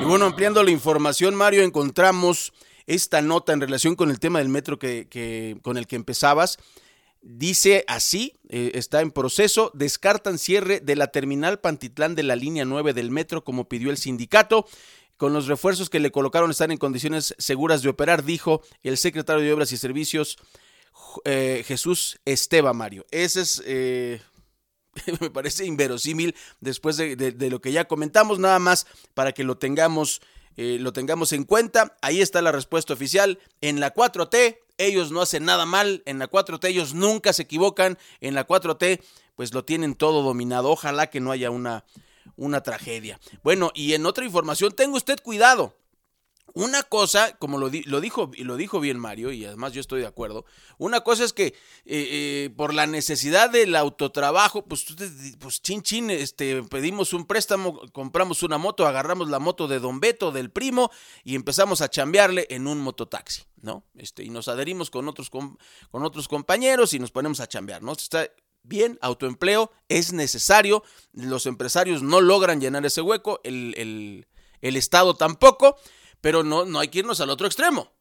Y 0.00 0.04
bueno, 0.04 0.26
ampliando 0.26 0.62
la 0.62 0.70
información, 0.70 1.34
Mario, 1.34 1.62
encontramos 1.62 2.52
esta 2.86 3.22
nota 3.22 3.52
en 3.52 3.60
relación 3.60 3.94
con 3.94 4.10
el 4.10 4.18
tema 4.18 4.38
del 4.38 4.48
metro 4.48 4.78
que 4.78 5.58
con 5.62 5.76
el 5.76 5.86
que 5.86 5.96
empezabas. 5.96 6.58
Dice 7.24 7.84
así, 7.86 8.34
eh, 8.48 8.72
está 8.74 9.00
en 9.00 9.12
proceso, 9.12 9.70
descartan 9.74 10.38
cierre 10.38 10.80
de 10.80 10.96
la 10.96 11.06
terminal 11.06 11.60
Pantitlán 11.60 12.16
de 12.16 12.24
la 12.24 12.34
línea 12.34 12.64
9 12.64 12.94
del 12.94 13.12
metro 13.12 13.44
como 13.44 13.68
pidió 13.68 13.90
el 13.90 13.96
sindicato. 13.96 14.66
Con 15.16 15.32
los 15.32 15.46
refuerzos 15.46 15.88
que 15.88 16.00
le 16.00 16.10
colocaron 16.10 16.50
están 16.50 16.72
en 16.72 16.78
condiciones 16.78 17.36
seguras 17.38 17.82
de 17.82 17.90
operar, 17.90 18.24
dijo 18.24 18.60
el 18.82 18.98
secretario 18.98 19.44
de 19.44 19.52
Obras 19.52 19.70
y 19.70 19.76
Servicios 19.76 20.36
eh, 21.24 21.62
Jesús 21.64 22.18
Esteba 22.24 22.72
Mario. 22.72 23.06
Ese 23.12 23.42
es, 23.42 23.62
eh, 23.66 24.20
me 25.20 25.30
parece 25.30 25.64
inverosímil 25.64 26.34
después 26.58 26.96
de, 26.96 27.50
lo 27.50 27.60
que 27.60 27.70
ya 27.70 27.84
comentamos, 27.84 28.40
nada 28.40 28.58
más 28.58 28.88
para 29.14 29.30
que 29.30 29.44
lo 29.44 29.58
tengamos, 29.58 30.22
lo 30.56 30.92
tengamos 30.92 31.32
en 31.32 31.44
cuenta. 31.44 31.96
Ahí 32.02 32.20
está 32.20 32.42
la 32.42 32.50
respuesta 32.50 32.92
oficial. 32.94 33.38
En 33.60 33.78
la 33.78 33.94
4T 33.94 34.58
ellos 34.86 35.10
no 35.10 35.20
hacen 35.20 35.44
nada 35.44 35.66
mal, 35.66 36.02
en 36.06 36.18
la 36.18 36.30
4T 36.30 36.68
ellos 36.68 36.94
nunca 36.94 37.32
se 37.32 37.42
equivocan, 37.42 37.98
en 38.20 38.34
la 38.34 38.46
4T 38.46 39.00
pues 39.34 39.54
lo 39.54 39.64
tienen 39.64 39.94
todo 39.94 40.22
dominado, 40.22 40.70
ojalá 40.70 41.08
que 41.08 41.20
no 41.20 41.30
haya 41.30 41.50
una, 41.50 41.84
una 42.36 42.62
tragedia. 42.62 43.18
Bueno, 43.42 43.70
y 43.74 43.94
en 43.94 44.06
otra 44.06 44.24
información, 44.24 44.72
tenga 44.72 44.96
usted 44.96 45.18
cuidado, 45.22 45.76
una 46.54 46.82
cosa, 46.82 47.36
como 47.38 47.58
lo, 47.58 47.70
lo, 47.86 48.00
dijo, 48.00 48.30
lo 48.36 48.56
dijo 48.56 48.80
bien 48.80 48.98
Mario, 48.98 49.32
y 49.32 49.44
además 49.44 49.72
yo 49.72 49.80
estoy 49.80 50.00
de 50.00 50.06
acuerdo, 50.06 50.44
una 50.76 51.00
cosa 51.00 51.24
es 51.24 51.32
que 51.32 51.46
eh, 51.46 51.54
eh, 51.86 52.50
por 52.56 52.74
la 52.74 52.86
necesidad 52.86 53.48
del 53.50 53.74
autotrabajo, 53.74 54.64
pues, 54.66 54.84
pues 55.38 55.62
chin 55.62 55.82
chin, 55.82 56.10
este, 56.10 56.62
pedimos 56.64 57.14
un 57.14 57.26
préstamo, 57.26 57.80
compramos 57.92 58.42
una 58.42 58.58
moto, 58.58 58.86
agarramos 58.86 59.30
la 59.30 59.38
moto 59.38 59.66
de 59.66 59.78
Don 59.78 60.00
Beto, 60.00 60.30
del 60.30 60.50
primo, 60.50 60.90
y 61.24 61.36
empezamos 61.36 61.80
a 61.80 61.88
chambearle 61.88 62.46
en 62.50 62.66
un 62.66 62.80
mototaxi, 62.80 63.44
¿no? 63.62 63.84
Este, 63.96 64.22
y 64.22 64.28
nos 64.28 64.48
adherimos 64.48 64.90
con 64.90 65.08
otros, 65.08 65.30
otros 65.90 66.28
compañeros 66.28 66.92
y 66.92 66.98
nos 66.98 67.12
ponemos 67.12 67.40
a 67.40 67.46
chambear, 67.46 67.82
¿no? 67.82 67.92
Está 67.92 68.28
bien, 68.62 68.98
autoempleo 69.00 69.72
es 69.88 70.12
necesario, 70.12 70.84
los 71.12 71.46
empresarios 71.46 72.02
no 72.02 72.20
logran 72.20 72.60
llenar 72.60 72.84
ese 72.84 73.00
hueco, 73.00 73.40
el, 73.42 74.26
el 74.60 74.76
Estado 74.76 75.14
tampoco, 75.14 75.76
pero 76.22 76.42
no, 76.42 76.64
no 76.64 76.78
hay 76.78 76.88
que 76.88 77.00
irnos 77.00 77.20
al 77.20 77.28
otro 77.28 77.46
extremo. 77.46 77.92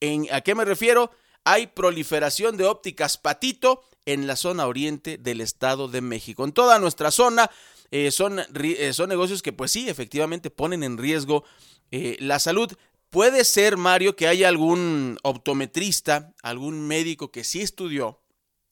¿En, 0.00 0.26
¿A 0.32 0.40
qué 0.40 0.56
me 0.56 0.64
refiero? 0.64 1.12
Hay 1.44 1.68
proliferación 1.68 2.56
de 2.56 2.64
ópticas 2.64 3.16
patito 3.16 3.84
en 4.06 4.26
la 4.26 4.34
zona 4.34 4.66
oriente 4.66 5.18
del 5.18 5.40
Estado 5.40 5.86
de 5.86 6.00
México. 6.00 6.44
En 6.44 6.52
toda 6.52 6.80
nuestra 6.80 7.10
zona 7.12 7.50
eh, 7.90 8.10
son, 8.10 8.40
eh, 8.40 8.92
son, 8.92 9.08
negocios 9.08 9.42
que 9.42 9.52
pues 9.52 9.70
sí, 9.72 9.88
efectivamente 9.88 10.50
ponen 10.50 10.82
en 10.82 10.98
riesgo 10.98 11.44
eh, 11.90 12.16
la 12.18 12.38
salud. 12.38 12.72
Puede 13.10 13.44
ser, 13.44 13.76
Mario, 13.76 14.16
que 14.16 14.26
haya 14.26 14.48
algún 14.48 15.18
optometrista, 15.22 16.32
algún 16.42 16.86
médico 16.86 17.30
que 17.30 17.44
sí 17.44 17.60
estudió, 17.60 18.20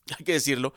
hay 0.19 0.25
que 0.25 0.33
decirlo, 0.33 0.73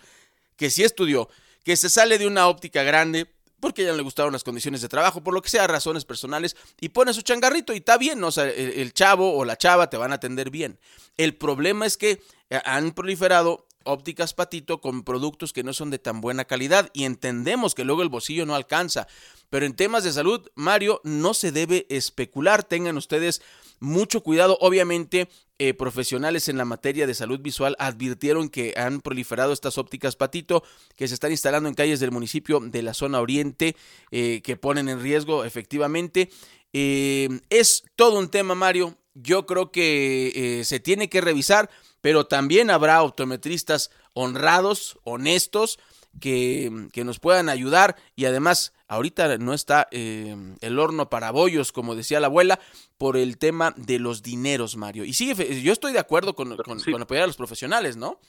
que 0.57 0.69
sí 0.69 0.83
estudió, 0.83 1.29
que 1.63 1.77
se 1.77 1.89
sale 1.89 2.17
de 2.17 2.27
una 2.27 2.47
óptica 2.47 2.83
grande, 2.83 3.27
porque 3.61 3.83
ya 3.83 3.91
no 3.91 3.97
le 3.97 4.03
gustaron 4.03 4.33
las 4.33 4.43
condiciones 4.43 4.81
de 4.81 4.89
trabajo, 4.89 5.23
por 5.23 5.33
lo 5.33 5.41
que 5.41 5.49
sea, 5.49 5.67
razones 5.67 6.03
personales, 6.03 6.57
y 6.81 6.89
pone 6.89 7.13
su 7.13 7.21
changarrito 7.21 7.73
y 7.73 7.77
está 7.77 7.97
bien, 7.97 8.21
o 8.23 8.31
sea, 8.31 8.49
el, 8.49 8.91
chavo 8.91 9.37
o 9.37 9.45
la 9.45 9.55
chava 9.55 9.89
te 9.89 9.95
van 9.95 10.11
a 10.11 10.15
atender 10.15 10.49
bien. 10.49 10.79
El 11.15 11.35
problema 11.35 11.85
es 11.85 11.95
que 11.95 12.21
eh, 12.49 12.61
han 12.65 12.91
proliferado 12.91 13.67
ópticas 13.83 14.33
patito 14.33 14.81
con 14.81 15.03
productos 15.03 15.53
que 15.53 15.63
no 15.63 15.73
son 15.73 15.89
de 15.89 15.99
tan 15.99 16.21
buena 16.21 16.45
calidad 16.45 16.89
y 16.93 17.05
entendemos 17.05 17.73
que 17.75 17.85
luego 17.85 18.01
el 18.01 18.09
bolsillo 18.09 18.45
no 18.45 18.55
alcanza. 18.55 19.07
Pero 19.49 19.65
en 19.65 19.75
temas 19.75 20.03
de 20.03 20.13
salud, 20.13 20.49
Mario, 20.55 21.01
no 21.03 21.33
se 21.33 21.51
debe 21.51 21.85
especular. 21.89 22.63
Tengan 22.63 22.97
ustedes 22.97 23.41
mucho 23.81 24.21
cuidado. 24.21 24.57
Obviamente, 24.61 25.27
eh, 25.59 25.73
profesionales 25.73 26.47
en 26.47 26.57
la 26.57 26.65
materia 26.65 27.05
de 27.05 27.13
salud 27.13 27.39
visual 27.41 27.75
advirtieron 27.77 28.47
que 28.47 28.73
han 28.77 29.01
proliferado 29.01 29.51
estas 29.51 29.77
ópticas 29.77 30.15
patito 30.15 30.63
que 30.95 31.07
se 31.07 31.15
están 31.15 31.31
instalando 31.31 31.67
en 31.67 31.75
calles 31.75 31.99
del 31.99 32.11
municipio 32.11 32.61
de 32.61 32.81
la 32.81 32.93
zona 32.93 33.19
oriente 33.19 33.75
eh, 34.11 34.41
que 34.43 34.55
ponen 34.55 34.87
en 34.87 35.01
riesgo 35.01 35.43
efectivamente. 35.43 36.29
Eh, 36.71 37.41
es 37.49 37.83
todo 37.95 38.17
un 38.17 38.29
tema, 38.29 38.55
Mario. 38.55 38.95
Yo 39.13 39.45
creo 39.45 39.71
que 39.71 40.61
se 40.63 40.79
tiene 40.79 41.09
que 41.09 41.19
revisar, 41.19 41.69
pero 41.99 42.27
también 42.27 42.69
habrá 42.69 43.03
optometristas 43.03 43.91
honrados, 44.13 44.97
honestos, 45.03 45.79
que, 46.21 46.87
que 46.93 47.03
nos 47.03 47.19
puedan 47.19 47.49
ayudar 47.49 47.97
y 48.15 48.23
además 48.23 48.71
ahorita 48.91 49.37
no 49.37 49.53
está 49.53 49.87
eh, 49.91 50.35
el 50.59 50.77
horno 50.77 51.09
para 51.09 51.31
bollos, 51.31 51.71
como 51.71 51.95
decía 51.95 52.19
la 52.19 52.27
abuela, 52.27 52.59
por 52.97 53.15
el 53.15 53.37
tema 53.37 53.73
de 53.77 53.99
los 53.99 54.21
dineros, 54.21 54.75
Mario. 54.75 55.05
Y 55.05 55.13
sí, 55.13 55.33
yo 55.63 55.71
estoy 55.71 55.93
de 55.93 55.99
acuerdo 55.99 56.35
con, 56.35 56.57
con, 56.57 57.01
apoyar 57.01 57.23
a 57.23 57.27
los 57.27 57.37
profesionales, 57.37 57.95
¿no? 57.95 58.19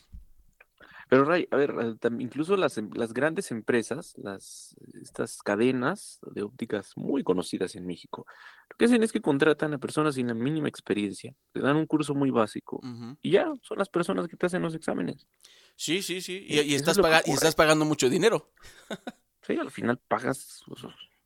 Pero 1.09 1.25
Ray, 1.25 1.49
a 1.51 1.57
ver, 1.57 1.75
eh, 1.83 2.09
incluso 2.21 2.57
las, 2.57 2.79
em, 2.79 2.91
las 2.95 3.13
grandes 3.13 3.51
empresas, 3.51 4.15
las, 4.17 4.77
estas 5.03 5.43
cadenas 5.43 6.21
de 6.33 6.43
ópticas 6.43 6.93
muy 6.97 7.25
conocidas 7.25 7.75
en 7.75 7.85
México, 7.85 8.25
lo 8.71 8.77
que 8.77 8.85
hacen 8.85 9.03
es 9.03 9.11
que 9.11 9.21
contratan 9.21 9.75
a 9.75 9.79
personas 9.79 10.15
sin 10.15 10.29
la 10.29 10.35
mínima 10.35 10.69
experiencia, 10.69 11.35
te 11.53 11.61
dan 11.61 11.77
un 11.77 11.87
curso 11.87 12.15
muy 12.15 12.31
básico 12.31 12.81
y 13.21 13.33
ya, 13.33 13.53
son 13.63 13.79
las 13.79 13.89
personas 13.89 14.29
que 14.29 14.37
te 14.37 14.47
hacen 14.47 14.63
los 14.63 14.77
exámenes. 14.77 15.27
Sí, 15.75 16.03
sí, 16.03 16.21
sí. 16.21 16.47
Y, 16.49 16.59
e, 16.59 16.77
estás, 16.77 16.99
y 17.27 17.33
estás 17.33 17.57
pagando 17.57 17.85
mucho 17.85 18.09
dinero. 18.09 18.53
sí, 19.43 19.57
al 19.57 19.71
final 19.71 19.99
pagas. 20.09 20.63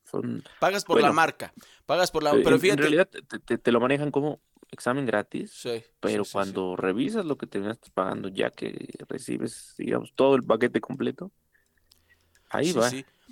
Son... 0.03 0.43
Pagas 0.59 0.85
por 0.85 1.01
la 1.01 1.11
marca. 1.11 1.53
Pagas 1.85 2.11
por 2.11 2.23
la. 2.23 2.31
Pero 2.31 2.55
en, 2.55 2.61
fíjate. 2.61 2.85
En 2.85 2.91
realidad 2.91 3.09
te, 3.09 3.71
lo 3.71 3.79
manejan 3.79 4.11
como 4.11 4.41
examen 4.71 5.05
gratis. 5.05 5.51
Sí. 5.53 5.83
Pero 5.99 6.23
cuando 6.31 6.75
revisas 6.75 7.25
lo 7.25 7.37
que 7.37 7.47
te 7.47 7.59
estás 7.59 7.89
pagando, 7.91 8.29
ya 8.29 8.49
que 8.49 8.89
recibes, 9.09 9.75
digamos, 9.77 10.13
todo 10.15 10.35
el 10.35 10.43
paquete 10.43 10.79
completo, 10.79 11.31
ahí 12.49 12.71
va, 12.71 12.89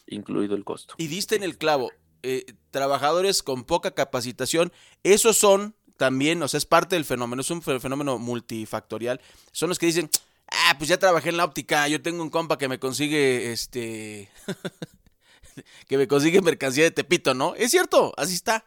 incluido 0.08 0.56
el 0.56 0.64
costo. 0.64 0.96
Y 0.98 1.08
diste 1.08 1.36
en 1.36 1.44
el 1.44 1.58
clavo. 1.58 1.92
Eh, 2.28 2.56
trabajadores 2.72 3.44
con 3.44 3.66
poca 3.66 3.92
capacitación, 3.92 4.72
esos 5.04 5.38
son 5.38 5.76
también, 5.96 6.42
o 6.42 6.48
sea, 6.48 6.58
es 6.58 6.66
parte 6.66 6.96
del 6.96 7.06
fenómeno, 7.06 7.42
es 7.42 7.52
un 7.52 7.62
fenómeno 7.62 8.18
multifactorial. 8.18 9.22
Son 9.52 9.70
los 9.70 9.78
que 9.78 9.86
dicen, 9.86 10.10
ah, 10.66 10.78
pues 10.78 10.90
ya 10.90 10.98
trabajé 10.98 11.30
en 11.30 11.38
la 11.38 11.46
óptica, 11.46 11.88
yo 11.88 12.02
tengo 12.02 12.22
un 12.24 12.30
compa 12.30 12.58
que 12.58 12.68
me 12.68 12.80
consigue, 12.80 13.52
este, 13.52 14.30
que 15.88 15.98
me 15.98 16.08
consigue 16.08 16.42
mercancía 16.42 16.84
de 16.84 16.92
Tepito, 16.92 17.34
¿no? 17.34 17.56
Es 17.56 17.72
cierto, 17.72 18.14
así 18.18 18.34
está. 18.34 18.66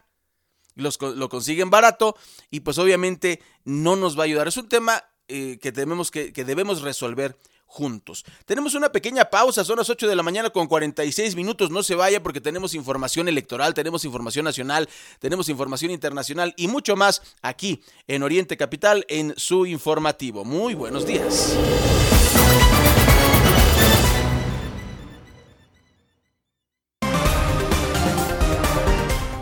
Los, 0.75 0.97
lo 1.01 1.27
consiguen 1.27 1.69
barato 1.69 2.15
y 2.49 2.61
pues 2.61 2.77
obviamente 2.77 3.41
no 3.65 3.97
nos 3.97 4.17
va 4.17 4.23
a 4.23 4.25
ayudar. 4.25 4.47
Es 4.47 4.55
un 4.55 4.69
tema 4.69 5.03
eh, 5.27 5.59
que, 5.61 5.73
tenemos 5.73 6.09
que, 6.09 6.31
que 6.31 6.45
debemos 6.45 6.81
resolver 6.81 7.37
juntos. 7.69 8.25
Tenemos 8.45 8.73
una 8.73 8.91
pequeña 8.91 9.29
pausa, 9.29 9.63
son 9.63 9.77
las 9.77 9.89
8 9.89 10.07
de 10.07 10.15
la 10.15 10.23
mañana 10.23 10.49
con 10.49 10.67
46 10.67 11.35
minutos, 11.35 11.69
no 11.69 11.83
se 11.83 11.95
vaya 11.95 12.21
porque 12.21 12.41
tenemos 12.41 12.73
información 12.73 13.27
electoral, 13.27 13.73
tenemos 13.73 14.03
información 14.03 14.43
nacional, 14.43 14.89
tenemos 15.19 15.47
información 15.49 15.91
internacional 15.91 16.53
y 16.57 16.67
mucho 16.67 16.95
más 16.95 17.21
aquí 17.41 17.81
en 18.07 18.23
Oriente 18.23 18.57
Capital 18.57 19.05
en 19.07 19.33
su 19.37 19.67
informativo. 19.67 20.43
Muy 20.43 20.73
buenos 20.73 21.05
días. 21.05 21.55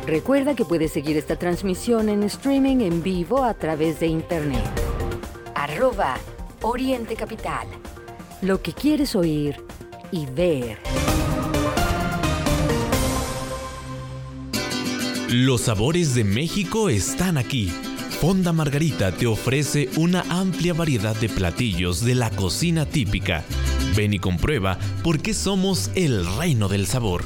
Recuerda 0.06 0.56
que 0.56 0.64
puedes 0.64 0.92
seguir 0.92 1.18
esta 1.18 1.38
transmisión 1.38 2.10
en 2.10 2.24
streaming 2.24 2.78
en 2.82 3.04
vivo 3.04 3.44
a 3.44 3.54
través 3.54 4.00
de 4.00 4.08
internet. 4.08 4.64
Arroba 5.54 6.18
Oriente 6.62 7.16
Capital 7.16 7.68
lo 8.42 8.62
que 8.62 8.74
quieres 8.74 9.16
oír 9.16 9.56
y 10.12 10.26
ver. 10.28 10.78
Los 15.30 15.62
sabores 15.62 16.16
de 16.16 16.24
México 16.24 16.90
están 16.90 17.38
aquí. 17.38 17.72
Fonda 18.22 18.54
Margarita 18.54 19.12
te 19.12 19.28
ofrece 19.28 19.90
una 19.98 20.22
amplia 20.30 20.74
variedad 20.74 21.16
de 21.16 21.30
platillos 21.30 22.04
de 22.04 22.16
la 22.16 22.30
cocina 22.30 22.86
típica. 22.86 23.44
Ven 23.96 24.14
y 24.14 24.20
comprueba 24.20 24.78
por 25.04 25.20
qué 25.20 25.34
somos 25.34 25.92
el 25.96 26.26
reino 26.38 26.68
del 26.68 26.88
sabor. 26.88 27.26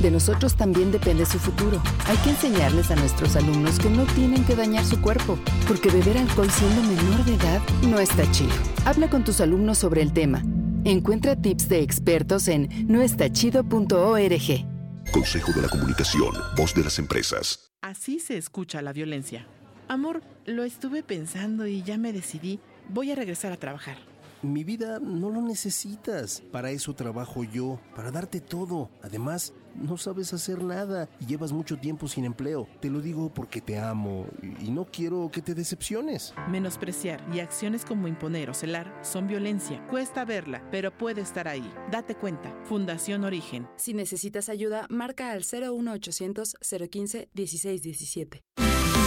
De 0.00 0.10
nosotros 0.10 0.54
también 0.54 0.90
depende 0.90 1.26
su 1.26 1.38
futuro. 1.38 1.82
Hay 2.06 2.16
que 2.18 2.30
enseñarles 2.30 2.90
a 2.90 2.96
nuestros 2.96 3.36
alumnos 3.36 3.78
que 3.78 3.90
no 3.90 4.04
tienen 4.04 4.44
que 4.44 4.56
dañar 4.56 4.84
su 4.84 5.00
cuerpo, 5.00 5.38
porque 5.68 5.90
beber 5.90 6.16
alcohol 6.16 6.50
siendo 6.50 6.82
menor 6.82 7.24
de 7.26 7.34
edad 7.34 7.60
no 7.86 7.98
está 7.98 8.30
chido. 8.30 8.52
Habla 8.86 9.10
con 9.10 9.24
tus 9.24 9.42
alumnos 9.42 9.76
sobre 9.76 10.00
el 10.00 10.14
tema. 10.14 10.42
Encuentra 10.84 11.36
tips 11.36 11.68
de 11.68 11.82
expertos 11.82 12.48
en 12.48 12.68
noestachido.org. 12.88 14.66
Consejo 15.12 15.52
de 15.52 15.62
la 15.62 15.68
Comunicación, 15.68 16.32
voz 16.56 16.74
de 16.74 16.84
las 16.84 16.98
empresas. 16.98 17.70
Así 17.82 18.20
se 18.20 18.38
escucha 18.38 18.80
la 18.80 18.94
violencia. 18.94 19.46
Amor, 19.88 20.22
lo 20.46 20.64
estuve 20.64 21.02
pensando 21.02 21.66
y 21.66 21.82
ya 21.82 21.98
me 21.98 22.14
decidí. 22.14 22.58
Voy 22.88 23.10
a 23.10 23.16
regresar 23.16 23.52
a 23.52 23.58
trabajar. 23.58 23.98
Mi 24.42 24.64
vida 24.64 24.98
no 25.00 25.28
lo 25.28 25.42
necesitas. 25.42 26.42
Para 26.50 26.70
eso 26.70 26.94
trabajo 26.94 27.44
yo, 27.44 27.78
para 27.94 28.10
darte 28.10 28.40
todo. 28.40 28.88
Además, 29.02 29.52
no 29.74 29.96
sabes 29.96 30.32
hacer 30.32 30.62
nada 30.62 31.08
y 31.20 31.26
llevas 31.26 31.52
mucho 31.52 31.78
tiempo 31.78 32.08
sin 32.08 32.24
empleo. 32.24 32.68
Te 32.80 32.90
lo 32.90 33.00
digo 33.00 33.32
porque 33.32 33.60
te 33.60 33.78
amo 33.78 34.26
y 34.60 34.70
no 34.70 34.86
quiero 34.86 35.30
que 35.32 35.42
te 35.42 35.54
decepciones. 35.54 36.34
Menospreciar 36.48 37.24
y 37.32 37.40
acciones 37.40 37.84
como 37.84 38.08
imponer 38.08 38.50
o 38.50 38.54
celar 38.54 38.98
son 39.02 39.26
violencia. 39.26 39.84
Cuesta 39.88 40.24
verla, 40.24 40.62
pero 40.70 40.96
puede 40.96 41.20
estar 41.20 41.48
ahí. 41.48 41.72
Date 41.90 42.14
cuenta. 42.14 42.54
Fundación 42.64 43.24
Origen. 43.24 43.68
Si 43.76 43.94
necesitas 43.94 44.48
ayuda, 44.48 44.86
marca 44.88 45.30
al 45.32 45.44
01800 45.44 46.56
015 46.90 47.28
1617. 47.34 48.42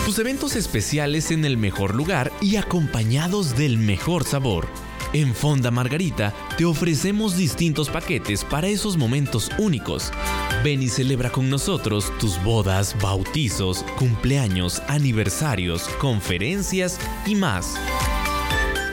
Tus 0.05 0.20
eventos 0.20 0.57
especiales 0.57 1.32
en 1.32 1.45
el 1.45 1.55
mejor 1.55 1.95
lugar 1.95 2.32
y 2.41 2.57
acompañados 2.57 3.55
del 3.55 3.78
mejor 3.78 4.26
sabor. 4.26 4.68
En 5.14 5.34
Fonda 5.34 5.72
Margarita 5.72 6.34
te 6.57 6.66
ofrecemos 6.66 7.38
distintos 7.38 7.89
paquetes 7.89 8.43
para 8.43 8.68
esos 8.68 8.97
momentos 8.97 9.49
únicos. 9.57 10.11
Ven 10.64 10.82
y 10.82 10.88
celebra 10.88 11.30
con 11.30 11.49
nosotros 11.49 12.09
tus 12.20 12.41
bodas, 12.41 12.95
bautizos, 13.01 13.84
cumpleaños, 13.97 14.82
aniversarios, 14.88 15.89
conferencias 15.99 16.99
y 17.26 17.36
más. 17.36 17.76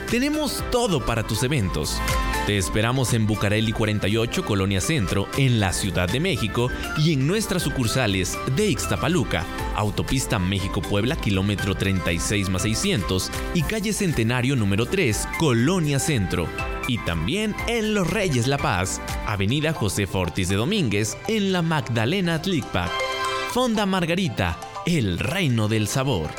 Tenemos 0.09 0.61
todo 0.69 1.05
para 1.05 1.23
tus 1.23 1.43
eventos. 1.43 1.97
Te 2.45 2.57
esperamos 2.57 3.13
en 3.13 3.25
Bucareli 3.25 3.71
48, 3.71 4.43
Colonia 4.43 4.81
Centro, 4.81 5.29
en 5.37 5.61
la 5.61 5.71
Ciudad 5.71 6.09
de 6.09 6.19
México 6.19 6.69
y 6.97 7.13
en 7.13 7.25
nuestras 7.25 7.63
sucursales 7.63 8.37
de 8.57 8.67
Ixtapaluca, 8.67 9.45
Autopista 9.73 10.39
México-Puebla, 10.39 11.15
kilómetro 11.15 11.75
36 11.75 12.49
más 12.49 12.63
600 12.63 13.31
y 13.53 13.61
calle 13.61 13.93
Centenario 13.93 14.57
número 14.57 14.85
3, 14.87 15.25
Colonia 15.39 15.99
Centro. 15.99 16.49
Y 16.87 16.97
también 16.99 17.55
en 17.67 17.93
Los 17.93 18.09
Reyes 18.09 18.47
La 18.47 18.57
Paz, 18.57 19.01
Avenida 19.25 19.73
José 19.73 20.07
Fortis 20.07 20.49
de 20.49 20.55
Domínguez, 20.55 21.17
en 21.27 21.51
la 21.51 21.61
Magdalena 21.61 22.41
Tlicpac. 22.41 22.91
Fonda 23.51 23.85
Margarita, 23.85 24.57
el 24.85 25.19
reino 25.19 25.67
del 25.67 25.87
sabor. 25.87 26.29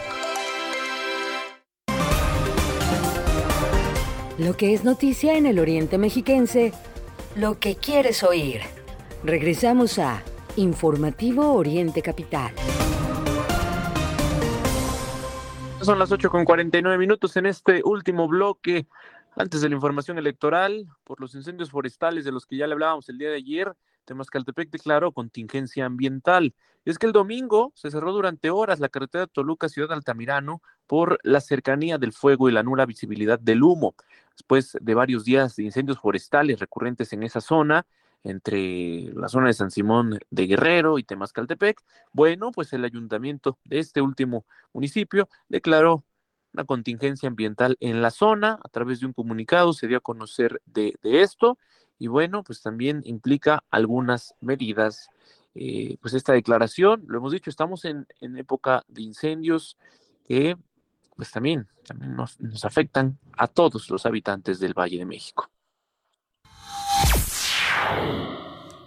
Lo 4.38 4.56
que 4.56 4.74
es 4.74 4.82
noticia 4.82 5.36
en 5.36 5.46
el 5.46 5.58
Oriente 5.58 5.98
Mexiquense, 5.98 6.72
lo 7.36 7.58
que 7.58 7.76
quieres 7.76 8.22
oír. 8.22 8.62
Regresamos 9.22 9.98
a 9.98 10.22
Informativo 10.56 11.52
Oriente 11.52 12.02
Capital. 12.02 12.52
Son 15.82 15.98
las 15.98 16.10
8 16.10 16.30
con 16.30 16.44
49 16.44 16.96
minutos 16.96 17.36
en 17.36 17.46
este 17.46 17.82
último 17.84 18.26
bloque. 18.26 18.86
Antes 19.34 19.62
de 19.62 19.68
la 19.70 19.74
información 19.74 20.18
electoral, 20.18 20.86
por 21.04 21.20
los 21.20 21.34
incendios 21.34 21.70
forestales 21.70 22.24
de 22.24 22.32
los 22.32 22.44
que 22.44 22.56
ya 22.56 22.66
le 22.66 22.74
hablábamos 22.74 23.08
el 23.08 23.16
día 23.16 23.30
de 23.30 23.36
ayer, 23.36 23.72
Temascaltepec 24.04 24.70
declaró 24.70 25.12
contingencia 25.12 25.86
ambiental. 25.86 26.54
Y 26.84 26.90
es 26.90 26.98
que 26.98 27.06
el 27.06 27.12
domingo 27.12 27.72
se 27.74 27.90
cerró 27.90 28.12
durante 28.12 28.50
horas 28.50 28.80
la 28.80 28.88
carretera 28.88 29.26
Toluca-Ciudad 29.26 29.92
Altamirano 29.92 30.60
por 30.86 31.18
la 31.22 31.40
cercanía 31.40 31.96
del 31.96 32.12
fuego 32.12 32.48
y 32.48 32.52
la 32.52 32.62
nula 32.62 32.84
visibilidad 32.84 33.38
del 33.38 33.62
humo. 33.62 33.94
Después 34.36 34.76
de 34.78 34.94
varios 34.94 35.24
días 35.24 35.56
de 35.56 35.64
incendios 35.64 35.98
forestales 35.98 36.58
recurrentes 36.58 37.12
en 37.12 37.22
esa 37.22 37.40
zona, 37.40 37.86
entre 38.24 39.12
la 39.14 39.28
zona 39.28 39.46
de 39.46 39.54
San 39.54 39.70
Simón 39.70 40.18
de 40.30 40.46
Guerrero 40.46 40.98
y 40.98 41.04
Temascaltepec, 41.04 41.80
bueno, 42.12 42.52
pues 42.52 42.72
el 42.72 42.84
ayuntamiento 42.84 43.58
de 43.64 43.78
este 43.78 44.00
último 44.00 44.44
municipio 44.72 45.28
declaró 45.48 46.04
una 46.52 46.64
contingencia 46.64 47.28
ambiental 47.28 47.76
en 47.80 48.02
la 48.02 48.10
zona. 48.10 48.58
A 48.62 48.68
través 48.68 49.00
de 49.00 49.06
un 49.06 49.12
comunicado 49.12 49.72
se 49.72 49.86
dio 49.86 49.98
a 49.98 50.00
conocer 50.00 50.60
de, 50.66 50.94
esto 51.02 51.58
y 51.98 52.08
bueno, 52.08 52.42
pues 52.42 52.62
también 52.62 53.02
implica 53.04 53.64
algunas 53.70 54.34
medidas. 54.40 55.08
Eh, 55.54 55.96
pues 56.00 56.14
esta 56.14 56.32
declaración, 56.32 57.04
lo 57.06 57.18
hemos 57.18 57.32
dicho, 57.32 57.50
estamos 57.50 57.84
en, 57.84 58.06
época 58.20 58.84
de 58.88 59.02
incendios 59.02 59.76
que 60.26 60.56
pues 61.14 61.30
también, 61.30 61.68
también 61.86 62.16
nos 62.16 62.64
afectan 62.64 63.18
a 63.36 63.46
todos 63.46 63.90
los 63.90 64.06
habitantes 64.06 64.58
del 64.60 64.72
Valle 64.72 64.98
de 64.98 65.04
México. 65.04 65.50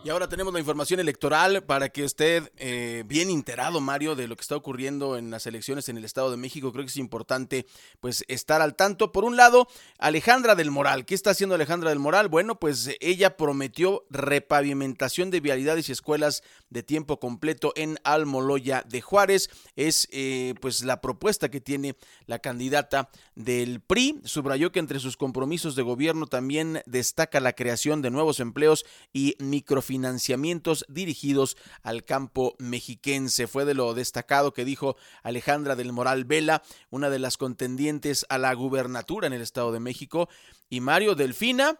Y 0.05 0.11
ahora 0.11 0.29
tenemos 0.29 0.53
la 0.53 0.59
información 0.59 0.99
electoral 0.99 1.63
para 1.63 1.89
que 1.89 2.03
usted, 2.03 2.51
eh, 2.57 3.03
bien 3.07 3.31
enterado, 3.31 3.81
Mario, 3.81 4.13
de 4.13 4.27
lo 4.27 4.35
que 4.35 4.43
está 4.43 4.55
ocurriendo 4.55 5.17
en 5.17 5.31
las 5.31 5.47
elecciones 5.47 5.89
en 5.89 5.97
el 5.97 6.05
Estado 6.05 6.29
de 6.29 6.37
México, 6.37 6.71
creo 6.71 6.85
que 6.85 6.91
es 6.91 6.97
importante 6.97 7.65
pues 8.01 8.23
estar 8.27 8.61
al 8.61 8.75
tanto. 8.75 9.11
Por 9.11 9.23
un 9.23 9.35
lado, 9.35 9.67
Alejandra 9.97 10.53
del 10.53 10.69
Moral. 10.69 11.05
¿Qué 11.05 11.15
está 11.15 11.31
haciendo 11.31 11.55
Alejandra 11.55 11.89
del 11.89 11.97
Moral? 11.97 12.29
Bueno, 12.29 12.59
pues 12.59 12.91
ella 12.99 13.35
prometió 13.35 14.05
repavimentación 14.11 15.31
de 15.31 15.39
vialidades 15.39 15.89
y 15.89 15.93
escuelas 15.93 16.43
de 16.69 16.83
tiempo 16.83 17.19
completo 17.19 17.73
en 17.75 17.97
Almoloya 18.03 18.83
de 18.87 19.01
Juárez. 19.01 19.49
Es 19.75 20.07
eh, 20.11 20.53
pues 20.61 20.83
la 20.83 21.01
propuesta 21.01 21.49
que 21.49 21.61
tiene 21.61 21.95
la 22.27 22.37
candidata 22.37 23.09
del 23.33 23.79
PRI. 23.79 24.21
Subrayó 24.23 24.71
que 24.71 24.77
entre 24.77 24.99
sus 24.99 25.17
compromisos 25.17 25.75
de 25.75 25.81
gobierno 25.81 26.27
también 26.27 26.83
destaca 26.85 27.39
la 27.39 27.53
creación 27.53 28.03
de 28.03 28.11
nuevos 28.11 28.39
empleos 28.39 28.85
y 29.11 29.35
microfinanciamiento 29.39 29.94
financiamientos 29.95 30.85
dirigidos 30.89 31.55
al 31.81 32.03
campo 32.03 32.57
mexiquense. 32.59 33.47
Fue 33.47 33.63
de 33.63 33.73
lo 33.73 33.93
destacado 33.93 34.51
que 34.51 34.65
dijo 34.65 34.97
Alejandra 35.23 35.77
del 35.77 35.93
Moral 35.93 36.25
Vela, 36.25 36.63
una 36.89 37.09
de 37.09 37.17
las 37.17 37.37
contendientes 37.37 38.25
a 38.27 38.37
la 38.37 38.53
gubernatura 38.53 39.25
en 39.25 39.31
el 39.31 39.41
Estado 39.41 39.71
de 39.71 39.79
México, 39.79 40.27
y 40.69 40.81
Mario 40.81 41.15
Delfina. 41.15 41.79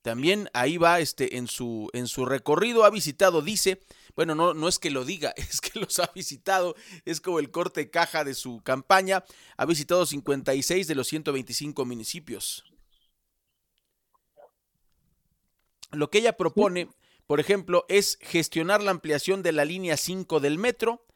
También 0.00 0.48
ahí 0.54 0.78
va 0.78 1.00
este 1.00 1.36
en 1.36 1.46
su 1.46 1.90
en 1.92 2.06
su 2.08 2.24
recorrido 2.24 2.84
ha 2.84 2.90
visitado 2.90 3.42
dice, 3.42 3.82
bueno, 4.16 4.34
no 4.34 4.54
no 4.54 4.66
es 4.66 4.78
que 4.78 4.90
lo 4.90 5.04
diga, 5.04 5.34
es 5.36 5.60
que 5.60 5.78
los 5.78 5.98
ha 5.98 6.10
visitado, 6.14 6.74
es 7.04 7.20
como 7.20 7.38
el 7.38 7.50
corte 7.50 7.90
caja 7.90 8.24
de 8.24 8.32
su 8.32 8.62
campaña, 8.62 9.24
ha 9.58 9.66
visitado 9.66 10.06
56 10.06 10.86
de 10.86 10.94
los 10.94 11.06
125 11.06 11.84
municipios. 11.84 12.64
Lo 15.90 16.08
que 16.08 16.18
ella 16.18 16.38
propone 16.38 16.88
por 17.26 17.40
ejemplo, 17.40 17.84
es 17.88 18.18
gestionar 18.20 18.82
la 18.82 18.90
ampliación 18.90 19.42
de 19.42 19.52
la 19.52 19.64
línea 19.64 19.96
5 19.96 20.40
del 20.40 20.58
metro, 20.58 21.06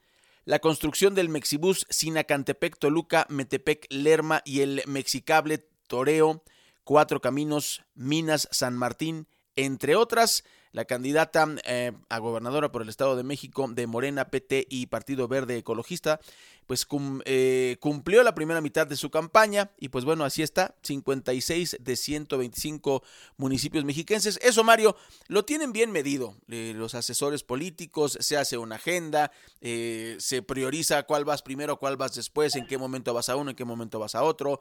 la 0.45 0.61
construcción 0.61 1.15
del 1.15 1.29
Mexibus 1.29 1.87
Sinacantepec, 1.91 2.79
Toluca, 2.79 3.27
Metepec, 3.29 3.87
Lerma 3.91 4.43
y 4.45 4.61
el 4.61 4.83
Mexicable 4.87 5.67
Toreo, 5.89 6.45
Cuatro 6.85 7.21
Caminos, 7.21 7.83
Minas, 7.95 8.49
San 8.53 8.77
Martín, 8.77 9.27
entre 9.57 9.97
otras. 9.97 10.45
La 10.77 10.85
candidata 10.85 11.49
eh, 11.65 11.93
a 12.11 12.19
gobernadora 12.19 12.71
por 12.71 12.83
el 12.83 12.91
Estado 12.91 13.17
de 13.17 13.23
México 13.23 13.67
de 13.67 13.87
Morena, 13.87 14.29
PT 14.29 14.67
y 14.69 14.85
Partido 14.89 15.27
Verde 15.27 15.57
Ecologista 15.57 16.21
pues 16.67 16.87
eh, 17.25 17.77
cumplió 17.81 18.23
la 18.23 18.35
primera 18.35 18.61
mitad 18.61 18.87
de 18.87 18.97
su 18.97 19.11
campaña 19.11 19.71
y 19.79 19.89
pues 19.89 20.05
bueno, 20.05 20.25
así 20.25 20.43
está, 20.43 20.75
56 20.83 21.79
de 21.81 21.97
125 21.97 23.03
municipios 23.37 23.85
mexiquenses. 23.85 24.39
Eso, 24.43 24.65
Mario, 24.65 24.97
lo 25.29 25.45
tienen 25.45 25.73
bien 25.73 25.93
medido. 25.93 26.37
Eh, 26.49 26.73
los 26.77 26.95
asesores 26.95 27.45
políticos, 27.45 28.19
se 28.21 28.37
hace 28.37 28.59
una 28.59 28.77
agenda, 28.77 29.31
eh, 29.61 30.17
se 30.19 30.43
prioriza 30.43 31.05
cuál 31.05 31.25
vas 31.25 31.43
primero, 31.43 31.79
cuál 31.79 31.97
vas 31.97 32.15
después, 32.15 32.57
en 32.57 32.67
qué 32.67 32.79
momento 32.79 33.15
vas 33.15 33.29
a 33.29 33.37
uno, 33.37 33.51
en 33.51 33.57
qué 33.57 33.65
momento 33.65 33.99
vas 33.99 34.15
a 34.15 34.23
otro. 34.23 34.61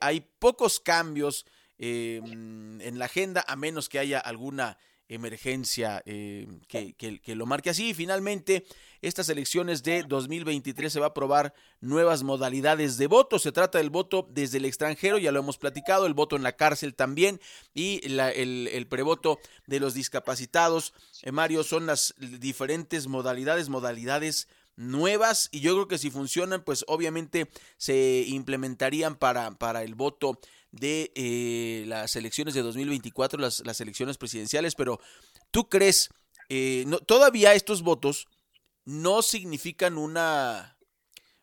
hay 0.00 0.20
pocos 0.38 0.80
cambios 0.80 1.46
en 1.78 2.98
la 2.98 3.04
agenda, 3.04 3.44
a 3.46 3.56
menos 3.56 3.88
que 3.88 4.00
haya 4.00 4.18
alguna 4.18 4.76
emergencia 5.08 6.02
que, 6.04 6.94
que, 6.96 7.34
lo 7.34 7.46
marque 7.46 7.70
así. 7.70 7.90
Y 7.90 7.94
finalmente, 7.94 8.64
estas 9.02 9.28
elecciones 9.28 9.82
de 9.82 10.02
2023 10.02 10.92
se 10.92 11.00
va 11.00 11.06
a 11.06 11.08
aprobar 11.10 11.54
nuevas 11.80 12.22
modalidades 12.22 12.98
de 12.98 13.06
voto. 13.06 13.38
Se 13.38 13.52
trata 13.52 13.78
del 13.78 13.90
voto 13.90 14.26
desde 14.30 14.58
el 14.58 14.64
extranjero, 14.64 15.18
ya 15.18 15.32
lo 15.32 15.40
hemos 15.40 15.58
platicado, 15.58 16.06
el 16.06 16.14
voto 16.14 16.36
en 16.36 16.42
la 16.42 16.56
cárcel 16.56 16.94
también 16.94 17.40
y 17.74 18.00
el, 18.04 18.86
prevoto 18.88 19.38
de 19.66 19.80
los 19.80 19.94
discapacitados. 19.94 20.92
Eh, 21.22 21.32
Mario, 21.32 21.64
son 21.64 21.86
las 21.86 22.14
diferentes 22.18 23.06
modalidades, 23.06 23.68
modalidades 23.68 24.48
nuevas 24.76 25.48
y 25.50 25.60
yo 25.60 25.74
creo 25.74 25.88
que 25.88 25.98
si 25.98 26.10
funcionan, 26.10 26.62
pues 26.62 26.84
obviamente 26.86 27.50
se 27.76 28.24
implementarían 28.28 29.16
para, 29.16 29.50
para 29.52 29.82
el 29.82 29.94
voto 29.94 30.38
de 30.70 31.12
eh, 31.14 31.84
las 31.86 32.16
elecciones 32.16 32.54
de 32.54 32.62
2024, 32.62 33.40
las, 33.40 33.60
las 33.64 33.80
elecciones 33.80 34.18
presidenciales, 34.18 34.74
pero 34.74 35.00
¿tú 35.50 35.68
crees, 35.68 36.10
eh, 36.48 36.84
todavía 37.06 37.54
estos 37.54 37.82
votos 37.82 38.26
no 38.84 39.22
significan 39.22 39.98
una, 39.98 40.76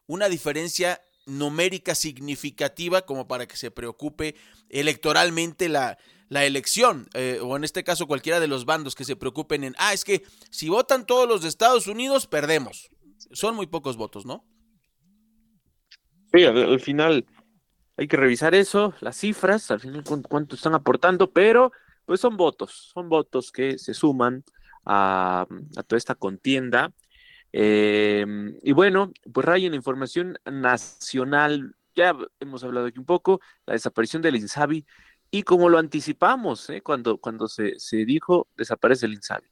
una 0.07 0.29
diferencia 0.29 1.01
numérica 1.25 1.95
significativa 1.95 3.01
como 3.01 3.27
para 3.27 3.47
que 3.47 3.57
se 3.57 3.71
preocupe 3.71 4.35
electoralmente 4.69 5.69
la, 5.69 5.97
la 6.29 6.45
elección, 6.45 7.07
eh, 7.13 7.39
o 7.41 7.55
en 7.55 7.63
este 7.63 7.83
caso 7.83 8.07
cualquiera 8.07 8.39
de 8.39 8.47
los 8.47 8.65
bandos 8.65 8.95
que 8.95 9.05
se 9.05 9.15
preocupen 9.15 9.63
en, 9.63 9.75
ah, 9.77 9.93
es 9.93 10.03
que 10.03 10.23
si 10.49 10.69
votan 10.69 11.05
todos 11.05 11.27
los 11.27 11.41
de 11.41 11.49
Estados 11.49 11.87
Unidos, 11.87 12.27
perdemos. 12.27 12.89
Son 13.31 13.55
muy 13.55 13.67
pocos 13.67 13.97
votos, 13.97 14.25
¿no? 14.25 14.45
Sí, 16.33 16.43
al, 16.43 16.79
final 16.79 17.25
hay 17.97 18.07
que 18.07 18.17
revisar 18.17 18.55
eso, 18.55 18.93
las 19.01 19.17
cifras, 19.17 19.71
al 19.71 19.79
final 19.79 20.03
cuánto 20.27 20.55
están 20.55 20.75
aportando, 20.75 21.31
pero 21.31 21.71
pues 22.05 22.19
son 22.19 22.37
votos, 22.37 22.91
son 22.93 23.09
votos 23.09 23.51
que 23.51 23.77
se 23.79 23.93
suman 23.93 24.43
a, 24.85 25.47
a 25.75 25.83
toda 25.83 25.97
esta 25.97 26.15
contienda 26.15 26.93
Em, 27.57 28.59
y 28.63 28.73
bueno, 28.73 29.13
pues 29.31 29.45
Ray, 29.45 29.65
en 29.65 29.73
información 29.73 30.37
nacional, 30.43 31.73
ya 31.95 32.13
hemos 32.41 32.65
hablado 32.65 32.87
aquí 32.87 32.99
un 32.99 33.05
poco, 33.05 33.39
la 33.65 33.75
desaparición 33.75 34.21
del 34.21 34.35
INSABI, 34.35 34.85
y 35.31 35.43
como 35.43 35.69
lo 35.69 35.77
anticipamos, 35.77 36.69
¿eh? 36.69 36.81
cuando, 36.81 37.17
cuando 37.17 37.47
se, 37.47 37.79
se 37.79 38.03
dijo, 38.03 38.49
desaparece 38.57 39.05
el 39.05 39.13
INSABI. 39.13 39.47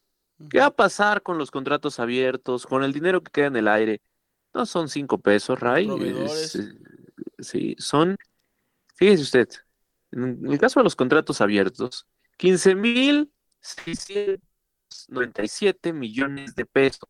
¿Qué 0.50 0.60
va 0.60 0.66
a 0.66 0.76
pasar 0.76 1.22
con 1.22 1.38
los 1.38 1.50
contratos 1.50 1.98
abiertos, 2.02 2.68
con 2.68 2.84
el 2.84 2.91
dinero 2.91 3.24
que 3.24 3.32
queda 3.32 3.48
en 3.48 3.56
el 3.56 3.70
aire? 3.70 4.02
No 4.54 4.66
son 4.66 4.89
cinco 4.89 5.20
pesos, 5.20 5.58
Ray. 5.62 5.88
Sí, 7.39 7.78
son, 7.80 8.18
fíjese 8.96 9.24
usted, 9.24 9.50
en 10.12 10.52
el 10.52 10.60
caso 10.60 10.80
de 10.80 10.86
los 10.86 10.96
contratos 10.96 11.41
abiertos, 11.41 12.08
15 12.38 12.76
mil 12.76 13.34
697 13.64 15.94
millones 15.94 16.54
de 16.56 16.66
pesos 16.66 17.08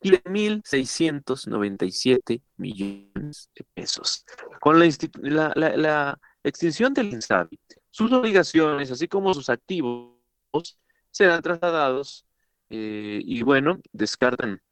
y 0.00 0.12
de 0.12 0.22
1.697 0.24 2.40
millones 2.56 3.50
de 3.54 3.66
pesos. 3.74 4.24
Con 4.60 4.80
la, 4.80 5.52
la, 5.54 6.18
extinción 6.44 6.94
del 6.94 7.12
INSABI, 7.12 7.58
sus 7.90 8.10
obligaciones, 8.12 8.90
así 8.90 9.06
como 9.08 9.34
sus 9.34 9.50
activos, 9.50 10.14
serán 11.10 11.42
trasladados 11.42 12.24
eh, 12.70 13.20
y, 13.22 13.42
bueno, 13.42 13.78
descartan 13.92 14.62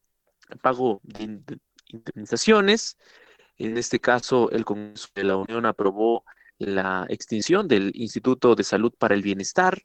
pago 0.63 1.03
de 1.03 1.43
indemnizaciones. 1.89 2.97
En 3.59 3.77
este 3.77 4.01
caso, 4.01 4.51
el 4.51 4.65
Congreso 4.65 5.09
de 5.15 5.25
la 5.25 5.37
Unión 5.37 5.67
aprobó 5.67 6.25
la 6.59 7.07
extinción 7.09 7.69
del 7.69 7.93
Instituto 7.95 8.55
de 8.55 8.65
Salud 8.65 8.93
para 8.99 9.15
el 9.15 9.23
Bienestar, 9.23 9.83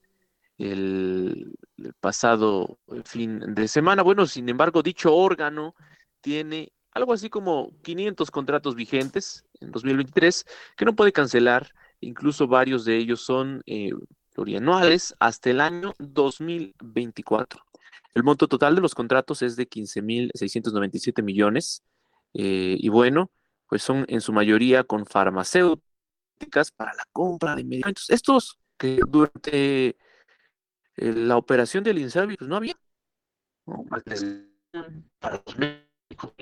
el, 0.58 1.54
pasado 2.00 2.78
fin 3.06 3.40
de 3.56 3.68
semana. 3.68 4.04
Bueno, 4.04 4.26
sin 4.28 4.48
embargo, 4.50 4.84
dicho 4.84 5.16
órgano 5.16 5.76
tiene 6.22 6.72
algo 6.92 7.14
así 7.14 7.30
como 7.30 7.72
500 7.84 8.30
contratos 8.32 8.76
vigentes 8.76 9.46
en 9.60 9.72
2023 9.72 10.46
que 10.76 10.86
no 10.86 10.96
puede 10.96 11.12
cancelar, 11.12 11.72
incluso 12.02 12.48
varios 12.48 12.86
de 12.86 12.98
ellos 12.98 13.22
son 13.22 13.64
eh, 13.66 13.92
plurianuales 14.34 15.16
hasta 15.20 15.50
el 15.50 15.62
año 15.62 15.94
2024. 16.00 17.64
El 18.14 18.24
monto 18.24 18.48
total 18.48 18.76
de 18.76 18.82
los 18.82 18.94
contratos 18.94 19.42
es 19.42 19.56
de 19.56 19.70
15.697 19.70 21.24
millones. 21.24 21.84
Eh, 22.34 22.76
y 22.78 22.90
bueno, 22.90 23.32
pues 23.72 23.84
son 23.84 24.04
en 24.10 24.20
su 24.20 24.34
mayoría 24.34 24.84
con 24.84 25.06
farmacéuticas 25.06 26.74
para 26.76 26.94
la 26.94 27.06
compra 27.14 27.56
de 27.56 27.64
medicamentos. 27.64 28.10
Estos 28.10 28.60
que 28.78 29.00
durante 29.08 29.88
eh, 29.88 29.96
la 30.98 31.38
operación 31.38 31.82
del 31.82 32.00
INSABI 32.00 32.36
pues 32.36 32.50
no 32.50 32.58
había. 32.58 32.76
para 35.20 35.42
los 35.46 35.58
médicos, 35.58 36.34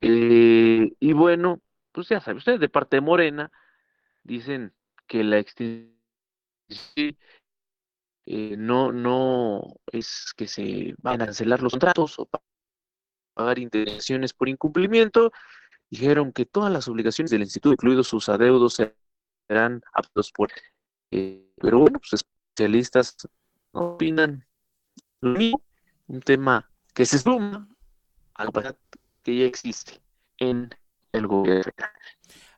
eh, 0.00 0.92
y 0.98 1.12
bueno, 1.12 1.60
pues 1.92 2.08
ya 2.08 2.22
sabe 2.22 2.38
usted, 2.38 2.58
de 2.58 2.70
parte 2.70 2.96
de 2.96 3.02
Morena, 3.02 3.52
dicen 4.22 4.72
que 5.06 5.24
la 5.24 5.40
extinción 5.40 5.90
eh, 8.24 8.56
no, 8.56 8.92
no 8.92 9.76
es 9.92 10.32
que 10.34 10.48
se 10.48 10.94
van 11.02 11.20
a 11.20 11.26
cancelar 11.26 11.62
los 11.62 11.72
contratos 11.72 12.18
o 12.18 12.30
pagar 13.34 13.58
intervenciones 13.58 14.32
por 14.32 14.48
incumplimiento. 14.48 15.32
Dijeron 15.90 16.32
que 16.32 16.46
todas 16.46 16.72
las 16.72 16.88
obligaciones 16.88 17.30
del 17.30 17.42
instituto, 17.42 17.72
incluidos 17.72 18.08
sus 18.08 18.28
adeudos, 18.28 18.80
serán 19.48 19.82
aptos 19.92 20.32
por. 20.32 20.50
Eh, 21.10 21.52
pero 21.60 21.80
bueno, 21.80 22.00
pues 22.00 22.24
especialistas 22.54 23.16
opinan 23.72 24.46
lo 25.20 25.38
mismo, 25.38 25.62
un 26.06 26.20
tema 26.20 26.70
que 26.94 27.04
se 27.06 27.18
suma 27.18 27.68
al 28.34 28.50
que 29.22 29.36
ya 29.36 29.44
existe 29.44 30.00
en 30.38 30.70
el 31.12 31.26
gobierno. 31.26 31.72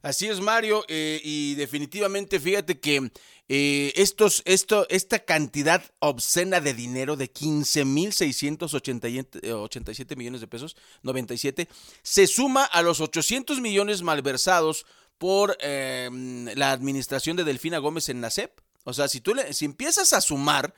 Así 0.07 0.29
es, 0.29 0.41
Mario, 0.41 0.85
eh, 0.87 1.21
y 1.25 1.57
definitivamente 1.57 2.39
fíjate 2.39 2.79
que 2.79 3.11
eh, 3.49 3.93
estos, 3.97 4.43
esto, 4.45 4.87
esta 4.89 5.19
cantidad 5.19 5.83
obscena 5.99 6.61
de 6.61 6.75
dinero 6.75 7.17
de 7.17 7.29
15.687 7.29 10.17
millones 10.17 10.41
de 10.41 10.47
pesos, 10.47 10.77
97, 11.03 11.69
se 12.05 12.29
suma 12.29 12.63
a 12.63 12.83
los 12.83 13.01
800 13.01 13.61
millones 13.61 14.03
malversados 14.03 14.87
por 15.19 15.59
eh, 15.59 16.09
la 16.55 16.71
administración 16.71 17.37
de 17.37 17.43
Delfina 17.43 17.79
Gómez 17.79 18.09
en 18.09 18.21
NACEP. 18.21 18.61
O 18.85 18.93
sea, 18.93 19.09
si 19.09 19.21
tú 19.21 19.35
le, 19.35 19.55
si 19.55 19.65
empiezas 19.65 20.13
a 20.13 20.21
sumar 20.21 20.73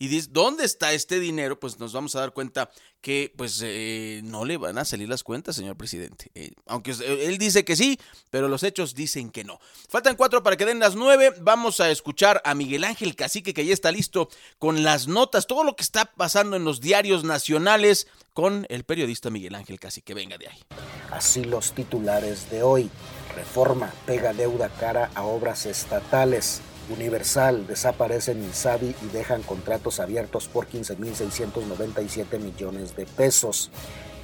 y 0.00 0.08
dices, 0.08 0.32
¿dónde 0.32 0.64
está 0.64 0.94
este 0.94 1.20
dinero? 1.20 1.60
Pues 1.60 1.78
nos 1.78 1.92
vamos 1.92 2.16
a 2.16 2.20
dar 2.20 2.32
cuenta 2.32 2.70
que 3.02 3.34
pues 3.36 3.60
eh, 3.62 4.22
no 4.24 4.46
le 4.46 4.56
van 4.56 4.78
a 4.78 4.86
salir 4.86 5.10
las 5.10 5.22
cuentas, 5.22 5.56
señor 5.56 5.76
presidente. 5.76 6.30
Eh, 6.34 6.52
aunque 6.64 6.92
él 6.92 7.36
dice 7.36 7.66
que 7.66 7.76
sí, 7.76 8.00
pero 8.30 8.48
los 8.48 8.62
hechos 8.62 8.94
dicen 8.94 9.30
que 9.30 9.44
no. 9.44 9.60
Faltan 9.90 10.16
cuatro 10.16 10.42
para 10.42 10.56
que 10.56 10.64
den 10.64 10.78
las 10.78 10.94
nueve. 10.94 11.34
Vamos 11.42 11.80
a 11.80 11.90
escuchar 11.90 12.40
a 12.46 12.54
Miguel 12.54 12.84
Ángel 12.84 13.14
Cacique, 13.14 13.52
que 13.52 13.66
ya 13.66 13.74
está 13.74 13.92
listo 13.92 14.30
con 14.58 14.82
las 14.84 15.06
notas, 15.06 15.46
todo 15.46 15.64
lo 15.64 15.76
que 15.76 15.82
está 15.82 16.06
pasando 16.06 16.56
en 16.56 16.64
los 16.64 16.80
diarios 16.80 17.22
nacionales 17.22 18.06
con 18.32 18.66
el 18.70 18.84
periodista 18.84 19.28
Miguel 19.28 19.54
Ángel 19.54 19.78
Cacique. 19.78 20.14
Venga 20.14 20.38
de 20.38 20.48
ahí. 20.48 20.64
Así 21.10 21.44
los 21.44 21.74
titulares 21.74 22.50
de 22.50 22.62
hoy. 22.62 22.88
Reforma 23.36 23.92
pega 24.06 24.32
deuda 24.32 24.70
cara 24.70 25.10
a 25.14 25.24
obras 25.24 25.66
estatales. 25.66 26.62
Universal 26.90 27.66
desaparecen 27.66 28.42
Insabi 28.42 28.94
y 29.02 29.06
dejan 29.12 29.42
contratos 29.42 30.00
abiertos 30.00 30.48
por 30.48 30.68
15.697 30.68 32.38
millones 32.38 32.96
de 32.96 33.06
pesos. 33.06 33.70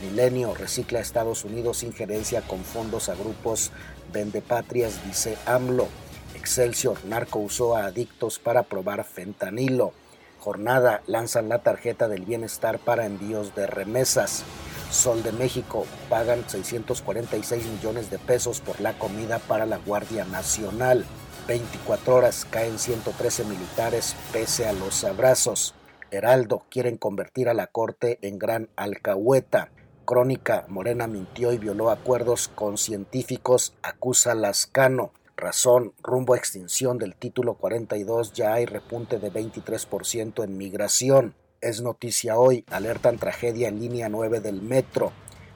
Milenio 0.02 0.54
recicla 0.54 1.00
Estados 1.00 1.44
Unidos 1.44 1.82
injerencia 1.82 2.42
con 2.42 2.64
fondos 2.64 3.08
a 3.08 3.14
grupos 3.14 3.70
vendepatrias, 4.12 5.04
dice 5.06 5.38
AMLO. 5.46 5.88
Excelsior, 6.34 7.02
narco 7.06 7.38
usó 7.38 7.76
a 7.76 7.86
adictos 7.86 8.38
para 8.38 8.64
probar 8.64 9.04
fentanilo. 9.04 9.92
Jornada, 10.38 11.02
lanzan 11.06 11.48
la 11.48 11.60
tarjeta 11.60 12.08
del 12.08 12.24
bienestar 12.24 12.78
para 12.78 13.06
envíos 13.06 13.54
de 13.54 13.66
remesas. 13.66 14.44
Sol 14.90 15.22
de 15.22 15.32
México, 15.32 15.86
pagan 16.08 16.44
646 16.46 17.64
millones 17.66 18.10
de 18.10 18.18
pesos 18.18 18.60
por 18.60 18.80
la 18.80 18.92
comida 18.98 19.38
para 19.40 19.66
la 19.66 19.78
Guardia 19.78 20.24
Nacional. 20.24 21.04
24 21.46 22.14
horas 22.14 22.46
caen 22.50 22.78
113 22.78 23.44
militares 23.44 24.16
pese 24.32 24.66
a 24.66 24.72
los 24.72 25.04
abrazos. 25.04 25.74
Heraldo 26.10 26.64
quieren 26.70 26.96
convertir 26.96 27.48
a 27.48 27.54
la 27.54 27.68
corte 27.68 28.18
en 28.22 28.38
gran 28.38 28.68
alcahueta. 28.74 29.70
Crónica, 30.04 30.64
Morena 30.68 31.06
mintió 31.06 31.52
y 31.52 31.58
violó 31.58 31.90
acuerdos 31.90 32.48
con 32.48 32.78
científicos, 32.78 33.74
acusa 33.82 34.34
Lascano. 34.34 35.12
Razón, 35.36 35.92
rumbo 36.02 36.34
a 36.34 36.38
extinción 36.38 36.98
del 36.98 37.14
título 37.14 37.54
42, 37.54 38.32
ya 38.32 38.54
hay 38.54 38.66
repunte 38.66 39.18
de 39.18 39.30
23% 39.30 40.42
en 40.42 40.56
migración. 40.56 41.34
Es 41.60 41.82
noticia 41.82 42.38
hoy, 42.38 42.64
alertan 42.70 43.18
tragedia 43.18 43.68
en 43.68 43.80
línea 43.80 44.08
9 44.08 44.40
del 44.40 44.62
metro. 44.62 45.12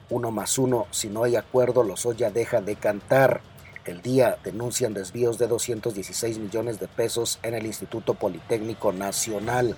Uno 0.09 0.31
más 0.31 0.57
uno, 0.57 0.87
si 0.91 1.09
no 1.09 1.23
hay 1.23 1.35
acuerdo, 1.35 1.83
Lozoya 1.83 2.29
deja 2.29 2.61
de 2.61 2.75
cantar. 2.75 3.41
El 3.83 4.03
día 4.03 4.37
denuncian 4.43 4.93
desvíos 4.93 5.39
de 5.39 5.47
216 5.47 6.37
millones 6.37 6.79
de 6.79 6.87
pesos 6.87 7.39
en 7.41 7.55
el 7.55 7.65
Instituto 7.65 8.13
Politécnico 8.13 8.93
Nacional. 8.93 9.75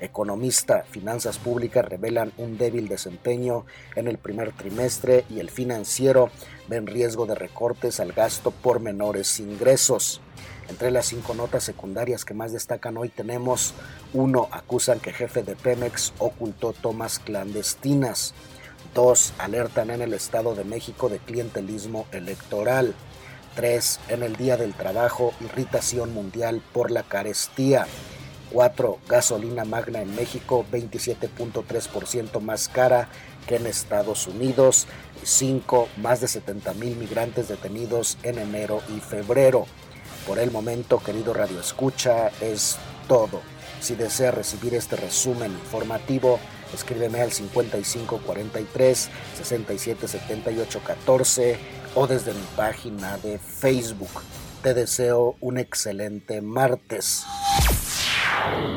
Economista, 0.00 0.84
finanzas 0.90 1.38
públicas 1.38 1.84
revelan 1.84 2.32
un 2.38 2.58
débil 2.58 2.88
desempeño 2.88 3.64
en 3.94 4.08
el 4.08 4.18
primer 4.18 4.50
trimestre 4.52 5.24
y 5.30 5.38
el 5.38 5.50
financiero 5.50 6.28
ven 6.66 6.88
riesgo 6.88 7.24
de 7.24 7.36
recortes 7.36 8.00
al 8.00 8.12
gasto 8.12 8.50
por 8.50 8.80
menores 8.80 9.38
ingresos. 9.38 10.20
Entre 10.68 10.90
las 10.90 11.06
cinco 11.06 11.32
notas 11.32 11.62
secundarias 11.62 12.24
que 12.24 12.34
más 12.34 12.52
destacan 12.52 12.96
hoy 12.96 13.10
tenemos 13.10 13.74
uno, 14.12 14.48
acusan 14.50 14.98
que 14.98 15.12
jefe 15.12 15.44
de 15.44 15.54
Pemex 15.54 16.12
ocultó 16.18 16.72
tomas 16.72 17.20
clandestinas. 17.20 18.34
Dos, 18.92 19.34
alertan 19.38 19.90
en 19.90 20.02
el 20.02 20.14
Estado 20.14 20.56
de 20.56 20.64
México 20.64 21.08
de 21.08 21.18
clientelismo 21.18 22.06
electoral. 22.10 22.94
3. 23.56 23.98
En 24.10 24.22
el 24.22 24.36
Día 24.36 24.56
del 24.56 24.74
Trabajo, 24.74 25.34
irritación 25.40 26.14
mundial 26.14 26.62
por 26.72 26.92
la 26.92 27.02
carestía. 27.02 27.88
4. 28.52 29.00
Gasolina 29.08 29.64
magna 29.64 30.00
en 30.00 30.14
México, 30.14 30.64
27.3% 30.70 32.40
más 32.40 32.68
cara 32.68 33.08
que 33.48 33.56
en 33.56 33.66
Estados 33.66 34.28
Unidos. 34.28 34.86
5. 35.24 35.88
Más 35.96 36.20
de 36.20 36.28
70 36.28 36.74
mil 36.74 36.94
migrantes 36.96 37.48
detenidos 37.48 38.18
en 38.22 38.38
enero 38.38 38.80
y 38.96 39.00
febrero. 39.00 39.66
Por 40.26 40.38
el 40.38 40.52
momento, 40.52 41.02
querido 41.02 41.34
Radio 41.34 41.58
Escucha, 41.58 42.28
es 42.40 42.76
todo. 43.08 43.40
Si 43.80 43.94
desea 43.94 44.30
recibir 44.30 44.74
este 44.74 44.96
resumen 44.96 45.52
informativo, 45.52 46.40
escríbeme 46.74 47.20
al 47.20 47.30
5543 47.32 49.08
677814 49.36 51.58
o 51.96 52.06
desde 52.06 52.34
mi 52.34 52.44
página 52.54 53.16
de 53.18 53.38
Facebook. 53.38 54.10
Te 54.62 54.74
deseo 54.74 55.36
un 55.40 55.56
excelente 55.56 56.42
martes. 56.42 57.24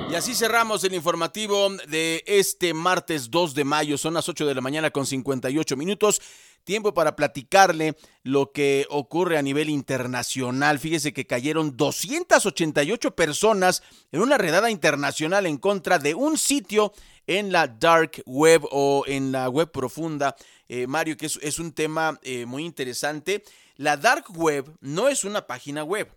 Y 0.09 0.15
así 0.15 0.33
cerramos 0.33 0.85
el 0.85 0.93
informativo 0.93 1.69
de 1.89 2.23
este 2.25 2.73
martes 2.73 3.29
2 3.29 3.53
de 3.53 3.63
mayo. 3.65 3.97
Son 3.97 4.13
las 4.13 4.29
8 4.29 4.47
de 4.47 4.55
la 4.55 4.61
mañana 4.61 4.89
con 4.89 5.05
58 5.05 5.75
minutos. 5.75 6.21
Tiempo 6.63 6.93
para 6.93 7.17
platicarle 7.17 7.97
lo 8.23 8.53
que 8.53 8.87
ocurre 8.89 9.37
a 9.37 9.41
nivel 9.41 9.69
internacional. 9.69 10.79
Fíjese 10.79 11.11
que 11.11 11.27
cayeron 11.27 11.75
288 11.75 13.15
personas 13.15 13.83
en 14.13 14.21
una 14.21 14.37
redada 14.37 14.71
internacional 14.71 15.45
en 15.45 15.57
contra 15.57 15.99
de 15.99 16.15
un 16.15 16.37
sitio 16.37 16.93
en 17.27 17.51
la 17.51 17.67
dark 17.67 18.23
web 18.25 18.65
o 18.71 19.03
en 19.07 19.31
la 19.31 19.49
web 19.49 19.71
profunda 19.71 20.35
eh, 20.69 20.85
Mario, 20.85 21.17
que 21.17 21.25
es, 21.25 21.59
un 21.59 21.73
tema 21.73 22.19
eh, 22.21 22.45
muy 22.45 22.63
interesante. 22.63 23.43
La 23.75 23.97
dark 23.97 24.25
web 24.29 24.71
no 24.81 25.09
es 25.09 25.23
una 25.23 25.47
página 25.47 25.83
web. 25.83 26.15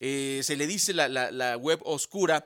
Eh, 0.00 0.40
se 0.42 0.56
le 0.56 0.66
dice 0.66 0.92
la, 0.92 1.56
web 1.56 1.80
oscura 1.84 2.44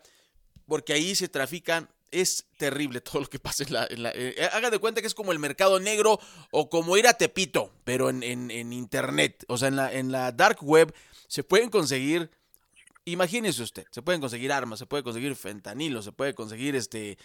porque 0.66 0.92
ahí 0.92 1.14
se 1.14 1.28
trafican 1.28 1.88
es 2.11 2.46
terrible 2.59 3.01
todo 3.03 3.20
lo 3.20 3.28
que 3.28 3.38
pasa 3.38 3.64
en 3.64 4.03
la... 4.03 4.12
haga 4.53 4.70
de 4.70 4.78
cuenta 4.78 5.01
que 5.01 5.07
es 5.07 5.14
como 5.14 5.32
el 5.32 5.38
mercado 5.38 5.80
negro 5.80 6.20
o 6.51 6.68
como 6.68 6.96
ir 6.96 7.07
a 7.07 7.14
Tepito, 7.14 7.72
pero 7.84 8.11
en, 8.11 8.22
en, 8.22 8.72
internet. 8.72 9.44
O 9.49 9.57
sea, 9.57 9.68
en 9.68 9.76
la, 9.76 9.92
en 9.92 10.12
la 10.12 10.32
dark 10.32 10.59
web 10.62 10.94
se 11.26 11.42
pueden 11.42 11.70
conseguir... 11.70 12.30
Imagínese 13.07 13.62
usted, 13.62 13.86
se 13.90 14.03
pueden 14.03 14.20
conseguir 14.20 14.53
armas, 14.53 14.80
se 14.80 14.84
puede 14.84 15.03
conseguir 15.03 15.34
fentanilo, 15.34 16.03
se 16.03 16.12
puede 16.12 16.34
conseguir 16.34 16.76
este 16.76 17.16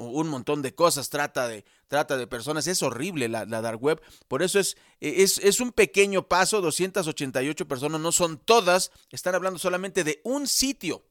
un 0.00 0.28
montón 0.28 0.62
de 0.62 0.74
cosas, 0.74 1.10
trata 1.10 1.46
de, 1.46 1.64
trata 1.88 2.16
de 2.16 2.26
personas, 2.26 2.66
es 2.66 2.82
horrible 2.82 3.28
la, 3.28 3.44
dark 3.44 3.82
web, 3.82 4.00
por 4.28 4.42
eso 4.42 4.58
es, 4.58 4.76
es, 5.00 5.38
es, 5.38 5.60
un 5.60 5.72
pequeño 5.72 6.26
paso, 6.26 6.60
288 6.60 7.68
personas, 7.68 8.00
no 8.00 8.12
son 8.12 8.38
todas, 8.38 8.90
están 9.10 9.34
hablando 9.34 9.58
solamente 9.58 10.04
de 10.04 10.20
un 10.24 10.46
sitio, 10.46 11.04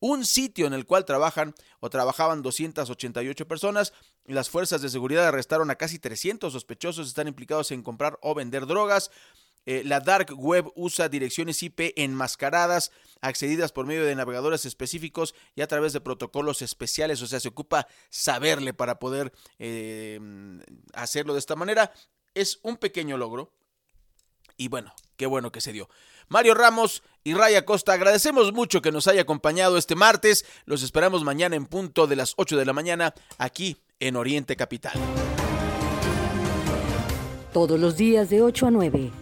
un 0.00 0.24
sitio 0.24 0.66
en 0.66 0.72
el 0.72 0.86
cual 0.86 1.04
trabajan 1.04 1.54
o 1.80 1.90
trabajaban 1.90 2.42
288 2.42 3.46
personas 3.46 3.92
las 4.26 4.50
fuerzas 4.50 4.80
de 4.82 4.88
seguridad 4.88 5.26
arrestaron 5.26 5.70
a 5.70 5.74
casi 5.74 5.98
300 5.98 6.52
sospechosos, 6.52 7.08
están 7.08 7.28
implicados 7.28 7.70
en 7.72 7.82
comprar 7.82 8.18
o 8.22 8.34
vender 8.34 8.66
drogas, 8.66 9.10
Eh, 9.66 9.82
la 9.84 10.00
dark 10.00 10.32
web 10.36 10.70
usa 10.74 11.08
direcciones 11.08 11.62
IP 11.62 11.92
enmascaradas, 11.96 12.90
accedidas 13.20 13.72
por 13.72 13.86
medio 13.86 14.04
de 14.04 14.14
navegadores 14.14 14.64
específicos 14.64 15.34
y 15.54 15.62
a 15.62 15.66
través 15.66 15.92
de 15.92 16.00
protocolos 16.00 16.62
especiales. 16.62 17.22
O 17.22 17.26
sea, 17.26 17.40
se 17.40 17.48
ocupa 17.48 17.86
saberle 18.10 18.74
para 18.74 18.98
poder 18.98 19.32
eh, 19.58 20.20
hacerlo 20.94 21.34
de 21.34 21.38
esta 21.38 21.56
manera. 21.56 21.92
Es 22.34 22.58
un 22.62 22.76
pequeño 22.76 23.16
logro. 23.16 23.52
Y 24.56 24.68
bueno, 24.68 24.94
qué 25.16 25.26
bueno 25.26 25.50
que 25.50 25.60
se 25.60 25.72
dio. 25.72 25.88
Mario 26.28 26.54
Ramos 26.54 27.02
y 27.24 27.34
Raya 27.34 27.64
Costa, 27.64 27.92
agradecemos 27.92 28.52
mucho 28.52 28.82
que 28.82 28.92
nos 28.92 29.06
haya 29.08 29.22
acompañado 29.22 29.76
este 29.76 29.94
martes. 29.94 30.44
Los 30.64 30.82
esperamos 30.82 31.24
mañana 31.24 31.56
en 31.56 31.66
punto 31.66 32.06
de 32.06 32.16
las 32.16 32.34
8 32.36 32.56
de 32.56 32.64
la 32.64 32.72
mañana 32.72 33.14
aquí 33.38 33.76
en 34.00 34.16
Oriente 34.16 34.56
Capital. 34.56 34.94
Todos 37.52 37.78
los 37.78 37.96
días 37.96 38.30
de 38.30 38.42
8 38.42 38.66
a 38.66 38.70
9. 38.70 39.21